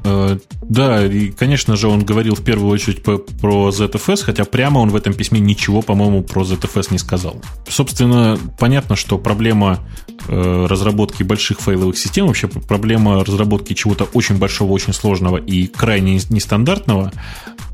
Э, 0.04 0.38
да, 0.62 1.04
и, 1.06 1.30
конечно 1.30 1.76
же, 1.76 1.88
он 1.88 2.04
говорил 2.04 2.34
в 2.34 2.42
первую 2.42 2.70
очередь 2.70 3.02
про 3.02 3.70
ZFS, 3.70 4.24
хотя 4.24 4.44
прямо 4.44 4.78
он 4.78 4.90
в 4.90 4.96
этом 4.96 5.14
письме 5.14 5.40
ничего, 5.40 5.82
по-моему, 5.82 6.22
про 6.22 6.42
ZFS 6.42 6.88
не 6.90 6.98
сказал. 6.98 7.40
Собственно, 7.68 8.38
понятно, 8.58 8.96
что 8.96 9.18
проблема 9.18 9.80
э, 10.28 10.66
разработки 10.68 11.22
больших 11.22 11.60
файловых 11.60 11.98
систем, 11.98 12.26
вообще 12.26 12.48
проблема 12.48 13.24
разработки 13.24 13.74
чего-то 13.74 14.04
очень 14.04 14.38
большого, 14.38 14.72
очень 14.72 14.92
сложного 14.92 15.36
и 15.36 15.66
крайне 15.66 16.14
нестандартного, 16.30 17.12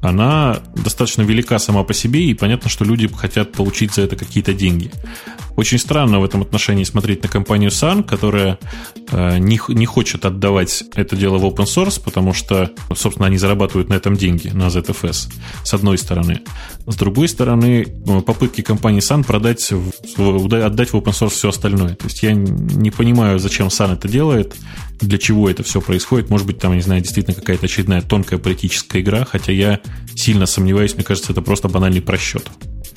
она 0.03 0.61
достаточно 0.75 1.23
велика 1.23 1.59
сама 1.59 1.83
по 1.83 1.95
себе, 1.95 2.25
и 2.25 2.35
понятно, 2.35 2.71
что 2.71 2.85
люди 2.85 3.09
хотят 3.09 3.53
получить 3.53 3.95
за 3.95 4.03
это 4.03 4.17
какие-то 4.17 4.53
деньги. 4.53 4.91
Очень 5.57 5.79
странно 5.79 6.21
в 6.21 6.25
этом 6.25 6.43
отношении 6.43 6.85
смотреть 6.85 7.23
на 7.23 7.29
компанию 7.29 7.71
Sun, 7.71 8.05
которая 8.05 8.59
э, 9.11 9.39
не, 9.39 9.59
не 9.69 9.87
хочет 9.87 10.27
отдавать 10.27 10.85
это 10.95 11.17
дело 11.17 11.39
в 11.39 11.47
open 11.47 11.65
source, 11.65 12.01
потому 12.03 12.35
что, 12.35 12.71
собственно, 12.95 13.27
они 13.27 13.39
зарабатывают 13.39 13.89
на 13.89 13.95
этом 13.95 14.17
деньги, 14.17 14.49
на 14.49 14.65
ZFS, 14.67 15.33
с 15.65 15.75
одной 15.75 15.97
стороны. 15.97 16.43
С 16.87 16.95
другой 16.97 17.29
стороны, 17.29 17.87
э, 17.87 18.21
попытки 18.21 18.61
компании 18.61 19.01
Sun 19.01 19.25
продать, 19.25 19.73
отдать 19.73 20.93
в 20.93 20.97
open 20.97 21.13
source 21.13 21.31
все 21.31 21.49
остальное. 21.49 21.95
То 21.95 22.05
есть 22.05 22.23
я 22.23 22.33
не 22.35 22.91
понимаю, 22.91 23.39
зачем 23.39 23.69
Sun 23.69 23.95
это 23.95 24.09
делает, 24.09 24.55
для 25.01 25.19
чего 25.19 25.49
это 25.51 25.63
все 25.63 25.81
происходит. 25.81 26.31
Может 26.31 26.47
быть, 26.47 26.59
там, 26.59 26.75
не 26.75 26.81
знаю, 26.81 27.03
действительно 27.03 27.35
какая-то 27.35 27.67
очередная 27.67 28.03
тонкая 28.03 28.39
политическая 28.39 29.01
игра, 29.01 29.25
хотя 29.25 29.53
я 29.53 29.81
сильно 30.15 30.47
сомневаюсь, 30.47 30.95
мне 30.95 31.05
кажется, 31.05 31.33
это 31.33 31.43
просто 31.43 31.69
банальный 31.69 32.01
просчет. 32.01 32.51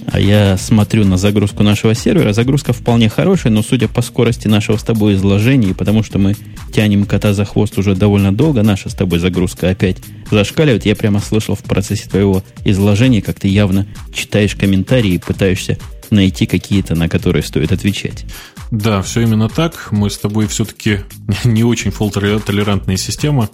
А 0.07 0.19
я 0.19 0.57
смотрю 0.57 1.05
на 1.05 1.17
загрузку 1.17 1.63
нашего 1.63 1.93
сервера. 1.93 2.33
Загрузка 2.33 2.73
вполне 2.73 3.09
хорошая, 3.09 3.51
но 3.51 3.61
судя 3.61 3.87
по 3.87 4.01
скорости 4.01 4.47
нашего 4.47 4.77
с 4.77 4.83
тобой 4.83 5.15
изложения, 5.15 5.73
потому 5.73 6.03
что 6.03 6.17
мы 6.17 6.35
тянем 6.73 7.05
кота 7.05 7.33
за 7.33 7.45
хвост 7.45 7.77
уже 7.77 7.95
довольно 7.95 8.33
долго, 8.33 8.63
наша 8.63 8.89
с 8.89 8.93
тобой 8.93 9.19
загрузка 9.19 9.69
опять 9.69 9.97
зашкаливает. 10.31 10.85
Я 10.85 10.95
прямо 10.95 11.19
слышал 11.19 11.55
в 11.55 11.63
процессе 11.63 12.09
твоего 12.09 12.43
изложения, 12.63 13.21
как 13.21 13.39
ты 13.39 13.47
явно 13.47 13.87
читаешь 14.13 14.55
комментарии 14.55 15.13
и 15.13 15.19
пытаешься 15.19 15.77
найти 16.09 16.45
какие-то, 16.45 16.95
на 16.95 17.09
которые 17.09 17.43
стоит 17.43 17.71
отвечать. 17.71 18.25
Да, 18.71 19.01
все 19.01 19.21
именно 19.21 19.49
так. 19.49 19.91
Мы 19.91 20.09
с 20.09 20.17
тобой 20.17 20.47
все-таки 20.47 20.99
не 21.43 21.63
очень 21.63 21.91
фолт-толерантная 21.91 22.97
система. 22.97 23.49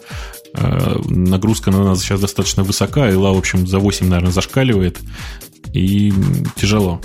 Э, 0.54 0.98
нагрузка 1.06 1.72
на 1.72 1.84
нас 1.84 2.02
сейчас 2.02 2.20
достаточно 2.20 2.64
высока, 2.64 3.10
и 3.10 3.16
ла, 3.16 3.32
в 3.32 3.38
общем, 3.38 3.66
за 3.68 3.80
8, 3.80 4.08
наверное, 4.08 4.32
зашкаливает 4.32 5.00
и 5.74 6.14
тяжело. 6.56 7.02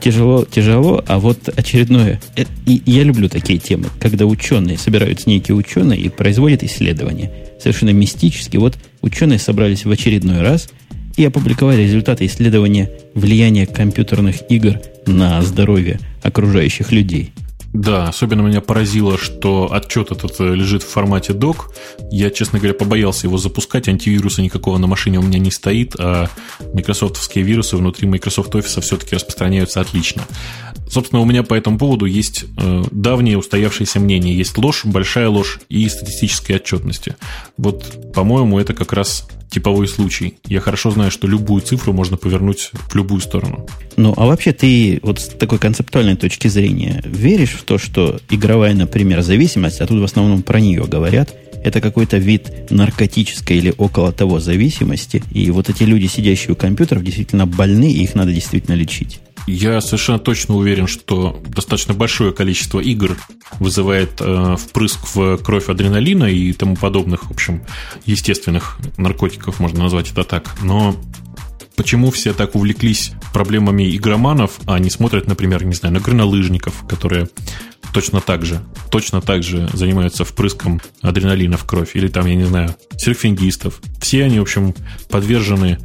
Тяжело, 0.00 0.44
тяжело, 0.44 1.02
а 1.06 1.18
вот 1.18 1.48
очередное. 1.48 2.20
Э, 2.36 2.44
и 2.66 2.82
я 2.86 3.02
люблю 3.02 3.28
такие 3.28 3.58
темы, 3.58 3.86
когда 4.00 4.26
ученые, 4.26 4.78
собираются 4.78 5.28
некие 5.28 5.56
ученые 5.56 6.00
и 6.00 6.08
производят 6.08 6.62
исследования. 6.62 7.32
Совершенно 7.60 7.90
мистически. 7.90 8.58
Вот 8.58 8.76
ученые 9.02 9.38
собрались 9.38 9.84
в 9.84 9.90
очередной 9.90 10.40
раз 10.42 10.68
и 11.16 11.24
опубликовали 11.24 11.82
результаты 11.82 12.26
исследования 12.26 12.90
влияния 13.14 13.66
компьютерных 13.66 14.50
игр 14.50 14.80
на 15.06 15.42
здоровье 15.42 16.00
окружающих 16.22 16.92
людей– 16.92 17.32
да, 17.74 18.06
особенно 18.06 18.42
меня 18.42 18.60
поразило, 18.60 19.18
что 19.18 19.68
отчет 19.72 20.12
этот 20.12 20.40
э, 20.40 20.54
лежит 20.54 20.84
в 20.84 20.88
формате 20.88 21.32
док. 21.32 21.74
Я, 22.08 22.30
честно 22.30 22.60
говоря, 22.60 22.72
побоялся 22.72 23.26
его 23.26 23.36
запускать. 23.36 23.88
Антивируса 23.88 24.42
никакого 24.42 24.78
на 24.78 24.86
машине 24.86 25.18
у 25.18 25.22
меня 25.22 25.40
не 25.40 25.50
стоит, 25.50 25.96
а 25.98 26.30
микрософтовские 26.72 27.42
вирусы 27.44 27.76
внутри 27.76 28.06
Microsoft 28.06 28.54
Office 28.54 28.80
все-таки 28.80 29.16
распространяются 29.16 29.80
отлично. 29.80 30.22
Собственно, 30.88 31.22
у 31.22 31.24
меня 31.24 31.42
по 31.42 31.54
этому 31.54 31.78
поводу 31.78 32.06
есть 32.06 32.44
э, 32.56 32.82
давнее 32.90 33.38
устоявшееся 33.38 34.00
мнение. 34.00 34.36
Есть 34.36 34.56
ложь, 34.58 34.84
большая 34.84 35.28
ложь 35.28 35.60
и 35.68 35.88
статистические 35.88 36.56
отчетности. 36.56 37.16
Вот, 37.56 38.12
по-моему, 38.12 38.58
это 38.58 38.74
как 38.74 38.92
раз 38.92 39.26
типовой 39.50 39.86
случай. 39.86 40.34
Я 40.46 40.60
хорошо 40.60 40.90
знаю, 40.90 41.10
что 41.10 41.28
любую 41.28 41.62
цифру 41.62 41.92
можно 41.92 42.16
повернуть 42.16 42.70
в 42.72 42.94
любую 42.96 43.20
сторону. 43.20 43.68
Ну, 43.96 44.12
а 44.16 44.26
вообще 44.26 44.52
ты 44.52 44.98
вот 45.02 45.20
с 45.20 45.28
такой 45.28 45.58
концептуальной 45.58 46.16
точки 46.16 46.48
зрения 46.48 47.00
веришь 47.04 47.52
в 47.52 47.62
то, 47.62 47.78
что 47.78 48.18
игровая, 48.30 48.74
например, 48.74 49.22
зависимость, 49.22 49.80
а 49.80 49.86
тут 49.86 50.00
в 50.00 50.04
основном 50.04 50.42
про 50.42 50.60
нее 50.60 50.84
говорят, 50.84 51.32
это 51.64 51.80
какой-то 51.80 52.18
вид 52.18 52.70
наркотической 52.70 53.56
или 53.56 53.72
около 53.78 54.12
того 54.12 54.40
зависимости, 54.40 55.22
и 55.32 55.50
вот 55.50 55.70
эти 55.70 55.84
люди, 55.84 56.06
сидящие 56.06 56.52
у 56.52 56.56
компьютеров, 56.56 57.04
действительно 57.04 57.46
больны, 57.46 57.90
и 57.90 58.02
их 58.02 58.14
надо 58.14 58.32
действительно 58.32 58.74
лечить. 58.74 59.20
Я 59.46 59.80
совершенно 59.80 60.18
точно 60.18 60.54
уверен, 60.56 60.86
что 60.86 61.42
достаточно 61.46 61.92
большое 61.92 62.32
количество 62.32 62.80
игр 62.80 63.16
вызывает 63.60 64.20
э, 64.20 64.56
впрыск 64.58 65.14
в 65.14 65.36
кровь 65.38 65.68
адреналина 65.68 66.24
и 66.24 66.52
тому 66.52 66.76
подобных, 66.76 67.26
в 67.26 67.30
общем, 67.30 67.62
естественных 68.06 68.78
наркотиков, 68.96 69.60
можно 69.60 69.84
назвать 69.84 70.10
это 70.10 70.24
так. 70.24 70.54
Но 70.62 70.96
почему 71.76 72.10
все 72.10 72.32
так 72.32 72.54
увлеклись 72.54 73.12
проблемами 73.32 73.94
игроманов, 73.94 74.60
а 74.66 74.78
не 74.78 74.90
смотрят, 74.90 75.26
например, 75.26 75.64
не 75.64 75.74
знаю, 75.74 75.94
на 75.94 76.00
горнолыжников, 76.00 76.86
которые 76.88 77.28
точно 77.92 78.20
так 78.20 78.44
же, 78.44 78.60
точно 78.90 79.20
так 79.20 79.42
же 79.42 79.68
занимаются 79.72 80.24
впрыском 80.24 80.80
адреналина 81.00 81.56
в 81.56 81.64
кровь, 81.64 81.94
или 81.94 82.08
там, 82.08 82.26
я 82.26 82.34
не 82.34 82.44
знаю, 82.44 82.74
серфингистов. 82.96 83.80
Все 84.00 84.24
они, 84.24 84.38
в 84.38 84.42
общем, 84.42 84.74
подвержены 85.08 85.78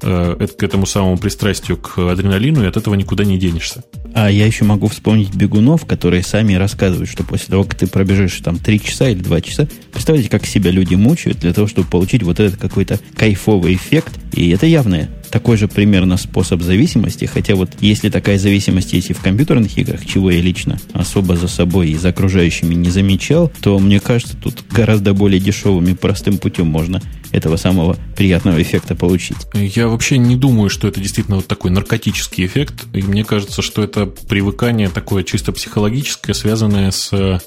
к 0.00 0.62
этому 0.62 0.86
самому 0.86 1.18
пристрастию 1.18 1.76
к 1.76 1.98
адреналину, 1.98 2.62
и 2.64 2.66
от 2.66 2.76
этого 2.76 2.94
никуда 2.94 3.24
не 3.24 3.38
денешься. 3.38 3.84
А 4.14 4.30
я 4.30 4.46
еще 4.46 4.64
могу 4.64 4.88
вспомнить 4.88 5.34
бегунов, 5.34 5.84
которые 5.86 6.22
сами 6.22 6.54
рассказывают, 6.54 7.10
что 7.10 7.24
после 7.24 7.48
того, 7.48 7.64
как 7.64 7.74
ты 7.74 7.86
пробежишь 7.86 8.38
там 8.42 8.58
3 8.58 8.80
часа 8.80 9.08
или 9.08 9.20
2 9.20 9.40
часа, 9.40 9.68
представляете, 9.92 10.30
как 10.30 10.46
себя 10.46 10.70
люди 10.70 10.94
мучают 10.94 11.38
для 11.38 11.52
того, 11.52 11.66
чтобы 11.66 11.88
получить 11.88 12.22
вот 12.22 12.40
этот 12.40 12.60
какой-то 12.60 12.98
кайфовый 13.14 13.74
эффект. 13.74 14.12
И 14.32 14.50
это 14.50 14.66
явное 14.66 15.08
такой 15.30 15.56
же 15.56 15.68
примерно 15.68 16.16
способ 16.16 16.62
зависимости, 16.62 17.24
хотя 17.24 17.54
вот 17.54 17.70
если 17.80 18.10
такая 18.10 18.38
зависимость 18.38 18.92
есть 18.92 19.10
и 19.10 19.12
в 19.12 19.20
компьютерных 19.20 19.76
играх, 19.78 20.04
чего 20.06 20.30
я 20.30 20.40
лично 20.40 20.78
особо 20.92 21.36
за 21.36 21.48
собой 21.48 21.90
и 21.90 21.96
за 21.96 22.10
окружающими 22.10 22.74
не 22.74 22.90
замечал, 22.90 23.52
то 23.60 23.78
мне 23.78 24.00
кажется, 24.00 24.36
тут 24.36 24.64
гораздо 24.70 25.14
более 25.14 25.40
дешевым 25.40 25.86
и 25.88 25.94
простым 25.94 26.38
путем 26.38 26.66
можно 26.66 27.00
этого 27.30 27.56
самого 27.56 27.96
приятного 28.16 28.60
эффекта 28.62 28.94
получить. 28.94 29.36
Я 29.54 29.88
вообще 29.88 30.18
не 30.18 30.36
думаю, 30.36 30.70
что 30.70 30.88
это 30.88 31.00
действительно 31.00 31.36
вот 31.36 31.46
такой 31.46 31.70
наркотический 31.70 32.46
эффект, 32.46 32.86
и 32.94 33.02
мне 33.02 33.24
кажется, 33.24 33.62
что 33.62 33.82
это 33.82 34.06
привыкание 34.06 34.88
такое 34.88 35.24
чисто 35.24 35.52
психологическое, 35.52 36.34
связанное 36.34 36.90
с 36.90 37.40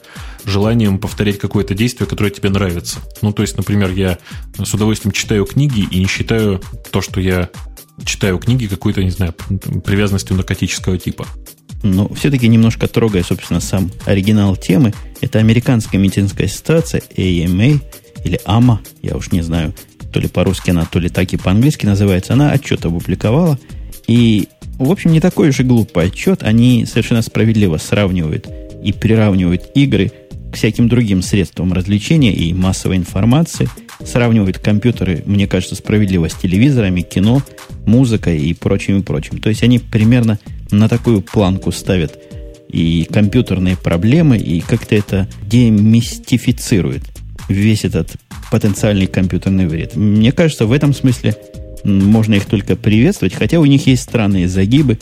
желанием 0.46 1.00
повторять 1.00 1.40
какое-то 1.40 1.74
действие, 1.74 2.08
которое 2.08 2.32
тебе 2.32 2.50
нравится. 2.50 3.00
Ну, 3.22 3.32
то 3.32 3.42
есть, 3.42 3.58
например, 3.58 3.92
я 3.92 4.18
с 4.58 4.74
удовольствием 4.74 5.12
читаю 5.12 5.46
книги 5.46 5.88
и 5.90 6.00
не 6.00 6.08
считаю 6.08 6.62
то, 6.92 7.02
что 7.02 7.20
я 7.20 7.50
читаю 8.06 8.38
книги 8.38 8.68
какой-то, 8.68 9.04
не 9.04 9.12
знаю, 9.12 9.34
привязанностью 9.84 10.36
наркотического 10.36 10.98
типа. 10.98 11.28
Но 11.84 12.14
все-таки 12.14 12.48
немножко 12.48 12.88
трогая, 12.88 13.24
собственно, 13.24 13.60
сам 13.60 13.92
оригинал 14.06 14.56
темы, 14.56 14.94
это 15.20 15.40
американская 15.40 16.00
медицинская 16.00 16.48
ассоциация 16.48 17.02
AMA 17.16 17.82
или 18.24 18.40
AMA, 18.46 18.80
я 19.02 19.16
уж 19.16 19.32
не 19.32 19.42
знаю, 19.42 19.74
то 20.12 20.20
ли 20.20 20.28
по-русски 20.28 20.72
она, 20.72 20.86
то 20.86 21.00
ли 21.00 21.10
так 21.10 21.34
и 21.34 21.38
по-английски 21.38 21.86
называется, 21.86 22.34
она 22.34 22.52
отчет 22.52 22.86
опубликовала. 22.86 23.58
И, 24.08 24.48
в 24.78 24.92
общем, 24.92 25.12
не 25.12 25.20
такой 25.20 25.50
уж 25.50 25.60
и 25.60 25.64
глупый 25.64 26.08
отчет. 26.08 26.44
Они 26.44 26.86
совершенно 26.86 27.22
справедливо 27.22 27.78
сравнивают 27.78 28.48
и 28.84 28.92
приравнивают 28.92 29.72
игры 29.74 30.12
к 30.52 30.56
всяким 30.56 30.90
другим 30.90 31.22
средствам 31.22 31.74
развлечения 31.74 32.34
и 32.34 32.54
массовой 32.54 32.98
информации– 32.98 33.70
сравнивают 34.06 34.60
компьютеры, 34.60 35.24
мне 35.26 35.48
кажется, 35.48 35.76
справедливо 35.76 36.30
с 36.30 36.34
телевизорами, 36.34 37.02
кино, 37.02 37.42
музыкой 37.86 38.40
и 38.40 38.54
прочим 38.54 39.00
и 39.00 39.04
прочим. 39.04 39.40
То 39.40 39.50
есть 39.50 39.64
они 39.64 39.80
примерно 39.80 40.40
на 40.72 40.88
такую 40.88 41.22
планку 41.22 41.72
ставят 41.72 42.18
и 42.70 43.08
компьютерные 43.12 43.76
проблемы, 43.76 44.38
и 44.38 44.62
как-то 44.62 44.96
это 44.96 45.28
демистифицирует 45.46 47.04
весь 47.50 47.84
этот 47.84 48.16
потенциальный 48.50 49.08
компьютерный 49.08 49.68
вред. 49.68 49.96
Мне 49.96 50.32
кажется, 50.32 50.66
в 50.66 50.72
этом 50.72 50.94
смысле 50.94 51.36
можно 51.84 52.36
их 52.36 52.46
только 52.46 52.76
приветствовать, 52.76 53.34
хотя 53.34 53.60
у 53.60 53.66
них 53.66 53.88
есть 53.88 54.04
странные 54.04 54.48
загибы 54.48 55.00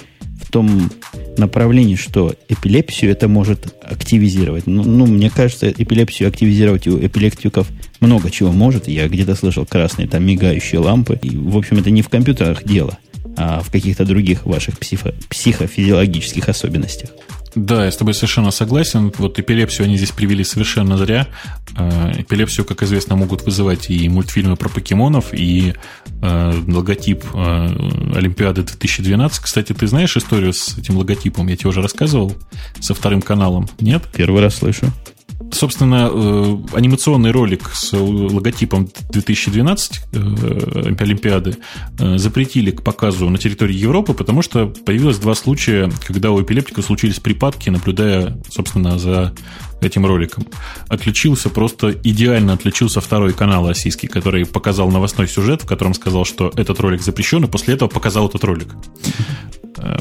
том 0.50 0.90
направлении, 1.38 1.96
что 1.96 2.34
эпилепсию 2.48 3.12
это 3.12 3.28
может 3.28 3.76
активизировать. 3.82 4.68
Ну, 4.68 4.84
ну 4.84 5.06
мне 5.06 5.30
кажется, 5.30 5.70
эпилепсию 5.70 6.30
активизировать 6.30 6.88
у 6.88 7.00
эпилептиков 7.00 7.68
много 8.00 8.30
чего 8.32 8.52
может. 8.52 8.88
Я 8.88 9.08
где-то 9.08 9.36
слышал 9.36 9.66
красные 9.66 10.08
там 10.08 10.26
мигающие 10.26 10.80
лампы. 10.80 11.20
И, 11.22 11.36
в 11.36 11.58
общем, 11.58 11.78
это 11.78 11.92
не 11.92 12.02
в 12.02 12.10
компьютерах 12.10 12.64
дело, 12.64 12.98
а 13.38 13.62
в 13.62 13.72
каких-то 13.72 14.06
других 14.06 14.46
ваших 14.46 14.80
психо- 14.80 15.14
психофизиологических 15.30 16.50
особенностях. 16.50 17.10
Да, 17.56 17.86
я 17.86 17.92
с 17.92 17.98
тобой 17.98 18.14
совершенно 18.14 18.52
согласен. 18.52 19.12
Вот 19.18 19.40
эпилепсию 19.40 19.86
они 19.86 19.98
здесь 19.98 20.12
привели 20.12 20.44
совершенно 20.44 20.98
зря. 20.98 21.28
Э, 21.76 22.12
эпилепсию, 22.22 22.66
как 22.66 22.84
известно, 22.84 23.16
могут 23.16 23.44
вызывать 23.44 23.90
и 23.90 24.08
мультфильмы 24.08 24.56
про 24.56 24.70
покемонов, 24.70 25.34
и 25.34 25.74
э, 26.22 26.64
логотип 26.68 27.24
э, 27.34 27.38
Олимпиады 28.16 28.64
2012. 28.64 29.40
Кстати, 29.40 29.74
ты 29.74 29.88
знаешь 29.88 30.16
историю 30.16 30.54
с 30.54 30.78
этим 30.78 30.98
логотипом? 30.98 31.48
Я 31.48 31.58
тебе 31.58 31.70
уже 31.70 31.82
рассказывал 31.82 32.36
со 32.80 32.94
вторым 32.94 33.22
каналом, 33.22 33.68
нет? 33.80 34.04
Первый 34.14 34.42
раз 34.42 34.56
слышу. 34.56 34.92
Собственно, 35.52 36.10
э, 36.12 36.58
анимационный 36.74 37.32
ролик 37.32 37.72
с 37.74 37.94
логотипом 37.94 38.90
2012 39.10 40.02
э, 40.12 40.96
Олимпиады 41.00 41.58
э, 41.98 42.18
запретили 42.18 42.72
к 42.72 42.84
показу 42.84 43.30
на 43.30 43.38
территории 43.38 43.76
Европы, 43.76 44.14
потому 44.14 44.42
что 44.42 44.68
появилось 44.68 45.18
два 45.18 45.36
случая, 45.36 45.92
когда 46.06 46.32
у 46.32 46.42
эпилептиков 46.42 46.84
случились 46.84 47.22
припадки, 47.22 47.70
наблюдая, 47.70 48.38
собственно, 48.50 49.00
за 49.00 49.34
этим 49.82 50.06
роликом. 50.06 50.46
Отключился 50.90 51.50
просто, 51.50 51.92
идеально 51.92 52.54
отключился 52.54 53.00
второй 53.00 53.32
канал 53.32 53.66
российский, 53.66 54.08
который 54.08 54.46
показал 54.46 54.92
новостной 54.92 55.30
сюжет, 55.30 55.64
в 55.64 55.66
котором 55.66 55.94
сказал, 55.94 56.26
что 56.26 56.52
этот 56.58 56.82
ролик 56.82 57.02
запрещен, 57.02 57.46
и 57.46 57.48
после 57.48 57.76
этого 57.76 57.88
показал 57.88 58.28
этот 58.28 58.44
ролик. 58.44 58.76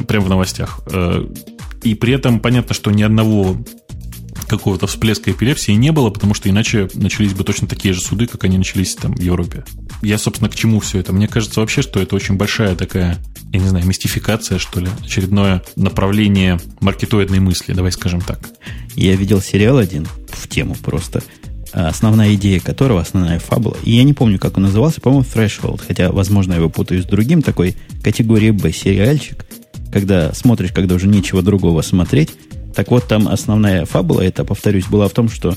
Прямо 0.09 0.27
в 0.27 0.29
новостях. 0.29 0.81
И 1.85 1.95
при 1.95 2.13
этом 2.13 2.41
понятно, 2.41 2.75
что 2.75 2.91
ни 2.91 3.03
одного 3.05 3.57
какого-то 4.49 4.87
всплеска 4.87 5.31
эпилепсии 5.31 5.73
не 5.73 5.93
было, 5.93 6.11
потому 6.11 6.35
что 6.35 6.49
иначе 6.49 6.89
начались 6.95 7.35
бы 7.35 7.45
точно 7.45 7.69
такие 7.69 7.95
же 7.95 8.01
суды, 8.01 8.27
как 8.27 8.45
они 8.45 8.59
начались 8.59 8.95
там 8.95 9.15
в 9.15 9.21
Европе. 9.21 9.65
Я, 10.03 10.19
собственно, 10.19 10.51
к 10.51 10.55
чему 10.55 10.81
все 10.81 10.99
это? 10.99 11.13
Мне 11.13 11.29
кажется 11.29 11.61
вообще, 11.61 11.83
что 11.83 12.01
это 12.01 12.17
очень 12.17 12.37
большая 12.37 12.75
такая, 12.75 13.19
я 13.53 13.61
не 13.61 13.69
знаю, 13.69 13.87
мистификация, 13.87 14.59
что 14.59 14.81
ли, 14.81 14.89
очередное 15.05 15.63
направление 15.77 16.59
маркетоидной 16.81 17.41
мысли, 17.41 17.73
давай 17.73 17.93
скажем 17.93 18.21
так. 18.21 18.41
Я 18.95 19.15
видел 19.15 19.41
сериал 19.41 19.79
один 19.79 20.07
в 20.29 20.49
тему 20.49 20.75
просто, 20.75 21.23
основная 21.73 22.35
идея 22.35 22.61
которого, 22.61 23.01
основная 23.01 23.39
фабула, 23.39 23.77
и 23.85 23.93
я 23.93 24.03
не 24.03 24.15
помню, 24.15 24.39
как 24.39 24.57
он 24.57 24.65
назывался, 24.65 25.01
по-моему, 25.01 25.25
Threshold, 25.25 25.83
хотя, 25.87 26.11
возможно, 26.11 26.53
я 26.53 26.59
его 26.59 26.69
путаю 26.69 27.03
с 27.03 27.07
другим, 27.07 27.43
такой 27.43 27.77
категории 28.03 28.51
Б 28.51 28.73
сериальчик, 28.73 29.45
когда 29.93 30.33
смотришь, 30.33 30.73
когда 30.73 30.95
уже 30.95 31.07
нечего 31.07 31.43
другого 31.43 31.83
смотреть, 31.83 32.31
так 32.75 32.91
вот, 32.91 33.09
там 33.09 33.29
основная 33.29 33.85
фабула, 33.85 34.23
это, 34.23 34.45
повторюсь, 34.45 34.87
была 34.87 35.09
в 35.09 35.13
том, 35.13 35.29
что 35.29 35.57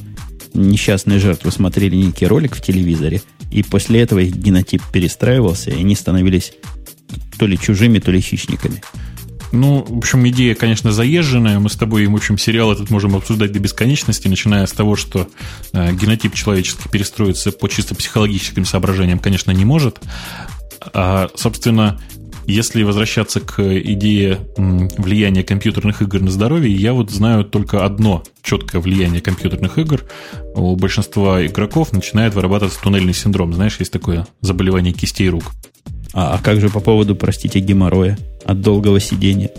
несчастные 0.54 1.20
жертвы 1.20 1.52
смотрели 1.52 1.96
некий 1.96 2.26
ролик 2.26 2.56
в 2.56 2.62
телевизоре, 2.62 3.22
и 3.52 3.64
после 3.64 4.02
этого 4.02 4.20
их 4.20 4.36
генотип 4.36 4.82
перестраивался, 4.92 5.72
и 5.72 5.80
они 5.80 5.96
становились 5.96 6.54
то 7.38 7.46
ли 7.46 7.58
чужими, 7.58 8.00
то 8.00 8.12
ли 8.12 8.22
хищниками. 8.22 8.82
Ну, 9.52 9.84
в 9.84 9.98
общем, 9.98 10.26
идея, 10.30 10.56
конечно, 10.56 10.94
заезженная. 10.94 11.60
Мы 11.60 11.70
с 11.70 11.76
тобой, 11.76 12.06
в 12.08 12.16
общем, 12.16 12.38
сериал 12.38 12.72
этот 12.72 12.90
можем 12.90 13.16
обсуждать 13.16 13.52
до 13.52 13.60
бесконечности, 13.60 14.30
начиная 14.30 14.66
с 14.66 14.72
того, 14.72 14.96
что 14.96 15.28
э, 15.74 15.94
генотип 15.94 16.34
человеческий 16.34 16.88
перестроиться 16.88 17.52
по 17.52 17.68
чисто 17.68 17.94
психологическим 17.94 18.64
соображениям, 18.64 19.20
конечно, 19.20 19.52
не 19.52 19.66
может. 19.66 20.00
А, 20.94 21.30
собственно, 21.36 22.00
если 22.52 22.84
возвращаться 22.84 23.40
к 23.40 23.60
идее 23.80 24.40
влияния 24.58 25.44
компьютерных 25.44 26.02
игр 26.02 26.20
на 26.22 26.32
здоровье, 26.32 26.74
я 26.74 26.94
вот 26.94 27.10
знаю 27.10 27.46
только 27.46 27.86
одно 27.86 28.24
четкое 28.44 28.82
влияние 28.82 29.22
компьютерных 29.22 29.78
игр. 29.78 30.04
У 30.56 30.76
большинства 30.76 31.46
игроков 31.46 31.94
начинает 31.94 32.34
вырабатываться 32.34 32.82
туннельный 32.82 33.14
синдром. 33.14 33.54
Знаешь, 33.54 33.78
есть 33.80 33.92
такое 33.92 34.28
заболевание 34.42 34.94
кистей 34.94 35.30
рук. 35.30 35.52
А, 36.14 36.36
а 36.36 36.44
как 36.44 36.60
же 36.60 36.70
по 36.70 36.80
поводу, 36.80 37.16
простите, 37.16 37.60
геморроя 37.60 38.18
от 38.46 38.62
долгого 38.62 39.00
сидения? 39.00 39.52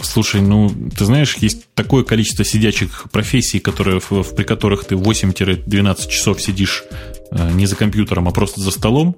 Слушай, 0.00 0.40
ну, 0.40 0.70
ты 0.96 1.04
знаешь, 1.04 1.36
есть 1.40 1.66
такое 1.74 2.04
количество 2.04 2.44
сидячих 2.44 3.06
профессий, 3.10 3.58
которые, 3.58 4.00
при 4.00 4.44
которых 4.44 4.84
ты 4.84 4.94
8-12 4.94 6.08
часов 6.08 6.40
сидишь 6.40 6.84
не 7.30 7.66
за 7.66 7.76
компьютером, 7.76 8.28
а 8.28 8.30
просто 8.30 8.60
за 8.60 8.70
столом, 8.70 9.16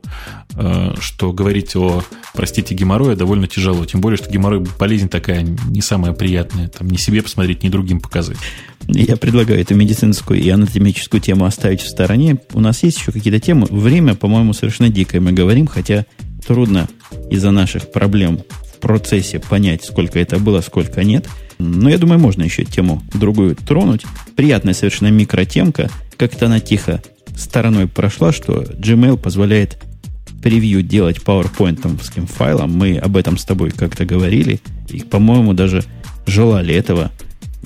э, 0.54 0.94
что 1.00 1.32
говорить 1.32 1.76
о, 1.76 2.02
простите, 2.34 2.74
геморрое 2.74 3.16
довольно 3.16 3.46
тяжело. 3.46 3.84
Тем 3.84 4.00
более, 4.00 4.16
что 4.16 4.30
геморрой 4.30 4.66
болезнь 4.78 5.08
такая 5.08 5.42
не 5.42 5.80
самая 5.80 6.12
приятная. 6.12 6.68
Там 6.68 6.88
ни 6.88 6.96
себе 6.96 7.22
посмотреть, 7.22 7.62
ни 7.62 7.68
другим 7.68 8.00
показать. 8.00 8.38
Я 8.88 9.16
предлагаю 9.16 9.60
эту 9.60 9.74
медицинскую 9.74 10.40
и 10.40 10.48
анатомическую 10.48 11.20
тему 11.20 11.44
оставить 11.44 11.82
в 11.82 11.88
стороне. 11.88 12.38
У 12.52 12.60
нас 12.60 12.82
есть 12.82 12.98
еще 12.98 13.12
какие-то 13.12 13.38
темы. 13.38 13.66
Время, 13.70 14.14
по-моему, 14.14 14.52
совершенно 14.52 14.88
дикое 14.88 15.20
мы 15.20 15.32
говорим, 15.32 15.66
хотя 15.66 16.06
трудно 16.46 16.88
из-за 17.30 17.52
наших 17.52 17.92
проблем 17.92 18.40
в 18.74 18.78
процессе 18.78 19.38
понять, 19.38 19.84
сколько 19.84 20.18
это 20.18 20.38
было, 20.38 20.60
сколько 20.62 21.04
нет. 21.04 21.28
Но 21.58 21.90
я 21.90 21.98
думаю, 21.98 22.18
можно 22.18 22.42
еще 22.42 22.64
тему 22.64 23.02
другую 23.14 23.54
тронуть. 23.54 24.02
Приятная 24.34 24.74
совершенно 24.74 25.08
микротемка. 25.08 25.90
Как-то 26.16 26.46
она 26.46 26.58
тихо 26.58 27.02
стороной 27.40 27.86
прошла, 27.86 28.32
что 28.32 28.62
Gmail 28.62 29.16
позволяет 29.16 29.82
превью 30.42 30.82
делать 30.82 31.18
PowerPoint 31.18 32.26
файлом. 32.26 32.72
Мы 32.72 32.96
об 32.96 33.16
этом 33.16 33.36
с 33.36 33.44
тобой 33.44 33.70
как-то 33.70 34.04
говорили. 34.04 34.60
И, 34.88 35.00
по-моему, 35.00 35.52
даже 35.52 35.84
желали 36.26 36.74
этого. 36.74 37.10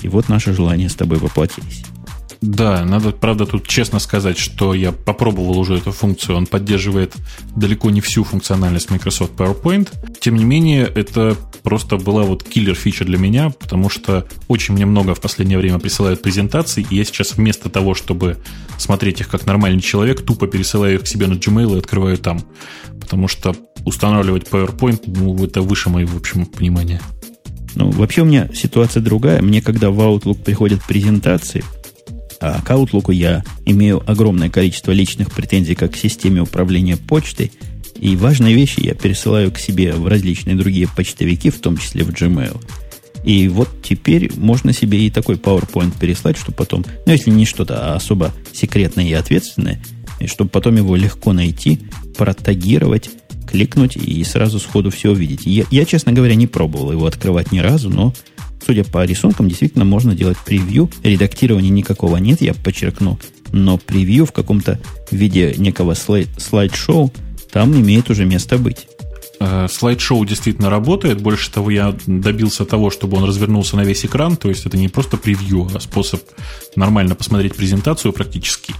И 0.03 0.09
вот 0.09 0.29
наши 0.29 0.53
желания 0.53 0.89
с 0.89 0.95
тобой 0.95 1.19
воплотились. 1.19 1.85
Да, 2.47 2.85
надо, 2.85 3.13
правда, 3.13 3.47
тут 3.47 3.67
честно 3.67 3.99
сказать, 3.99 4.37
что 4.37 4.75
я 4.75 4.93
попробовал 4.93 5.59
уже 5.59 5.77
эту 5.77 5.93
функцию. 5.93 6.37
Он 6.37 6.47
поддерживает 6.47 7.15
далеко 7.57 7.89
не 7.89 8.03
всю 8.03 8.23
функциональность 8.23 8.91
Microsoft 8.91 9.33
PowerPoint. 9.33 9.89
Тем 10.21 10.37
не 10.37 10.45
менее, 10.45 10.85
это 10.85 11.39
просто 11.63 11.97
была 11.97 12.23
вот 12.25 12.43
киллер 12.45 12.75
фича 12.75 13.07
для 13.07 13.17
меня, 13.17 13.49
потому 13.49 13.89
что 13.89 14.27
очень 14.47 14.75
мне 14.75 14.85
много 14.85 15.15
в 15.15 15.23
последнее 15.23 15.57
время 15.57 15.79
присылают 15.79 16.21
презентаций, 16.21 16.87
и 16.91 16.97
я 16.97 17.05
сейчас 17.07 17.39
вместо 17.39 17.71
того, 17.71 17.95
чтобы 17.95 18.37
смотреть 18.77 19.21
их 19.21 19.29
как 19.29 19.47
нормальный 19.47 19.81
человек, 19.81 20.23
тупо 20.23 20.47
пересылаю 20.47 20.97
их 20.97 21.05
к 21.05 21.07
себе 21.07 21.27
на 21.27 21.35
Gmail 21.35 21.77
и 21.77 21.79
открываю 21.79 22.19
там. 22.19 22.43
Потому 23.01 23.27
что 23.27 23.57
устанавливать 23.87 24.49
PowerPoint, 24.49 25.03
ну, 25.07 25.43
это 25.43 25.63
выше 25.63 25.89
моего, 25.89 26.13
в 26.13 26.17
общем, 26.19 26.45
понимания. 26.45 27.01
Ну, 27.75 27.91
вообще 27.91 28.21
у 28.21 28.27
меня 28.27 28.51
ситуация 28.55 29.03
другая. 29.03 29.41
Мне, 29.41 29.63
когда 29.63 29.91
в 29.91 29.99
Outlook 29.99 30.45
приходят 30.45 30.85
презентации, 30.85 31.65
а 32.45 32.61
к 32.61 32.71
Outlook 32.71 33.13
я 33.15 33.43
имею 33.65 34.03
огромное 34.07 34.51
количество 34.51 34.93
личных 34.93 35.31
претензий 35.31 35.75
как 35.75 35.93
к 35.93 35.97
системе 35.97 36.43
управления 36.43 36.99
почтой, 36.99 37.53
и 37.99 38.17
важные 38.17 38.55
вещи 38.55 38.81
я 38.81 38.95
пересылаю 38.95 39.51
к 39.51 39.59
себе 39.59 39.95
в 39.95 40.07
различные 40.07 40.55
другие 40.55 40.87
почтовики, 40.95 41.49
в 41.49 41.59
том 41.61 41.79
числе 41.79 42.05
в 42.05 42.11
Gmail. 42.11 42.63
И 43.25 43.49
вот 43.49 43.71
теперь 43.83 44.31
можно 44.37 44.75
себе 44.75 45.07
и 45.07 45.11
такой 45.11 45.37
PowerPoint 45.37 45.99
переслать, 45.99 46.37
чтобы 46.37 46.57
потом, 46.57 46.85
ну, 47.07 47.13
если 47.13 47.31
не 47.31 47.47
что-то 47.47 47.95
особо 47.95 48.35
секретное 48.53 49.07
и 49.07 49.15
ответственное, 49.15 49.83
и 50.21 50.27
чтобы 50.27 50.51
потом 50.51 50.77
его 50.77 50.97
легко 50.97 51.33
найти, 51.33 51.81
протагировать, 52.19 53.09
кликнуть 53.51 53.97
и 53.97 54.23
сразу 54.25 54.59
сходу 54.59 54.91
все 54.91 55.13
увидеть. 55.13 55.47
Я, 55.47 55.65
я, 55.71 55.87
честно 55.87 56.13
говоря, 56.13 56.35
не 56.35 56.47
пробовал 56.47 56.93
его 56.93 57.07
открывать 57.07 57.53
ни 57.53 57.61
разу, 57.61 57.89
но 57.89 58.13
судя 58.65 58.85
по 58.85 59.05
рисункам, 59.05 59.49
действительно 59.49 59.85
можно 59.85 60.15
делать 60.15 60.39
превью. 60.39 60.91
Редактирования 61.03 61.71
никакого 61.71 62.17
нет, 62.17 62.41
я 62.41 62.55
подчеркну. 62.55 63.19
Но 63.53 63.79
превью 63.79 64.27
в 64.27 64.33
каком-то 64.33 64.81
виде 65.11 65.55
некого 65.57 65.95
слайд, 65.95 66.29
слайд-шоу 66.39 67.13
там 67.53 67.75
имеет 67.75 68.11
уже 68.11 68.25
место 68.25 68.59
быть. 68.59 68.89
Э, 69.41 69.69
слайд-шоу 69.71 70.25
действительно 70.25 70.71
работает. 70.71 71.21
Больше 71.21 71.51
того, 71.51 71.71
я 71.71 71.95
добился 72.07 72.65
того, 72.65 72.91
чтобы 72.91 73.17
он 73.17 73.25
развернулся 73.25 73.77
на 73.77 73.83
весь 73.83 74.05
экран. 74.05 74.37
То 74.37 74.49
есть 74.49 74.67
это 74.67 74.77
не 74.77 74.89
просто 74.89 75.17
превью, 75.17 75.69
а 75.75 75.81
способ 75.81 76.23
нормально 76.77 77.15
посмотреть 77.15 77.55
презентацию 77.55 78.13
практически. 78.13 78.75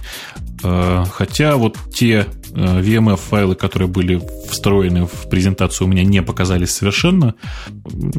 Э, 0.65 1.03
хотя 1.11 1.57
вот 1.57 1.77
те 1.93 2.25
э, 2.53 2.81
VMF-файлы, 2.81 3.55
которые 3.55 3.87
были 3.87 4.19
встроены 4.49 5.05
в 5.05 5.29
презентацию, 5.29 5.87
у 5.87 5.91
меня 5.91 6.03
не 6.03 6.23
показались 6.23 6.71
совершенно. 6.71 7.35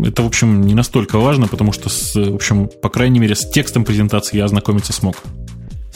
Это, 0.05 0.22
в 0.22 0.26
общем, 0.26 0.62
не 0.62 0.74
настолько 0.74 1.18
важно, 1.18 1.49
потому 1.49 1.72
что, 1.72 1.88
с, 1.88 2.14
в 2.14 2.34
общем, 2.34 2.70
по 2.82 2.88
крайней 2.88 3.18
мере, 3.18 3.34
с 3.34 3.49
текстом 3.51 3.84
презентации 3.84 4.36
я 4.36 4.44
ознакомиться 4.44 4.92
смог. 4.92 5.16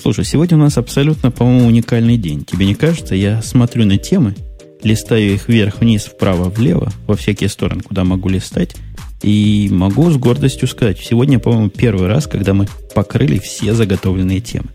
Слушай, 0.00 0.24
сегодня 0.24 0.56
у 0.56 0.60
нас 0.60 0.76
абсолютно, 0.76 1.30
по-моему, 1.30 1.68
уникальный 1.68 2.16
день. 2.16 2.44
Тебе 2.44 2.66
не 2.66 2.74
кажется? 2.74 3.14
Я 3.14 3.42
смотрю 3.42 3.84
на 3.84 3.98
темы, 3.98 4.34
листаю 4.82 5.34
их 5.34 5.48
вверх-вниз, 5.48 6.06
вправо-влево, 6.06 6.90
во 7.06 7.16
всякие 7.16 7.48
стороны, 7.48 7.82
куда 7.82 8.02
могу 8.02 8.28
листать, 8.28 8.74
и 9.22 9.68
могу 9.70 10.10
с 10.10 10.16
гордостью 10.16 10.66
сказать, 10.66 10.98
сегодня, 10.98 11.38
по-моему, 11.38 11.68
первый 11.68 12.08
раз, 12.08 12.26
когда 12.26 12.54
мы 12.54 12.66
покрыли 12.94 13.38
все 13.38 13.74
заготовленные 13.74 14.40
темы. 14.40 14.70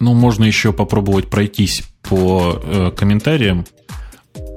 Ну, 0.00 0.14
можно 0.14 0.44
еще 0.44 0.72
попробовать 0.72 1.28
пройтись 1.28 1.82
по 2.02 2.60
э, 2.62 2.90
комментариям, 2.96 3.66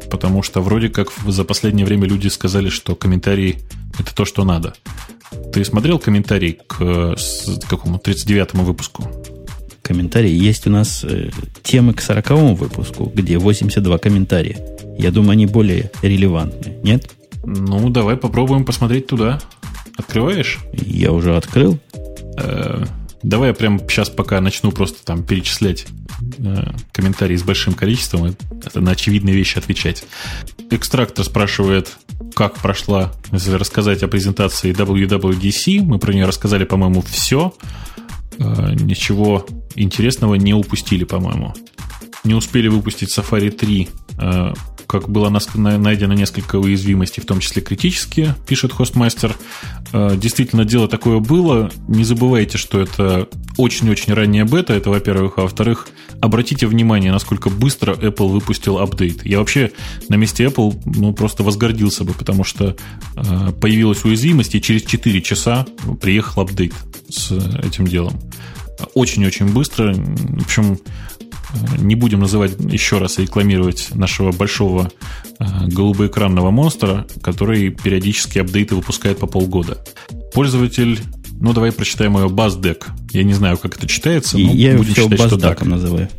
потому 0.09 0.43
что 0.43 0.61
вроде 0.61 0.89
как 0.89 1.11
за 1.25 1.43
последнее 1.43 1.85
время 1.85 2.07
люди 2.07 2.27
сказали, 2.27 2.69
что 2.69 2.95
комментарии 2.95 3.59
это 3.97 4.13
то, 4.13 4.25
что 4.25 4.43
надо. 4.43 4.73
Ты 5.53 5.63
смотрел 5.63 5.99
комментарий 5.99 6.59
к, 6.67 6.77
к 6.77 7.69
какому 7.69 7.97
39-му 7.97 8.63
выпуску? 8.63 9.07
Комментарии. 9.81 10.31
Есть 10.31 10.67
у 10.67 10.69
нас 10.69 11.03
э, 11.03 11.29
темы 11.63 11.93
к 11.93 12.01
40-му 12.01 12.55
выпуску, 12.55 13.11
где 13.13 13.37
82 13.37 13.97
комментария. 13.97 14.57
Я 14.97 15.11
думаю, 15.11 15.31
они 15.31 15.45
более 15.45 15.91
релевантны, 16.01 16.73
нет? 16.83 17.09
Ну, 17.43 17.89
давай 17.89 18.17
попробуем 18.17 18.65
посмотреть 18.65 19.07
туда. 19.07 19.39
Открываешь? 19.97 20.59
Я 20.73 21.11
уже 21.11 21.35
открыл. 21.35 21.79
Э, 22.37 22.85
давай 23.23 23.49
я 23.49 23.53
прямо 23.53 23.79
сейчас 23.79 24.09
пока 24.09 24.39
начну 24.41 24.71
просто 24.71 25.03
там 25.03 25.23
перечислять 25.23 25.85
э, 26.37 26.71
комментарии 26.91 27.35
с 27.35 27.43
большим 27.43 27.73
количеством 27.73 28.27
и 28.27 28.33
это 28.65 28.81
на 28.81 28.91
очевидные 28.91 29.35
вещи 29.35 29.57
отвечать. 29.57 30.03
Экстрактор 30.69 31.25
спрашивает, 31.25 31.97
как 32.35 32.55
прошла, 32.55 33.11
если 33.31 33.51
рассказать 33.51 34.03
о 34.03 34.07
презентации 34.07 34.73
WWDC. 34.73 35.81
Мы 35.81 35.99
про 35.99 36.13
нее 36.13 36.25
рассказали, 36.25 36.65
по-моему, 36.65 37.01
все. 37.01 37.53
Э, 38.37 38.73
ничего 38.73 39.45
интересного 39.75 40.35
не 40.35 40.53
упустили, 40.53 41.03
по-моему. 41.03 41.53
Не 42.23 42.33
успели 42.33 42.67
выпустить 42.67 43.17
Safari 43.17 43.49
3 43.49 43.89
как 44.89 45.07
было 45.07 45.29
найдено 45.53 46.15
несколько 46.15 46.55
уязвимостей, 46.55 47.21
в 47.21 47.27
том 47.27 47.41
числе 47.41 47.61
критические, 47.61 48.35
пишет 48.47 48.73
хостмастер. 48.73 49.35
Э, 49.93 50.17
действительно, 50.17 50.65
дело 50.65 50.87
такое 50.87 51.19
было. 51.19 51.69
Не 51.87 52.03
забывайте, 52.03 52.57
что 52.57 52.81
это 52.81 53.29
очень-очень 53.57 54.13
ранняя 54.15 54.45
бета, 54.45 54.73
это 54.73 54.89
во-первых. 54.89 55.33
А 55.37 55.41
во-вторых, 55.43 55.89
обратите 56.21 56.65
внимание, 56.65 57.11
насколько 57.11 57.51
быстро 57.51 57.93
Apple 57.93 58.29
выпустил 58.29 58.79
апдейт. 58.79 59.23
Я 59.27 59.37
вообще 59.37 59.71
на 60.09 60.15
месте 60.15 60.45
Apple 60.45 60.81
ну, 60.85 61.13
просто 61.13 61.43
возгордился 61.43 62.03
бы, 62.03 62.13
потому 62.13 62.43
что 62.43 62.75
э, 63.15 63.51
появилась 63.61 64.03
уязвимость, 64.03 64.55
и 64.55 64.61
через 64.61 64.81
4 64.81 65.21
часа 65.21 65.67
приехал 66.01 66.41
апдейт 66.41 66.73
с 67.09 67.31
этим 67.31 67.85
делом. 67.85 68.19
Очень-очень 68.95 69.53
быстро. 69.53 69.93
В 69.93 70.41
общем, 70.41 70.79
не 71.77 71.95
будем 71.95 72.19
называть 72.19 72.53
еще 72.59 72.97
раз 72.97 73.19
и 73.19 73.23
рекламировать 73.23 73.89
нашего 73.95 74.31
большого 74.31 74.91
э, 75.39 75.45
голубоэкранного 75.67 76.51
монстра, 76.51 77.07
который 77.21 77.69
периодически 77.69 78.39
апдейты 78.39 78.75
выпускает 78.75 79.19
по 79.19 79.27
полгода. 79.27 79.83
Пользователь 80.33 80.99
ну, 81.41 81.53
давай 81.53 81.71
прочитаем 81.71 82.17
ее 82.17 82.27
BuzzDeck. 82.27 82.83
Я 83.11 83.23
не 83.23 83.33
знаю, 83.33 83.57
как 83.57 83.77
это 83.77 83.87
читается, 83.87 84.37
но 84.37 84.51
я 84.51 84.75
будем 84.75 84.93
считать, 84.93 85.21
что 85.21 85.37
так. 85.37 85.61
называю. 85.61 86.09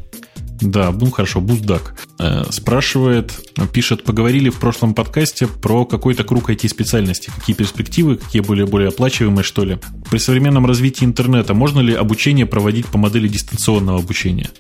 Да, 0.61 0.91
ну 0.93 1.11
хорошо, 1.11 1.41
Буздак. 1.41 1.95
Э, 2.19 2.45
спрашивает, 2.51 3.33
пишет, 3.73 4.05
поговорили 4.05 4.51
в 4.51 4.59
прошлом 4.59 4.95
подкасте 4.95 5.47
про 5.47 5.87
какой-то 5.87 6.23
круг 6.23 6.51
IT-специальности. 6.51 7.31
Какие 7.35 7.57
перспективы, 7.57 8.17
какие 8.17 8.43
более, 8.43 8.67
более 8.67 8.89
оплачиваемые, 8.89 9.43
что 9.43 9.65
ли? 9.65 9.79
При 10.11 10.19
современном 10.19 10.67
развитии 10.67 11.05
интернета 11.05 11.55
можно 11.55 11.81
ли 11.81 11.95
обучение 11.95 12.45
проводить 12.45 12.87
по 12.87 12.99
модели 12.99 13.27
дистанционного 13.27 14.01
обучения? 14.01 14.51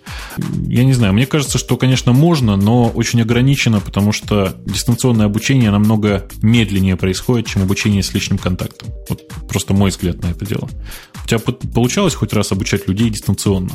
Я 0.66 0.84
не 0.84 0.94
знаю, 0.94 1.12
мне 1.12 1.26
кажется, 1.26 1.58
что, 1.58 1.76
конечно, 1.76 2.12
можно, 2.12 2.56
но 2.56 2.88
очень 2.88 3.20
ограничено, 3.20 3.80
потому 3.80 4.12
что 4.12 4.56
дистанционное 4.64 5.26
обучение 5.26 5.70
намного 5.70 6.26
медленнее 6.42 6.96
происходит, 6.96 7.46
чем 7.46 7.62
обучение 7.62 8.02
с 8.02 8.14
личным 8.14 8.38
контактом. 8.38 8.88
Вот 9.08 9.28
просто 9.48 9.74
мой 9.74 9.90
взгляд 9.90 10.22
на 10.22 10.28
это 10.28 10.46
дело. 10.46 10.68
У 11.24 11.28
тебя 11.28 11.38
получалось 11.38 12.14
хоть 12.14 12.32
раз 12.32 12.52
обучать 12.52 12.88
людей 12.88 13.10
дистанционно? 13.10 13.72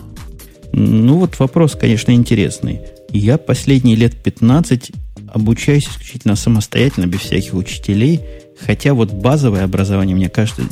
Ну, 0.77 1.19
вот 1.19 1.39
вопрос, 1.39 1.73
конечно, 1.79 2.11
интересный. 2.11 2.81
Я 3.09 3.37
последние 3.37 3.95
лет 3.95 4.13
15 4.21 4.91
обучаюсь 5.29 5.87
исключительно 5.87 6.35
самостоятельно, 6.35 7.05
без 7.05 7.21
всяких 7.21 7.53
учителей, 7.53 8.19
хотя 8.59 8.93
вот 8.93 9.13
базовое 9.13 9.63
образование, 9.63 10.17
мне 10.17 10.27
кажется, 10.27 10.63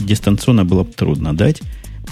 дистанционно 0.00 0.64
было 0.64 0.84
бы 0.84 0.92
трудно 0.92 1.36
дать. 1.36 1.60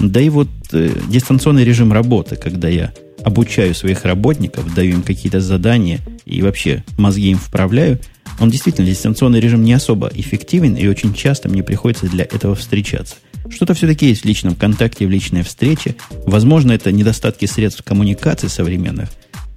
Да 0.00 0.20
и 0.20 0.28
вот 0.28 0.48
э, 0.72 0.90
дистанционный 1.08 1.64
режим 1.64 1.92
работы, 1.92 2.34
когда 2.34 2.66
я 2.66 2.92
обучаю 3.22 3.76
своих 3.76 4.04
работников, 4.04 4.74
даю 4.74 4.94
им 4.94 5.02
какие-то 5.02 5.40
задания 5.40 6.00
и 6.24 6.42
вообще 6.42 6.82
мозги 6.98 7.30
им 7.30 7.38
вправляю, 7.38 8.00
он 8.40 8.50
действительно, 8.50 8.88
дистанционный 8.88 9.38
режим 9.38 9.62
не 9.62 9.72
особо 9.72 10.10
эффективен, 10.12 10.74
и 10.74 10.88
очень 10.88 11.14
часто 11.14 11.48
мне 11.48 11.62
приходится 11.62 12.08
для 12.08 12.24
этого 12.24 12.56
встречаться. 12.56 13.14
Что-то 13.50 13.74
все-таки 13.74 14.06
есть 14.08 14.22
в 14.22 14.24
личном 14.26 14.54
контакте, 14.54 15.06
в 15.06 15.10
личной 15.10 15.42
встрече. 15.42 15.96
Возможно, 16.26 16.72
это 16.72 16.92
недостатки 16.92 17.46
средств 17.46 17.82
коммуникации 17.82 18.48
современных, 18.48 19.08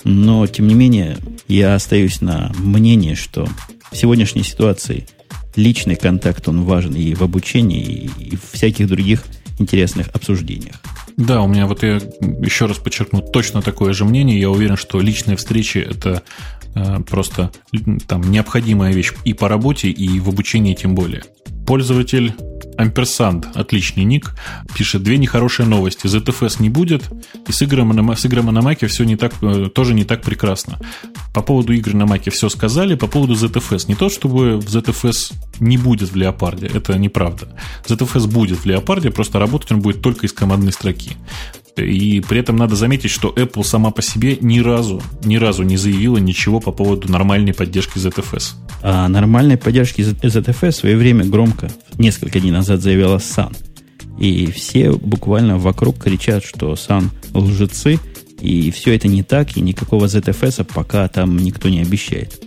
но, 0.04 0.48
тем 0.48 0.68
не 0.68 0.74
менее, 0.74 1.18
я 1.48 1.76
остаюсь 1.76 2.22
на 2.22 2.52
мнении, 2.58 3.16
что 3.16 3.48
в 3.92 3.98
сегодняшней 3.98 4.44
ситуации 4.44 5.08
личный 5.56 5.96
контакт, 5.96 6.48
он 6.48 6.64
важен 6.64 6.96
и 6.96 7.14
в 7.14 7.22
обучении, 7.22 8.10
и 8.18 8.36
в 8.36 8.52
всяких 8.52 8.88
других 8.88 9.24
интересных 9.60 10.08
обсуждениях. 10.14 10.76
Да, 11.18 11.42
у 11.42 11.48
меня 11.48 11.68
вот 11.68 11.84
я 11.84 11.96
еще 11.96 12.66
раз 12.66 12.78
подчеркну 12.78 13.22
точно 13.22 13.62
такое 13.62 13.92
же 13.92 14.06
мнение. 14.06 14.40
Я 14.40 14.50
уверен, 14.50 14.78
что 14.78 15.02
личные 15.02 15.36
встречи 15.36 15.80
это 15.80 16.24
э, 16.76 17.00
просто 17.02 17.52
там 18.08 18.32
необходимая 18.32 18.94
вещь 18.94 19.12
и 19.26 19.34
по 19.34 19.50
работе, 19.50 19.90
и 19.90 20.20
в 20.22 20.30
обучении 20.30 20.74
тем 20.76 20.96
более. 20.96 21.24
Пользователь 21.68 22.34
Амперсанд, 22.80 23.46
отличный 23.56 24.06
ник, 24.06 24.32
пишет 24.74 25.04
две 25.04 25.18
нехорошие 25.18 25.68
новости. 25.68 26.06
ZFS 26.06 26.62
не 26.62 26.70
будет, 26.70 27.10
и 27.46 27.52
с 27.52 27.62
играми 27.62 27.92
на, 27.92 28.16
с 28.16 28.24
играми 28.24 28.52
на 28.52 28.62
Маке 28.62 28.88
все 28.88 29.04
не 29.04 29.18
так, 29.18 29.34
э, 29.42 29.68
тоже 29.68 29.94
не 29.94 30.06
так 30.06 30.22
прекрасно. 30.22 30.80
По 31.34 31.42
поводу 31.42 31.74
игр 31.74 31.94
на 31.94 32.06
Маке 32.06 32.32
все 32.32 32.48
сказали, 32.48 32.96
по 32.96 33.08
поводу 33.08 33.34
ZFS. 33.34 33.90
Не 33.90 33.96
то, 33.96 34.08
чтобы 34.08 34.60
ZFS 34.60 35.34
не 35.60 35.78
будет 35.78 36.14
в 36.14 36.16
Леопарде, 36.16 36.68
это 36.68 36.98
неправда. 36.98 37.50
ZFS 37.86 38.28
будет 38.28 38.60
в 38.60 38.66
Леопарде, 38.66 39.12
просто 39.12 39.40
работать 39.40 39.74
он 39.74 39.82
будет 39.82 40.02
только 40.02 40.26
из 40.26 40.32
командной 40.32 40.72
строки. 40.72 41.18
И 41.86 42.22
при 42.22 42.40
этом 42.40 42.56
надо 42.56 42.76
заметить, 42.76 43.12
что 43.12 43.30
Apple 43.30 43.64
сама 43.64 43.92
по 43.92 44.02
себе 44.02 44.38
ни 44.42 44.60
разу, 44.60 45.02
ни 45.24 45.38
разу 45.38 45.64
не 45.64 45.78
заявила 45.78 46.18
ничего 46.18 46.60
по 46.60 46.72
поводу 46.72 47.12
нормальной 47.12 47.54
поддержки 47.54 47.98
ZFS. 47.98 48.54
А 48.82 49.08
нормальной 49.08 49.58
поддержки 49.58 50.02
ZFS 50.02 50.72
в 50.72 50.76
свое 50.76 50.98
время 50.98 51.26
громко, 51.26 51.72
несколько 51.98 52.40
дней 52.40 52.52
назад 52.52 52.82
заявила 52.82 53.18
Sun. 53.18 53.56
И 54.20 54.52
все 54.52 54.92
буквально 54.92 55.58
вокруг 55.58 55.98
кричат, 55.98 56.44
что 56.44 56.74
Sun 56.74 57.10
лжецы, 57.34 58.00
и 58.42 58.72
все 58.72 58.96
это 58.96 59.08
не 59.08 59.24
так, 59.24 59.58
и 59.58 59.62
никакого 59.62 60.06
ZFS 60.06 60.66
пока 60.74 61.08
там 61.08 61.38
никто 61.38 61.70
не 61.70 61.82
обещает. 61.82 62.42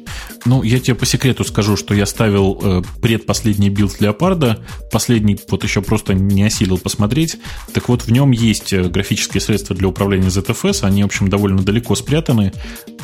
Ну, 0.44 0.62
я 0.62 0.80
тебе 0.80 0.94
по 0.94 1.06
секрету 1.06 1.44
скажу, 1.44 1.76
что 1.76 1.94
я 1.94 2.06
ставил 2.06 2.58
э, 2.62 2.82
предпоследний 3.00 3.68
build 3.68 4.00
Леопарда, 4.00 4.64
последний 4.90 5.38
вот 5.48 5.62
еще 5.62 5.82
просто 5.82 6.14
не 6.14 6.42
осилил 6.42 6.78
посмотреть. 6.78 7.36
Так 7.72 7.88
вот, 7.88 8.02
в 8.02 8.10
нем 8.10 8.32
есть 8.32 8.72
э, 8.72 8.82
графические 8.84 9.40
средства 9.40 9.76
для 9.76 9.88
управления 9.88 10.28
ZFS, 10.28 10.84
они, 10.84 11.02
в 11.02 11.06
общем, 11.06 11.28
довольно 11.28 11.62
далеко 11.62 11.94
спрятаны. 11.94 12.52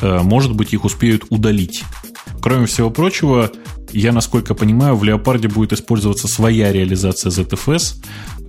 Э, 0.01 0.19
может 0.21 0.53
быть, 0.53 0.73
их 0.73 0.83
успеют 0.83 1.23
удалить. 1.29 1.83
Кроме 2.41 2.65
всего 2.67 2.89
прочего, 2.89 3.51
я, 3.91 4.11
насколько 4.11 4.53
понимаю, 4.53 4.95
в 4.95 5.03
Леопарде 5.03 5.47
будет 5.47 5.73
использоваться 5.73 6.27
своя 6.27 6.71
реализация 6.71 7.31
ZFS, 7.31 7.95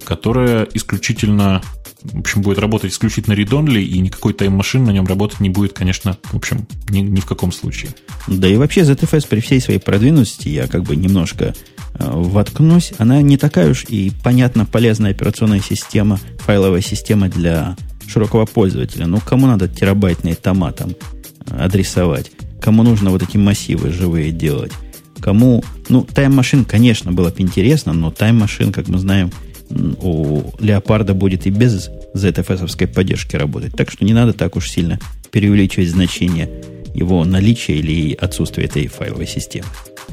которая 0.04 0.66
исключительно 0.74 1.62
в 2.02 2.20
общем, 2.20 2.42
будет 2.42 2.58
работать 2.58 2.92
исключительно 2.92 3.34
read-only, 3.34 3.82
и 3.82 3.98
никакой 3.98 4.32
тайм-машин 4.32 4.84
на 4.84 4.90
нем 4.90 5.06
работать 5.06 5.40
не 5.40 5.50
будет, 5.50 5.72
конечно, 5.72 6.16
в 6.24 6.36
общем, 6.36 6.66
ни, 6.88 7.00
ни 7.00 7.20
в 7.20 7.26
каком 7.26 7.52
случае. 7.52 7.90
Да 8.26 8.48
и 8.48 8.56
вообще 8.56 8.82
ZFS 8.82 9.26
при 9.28 9.40
всей 9.40 9.60
своей 9.60 9.80
продвинутости, 9.80 10.48
я 10.48 10.66
как 10.66 10.82
бы 10.84 10.96
немножко 10.96 11.54
э, 11.94 12.10
воткнусь, 12.10 12.92
она 12.98 13.20
не 13.22 13.36
такая 13.36 13.70
уж 13.70 13.84
и, 13.84 14.12
понятно, 14.24 14.64
полезная 14.64 15.10
операционная 15.10 15.60
система, 15.60 16.18
файловая 16.38 16.80
система 16.80 17.28
для 17.28 17.76
широкого 18.06 18.46
пользователя. 18.46 19.06
Ну, 19.06 19.20
кому 19.20 19.46
надо 19.46 19.68
терабайтные 19.68 20.34
тома 20.34 20.72
там 20.72 20.90
э, 20.90 21.64
адресовать? 21.64 22.32
Кому 22.60 22.82
нужно 22.82 23.10
вот 23.10 23.22
эти 23.22 23.36
массивы 23.36 23.90
живые 23.90 24.32
делать? 24.32 24.72
Кому... 25.20 25.62
Ну, 25.90 26.02
тайм-машин, 26.02 26.64
конечно, 26.64 27.12
было 27.12 27.28
бы 27.28 27.40
интересно, 27.40 27.92
но 27.92 28.10
тайм-машин, 28.10 28.72
как 28.72 28.88
мы 28.88 28.98
знаем, 28.98 29.30
у 29.70 30.42
Леопарда 30.58 31.14
будет 31.14 31.46
и 31.46 31.50
без 31.50 31.90
ZFS 32.14 32.86
поддержки 32.88 33.36
работать. 33.36 33.72
Так 33.74 33.90
что 33.90 34.04
не 34.04 34.12
надо 34.12 34.32
так 34.32 34.56
уж 34.56 34.70
сильно 34.70 34.98
преувеличивать 35.30 35.90
значение 35.90 36.50
его 36.94 37.24
наличия 37.24 37.74
или 37.74 38.14
отсутствия 38.14 38.64
этой 38.64 38.88
файловой 38.88 39.26
системы. 39.26 39.68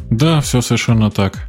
Да, 0.10 0.41
все 0.41 0.62
совершенно 0.62 1.10
так. 1.10 1.47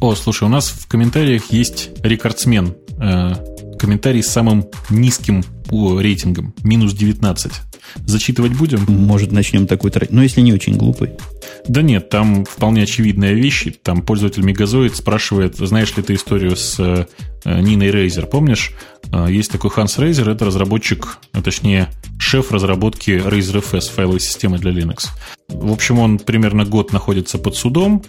О, 0.00 0.14
слушай, 0.14 0.44
у 0.44 0.48
нас 0.48 0.68
в 0.68 0.86
комментариях 0.86 1.50
есть 1.50 1.90
рекордсмен. 2.02 2.74
Э, 2.98 3.34
комментарий 3.78 4.22
с 4.22 4.28
самым 4.28 4.68
низким 4.90 5.44
рейтингом, 5.70 6.54
минус 6.62 6.92
19. 6.92 7.52
Зачитывать 8.06 8.52
будем? 8.52 8.84
Может, 8.88 9.32
начнем 9.32 9.66
такой 9.66 9.90
тратить. 9.90 10.12
Но 10.12 10.22
если 10.22 10.40
не 10.40 10.52
очень 10.52 10.76
глупый. 10.76 11.10
Да 11.66 11.82
нет, 11.82 12.08
там 12.08 12.44
вполне 12.44 12.82
очевидная 12.82 13.32
вещь. 13.32 13.66
Там 13.82 14.02
пользователь 14.02 14.42
Мегазоид 14.42 14.96
спрашивает, 14.96 15.56
знаешь 15.56 15.96
ли 15.96 16.02
ты 16.02 16.14
историю 16.14 16.56
с 16.56 16.78
э, 16.78 17.06
Ниной 17.44 17.90
Рейзер, 17.90 18.26
помнишь? 18.26 18.72
Э, 19.12 19.26
есть 19.28 19.50
такой 19.50 19.70
Ханс 19.70 19.98
Рейзер, 19.98 20.28
это 20.28 20.44
разработчик, 20.44 21.18
а 21.32 21.42
точнее, 21.42 21.88
шеф 22.18 22.52
разработки 22.52 23.10
Razer 23.10 23.62
FS, 23.62 23.92
файловой 23.92 24.20
системы 24.20 24.58
для 24.58 24.70
Linux. 24.72 25.08
В 25.48 25.70
общем, 25.70 25.98
он 25.98 26.18
примерно 26.18 26.64
год 26.64 26.92
находится 26.92 27.38
под 27.38 27.56
судом. 27.56 28.02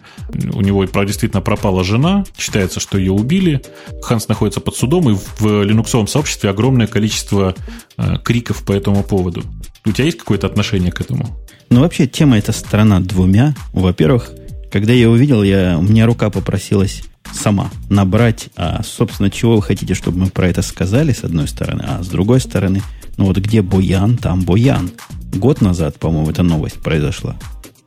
У 0.54 0.62
него 0.62 0.86
действительно 0.86 1.42
пропала 1.42 1.84
жена. 1.84 2.24
Считается, 2.38 2.80
что 2.80 2.98
ее 2.98 3.12
убили. 3.12 3.62
Ханс 4.02 4.28
находится 4.28 4.62
под 4.62 4.76
судом, 4.76 5.10
и 5.10 5.18
в 5.40 5.64
линуксовом 5.64 6.08
сообществе 6.08 6.50
огромное 6.50 6.88
количество 6.88 7.54
э, 7.98 8.16
криков 8.24 8.64
по 8.64 8.72
этому 8.72 9.04
поводу. 9.04 9.44
У 9.86 9.92
тебя 9.92 10.06
есть 10.06 10.18
какое-то 10.18 10.48
отношение 10.48 10.92
к 10.92 11.02
этому? 11.02 11.28
Ну, 11.70 11.82
вообще, 11.82 12.08
тема 12.08 12.38
эта 12.38 12.52
страна 12.54 13.00
двумя. 13.00 13.54
Во-первых, 13.74 14.32
когда 14.72 14.94
я 14.94 15.10
увидел, 15.10 15.44
я, 15.44 15.78
у 15.78 15.82
меня 15.82 16.06
рука 16.06 16.30
попросилась 16.30 17.04
сама 17.34 17.70
набрать, 17.90 18.50
а, 18.56 18.82
собственно, 18.84 19.30
чего 19.30 19.56
вы 19.56 19.62
хотите, 19.62 19.94
чтобы 19.94 20.20
мы 20.20 20.28
про 20.28 20.48
это 20.48 20.62
сказали, 20.62 21.14
с 21.14 21.24
одной 21.24 21.48
стороны, 21.48 21.84
а 21.86 22.04
с 22.04 22.08
другой 22.08 22.40
стороны, 22.40 22.82
ну 23.18 23.26
вот 23.26 23.38
где 23.38 23.62
Буян, 23.62 24.18
там 24.18 24.42
Буян. 24.42 24.92
Год 25.34 25.62
назад, 25.62 26.00
по-моему, 26.00 26.30
эта 26.30 26.44
новость 26.44 26.80
произошла. 26.82 27.36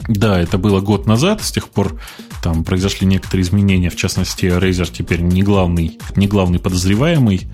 Да, 0.09 0.39
это 0.39 0.59
было 0.59 0.81
год 0.81 1.07
назад, 1.07 1.43
с 1.43 1.51
тех 1.51 1.69
пор 1.69 2.01
там 2.43 2.65
произошли 2.65 3.07
некоторые 3.07 3.43
изменения, 3.43 3.91
в 3.91 3.97
частности, 3.97 4.47
Razer 4.47 4.89
теперь 4.93 5.21
не 5.21 5.43
главный, 5.43 5.99
не 6.15 6.29
главный 6.29 6.59
подозреваемый. 6.59 7.49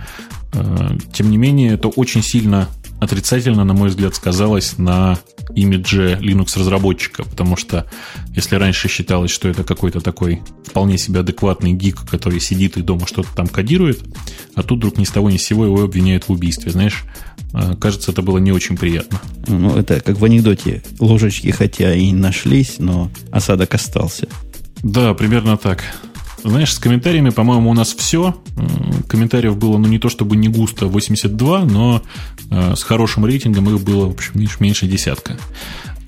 Э, 0.53 0.99
тем 1.13 1.31
не 1.31 1.39
менее, 1.39 1.75
это 1.75 1.89
очень 1.89 2.23
сильно 2.23 2.69
отрицательно, 3.03 3.65
на 3.65 3.75
мой 3.75 3.89
взгляд, 3.89 4.15
сказалось 4.15 4.79
на 4.79 5.19
имидже 5.57 6.19
Linux-разработчика, 6.21 7.25
потому 7.25 7.57
что 7.57 7.85
если 8.37 8.55
раньше 8.55 8.89
считалось, 8.89 9.33
что 9.33 9.49
это 9.49 9.65
какой-то 9.65 10.01
такой 10.01 10.41
вполне 10.65 10.99
себе 10.99 11.21
адекватный 11.21 11.73
гик, 11.73 12.09
который 12.09 12.41
сидит 12.41 12.77
и 12.77 12.83
дома 12.83 13.09
что-то 13.09 13.29
там 13.35 13.49
кодирует, 13.49 14.01
а 14.55 14.63
тут 14.63 14.79
вдруг 14.79 14.99
ни 14.99 15.05
с 15.05 15.11
того 15.11 15.31
ни 15.31 15.37
с 15.37 15.43
сего 15.43 15.65
его 15.65 15.83
обвиняют 15.83 16.29
в 16.29 16.31
убийстве, 16.31 16.71
знаешь, 16.71 17.03
э, 17.53 17.75
кажется, 17.81 18.13
это 18.13 18.23
было 18.23 18.39
не 18.39 18.53
очень 18.53 18.77
приятно. 18.77 19.21
Ну, 19.49 19.77
это 19.77 20.01
как 20.01 20.19
в 20.19 20.25
анекдоте. 20.25 20.85
Ложечки 21.01 21.51
хотя 21.51 21.93
и 21.93 22.13
нашлись, 22.13 22.77
но 22.79 23.11
осадок 23.33 23.75
остался. 23.75 24.29
Да, 24.85 25.13
примерно 25.15 25.57
так. 25.57 25.83
Знаешь, 26.45 26.75
с 26.75 26.79
комментариями, 26.79 27.31
по-моему, 27.31 27.71
у 27.71 27.75
нас 27.75 27.95
все. 27.95 28.37
Комментариев 29.09 29.57
было, 29.57 29.79
ну, 29.79 29.87
не 29.87 29.99
то 29.99 30.09
чтобы 30.09 30.37
не 30.37 30.49
густо, 30.49 30.87
82, 30.87 31.65
но 31.65 32.03
э, 32.51 32.75
с 32.75 32.83
хорошим 32.83 33.25
рейтингом 33.25 33.69
их 33.71 33.81
было, 33.83 34.07
в 34.07 34.13
общем, 34.13 34.49
меньше, 34.61 34.87
десятка. 34.87 35.39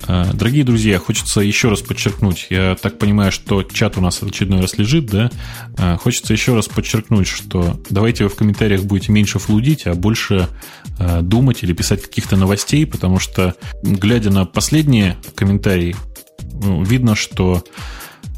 Э, 0.07 0.31
дорогие 0.33 0.63
друзья, 0.63 0.99
хочется 0.99 1.41
еще 1.41 1.69
раз 1.69 1.81
подчеркнуть, 1.81 2.47
я 2.49 2.75
так 2.75 2.99
понимаю, 2.99 3.31
что 3.31 3.63
чат 3.63 3.97
у 3.97 4.01
нас 4.01 4.21
очередной 4.21 4.61
раз 4.61 4.77
лежит, 4.77 5.05
да? 5.07 5.31
Э, 5.77 5.97
хочется 5.97 6.33
еще 6.33 6.53
раз 6.53 6.67
подчеркнуть, 6.67 7.27
что 7.27 7.79
давайте 7.89 8.25
вы 8.25 8.29
в 8.29 8.35
комментариях 8.35 8.83
будете 8.83 9.11
меньше 9.11 9.39
флудить, 9.39 9.87
а 9.87 9.93
больше 9.93 10.47
э, 10.99 11.21
думать 11.21 11.63
или 11.63 11.73
писать 11.73 12.01
каких-то 12.01 12.35
новостей, 12.35 12.85
потому 12.85 13.19
что, 13.19 13.55
глядя 13.83 14.31
на 14.31 14.45
последние 14.45 15.17
комментарии, 15.33 15.95
ну, 16.61 16.83
видно, 16.83 17.15
что 17.15 17.63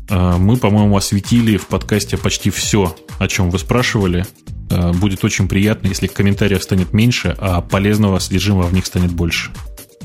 мы, 0.09 0.57
по-моему, 0.57 0.95
осветили 0.95 1.57
в 1.57 1.67
подкасте 1.67 2.17
почти 2.17 2.49
все, 2.49 2.95
о 3.19 3.27
чем 3.27 3.49
вы 3.49 3.59
спрашивали. 3.59 4.25
Э, 4.69 4.91
будет 4.93 5.23
очень 5.23 5.47
приятно, 5.47 5.87
если 5.87 6.07
комментариев 6.07 6.63
станет 6.63 6.93
меньше, 6.93 7.35
а 7.39 7.61
полезного 7.61 8.19
содержимого 8.19 8.67
в 8.67 8.73
них 8.73 8.85
станет 8.85 9.11
больше. 9.11 9.51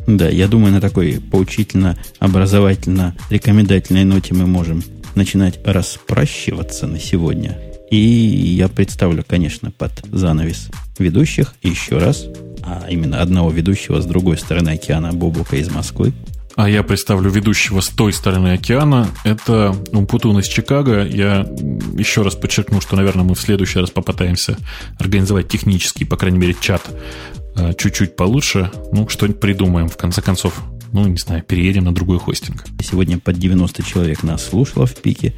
Да, 0.06 0.28
я 0.28 0.48
думаю, 0.48 0.72
на 0.72 0.80
такой 0.80 1.20
поучительно, 1.20 1.96
образовательно, 2.18 3.14
рекомендательной 3.30 4.04
ноте 4.04 4.34
мы 4.34 4.46
можем 4.46 4.82
начинать 5.14 5.60
распрощиваться 5.64 6.86
на 6.86 6.98
сегодня. 6.98 7.58
И 7.90 7.96
я 7.96 8.68
представлю, 8.68 9.24
конечно, 9.26 9.70
под 9.70 9.92
занавес 10.10 10.70
ведущих 10.98 11.54
еще 11.62 11.98
раз, 11.98 12.24
а 12.64 12.86
именно 12.88 13.20
одного 13.20 13.50
ведущего 13.50 14.00
с 14.00 14.06
другой 14.06 14.38
стороны 14.38 14.70
океана 14.70 15.12
Бобука 15.12 15.56
из 15.56 15.70
Москвы. 15.70 16.12
А 16.54 16.68
я 16.68 16.82
представлю 16.82 17.30
ведущего 17.30 17.80
с 17.80 17.88
той 17.88 18.12
стороны 18.12 18.52
океана. 18.52 19.08
Это 19.24 19.74
Умпутун 19.92 20.38
из 20.38 20.46
Чикаго. 20.46 21.04
Я 21.04 21.46
еще 21.96 22.22
раз 22.22 22.34
подчеркну, 22.34 22.80
что, 22.80 22.96
наверное, 22.96 23.24
мы 23.24 23.34
в 23.34 23.40
следующий 23.40 23.78
раз 23.78 23.90
попытаемся 23.90 24.58
организовать 24.98 25.48
технический, 25.48 26.04
по 26.04 26.16
крайней 26.16 26.38
мере, 26.38 26.54
чат 26.60 26.82
э, 27.56 27.72
чуть-чуть 27.78 28.16
получше. 28.16 28.70
Ну, 28.92 29.08
что-нибудь 29.08 29.40
придумаем, 29.40 29.88
в 29.88 29.96
конце 29.96 30.20
концов. 30.20 30.60
Ну, 30.92 31.06
не 31.06 31.16
знаю, 31.16 31.42
переедем 31.42 31.84
на 31.84 31.94
другой 31.94 32.18
хостинг. 32.18 32.64
Сегодня 32.82 33.18
под 33.18 33.38
90 33.38 33.82
человек 33.82 34.22
нас 34.22 34.44
слушало 34.44 34.84
в 34.86 34.94
пике, 34.96 35.32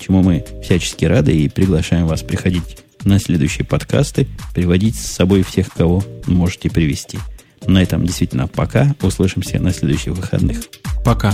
чему 0.00 0.22
мы 0.22 0.44
всячески 0.62 1.04
рады 1.04 1.36
и 1.36 1.48
приглашаем 1.48 2.06
вас 2.06 2.22
приходить 2.22 2.78
на 3.04 3.18
следующие 3.18 3.66
подкасты, 3.66 4.26
приводить 4.54 4.98
с 4.98 5.12
собой 5.12 5.42
всех, 5.42 5.68
кого 5.68 6.02
можете 6.26 6.70
привести– 6.70 7.18
ну 7.66 7.74
на 7.74 7.82
этом 7.82 8.04
действительно 8.04 8.46
пока. 8.46 8.94
Услышимся 9.02 9.58
на 9.58 9.72
следующих 9.72 10.14
выходных. 10.14 10.58
Пока. 11.04 11.32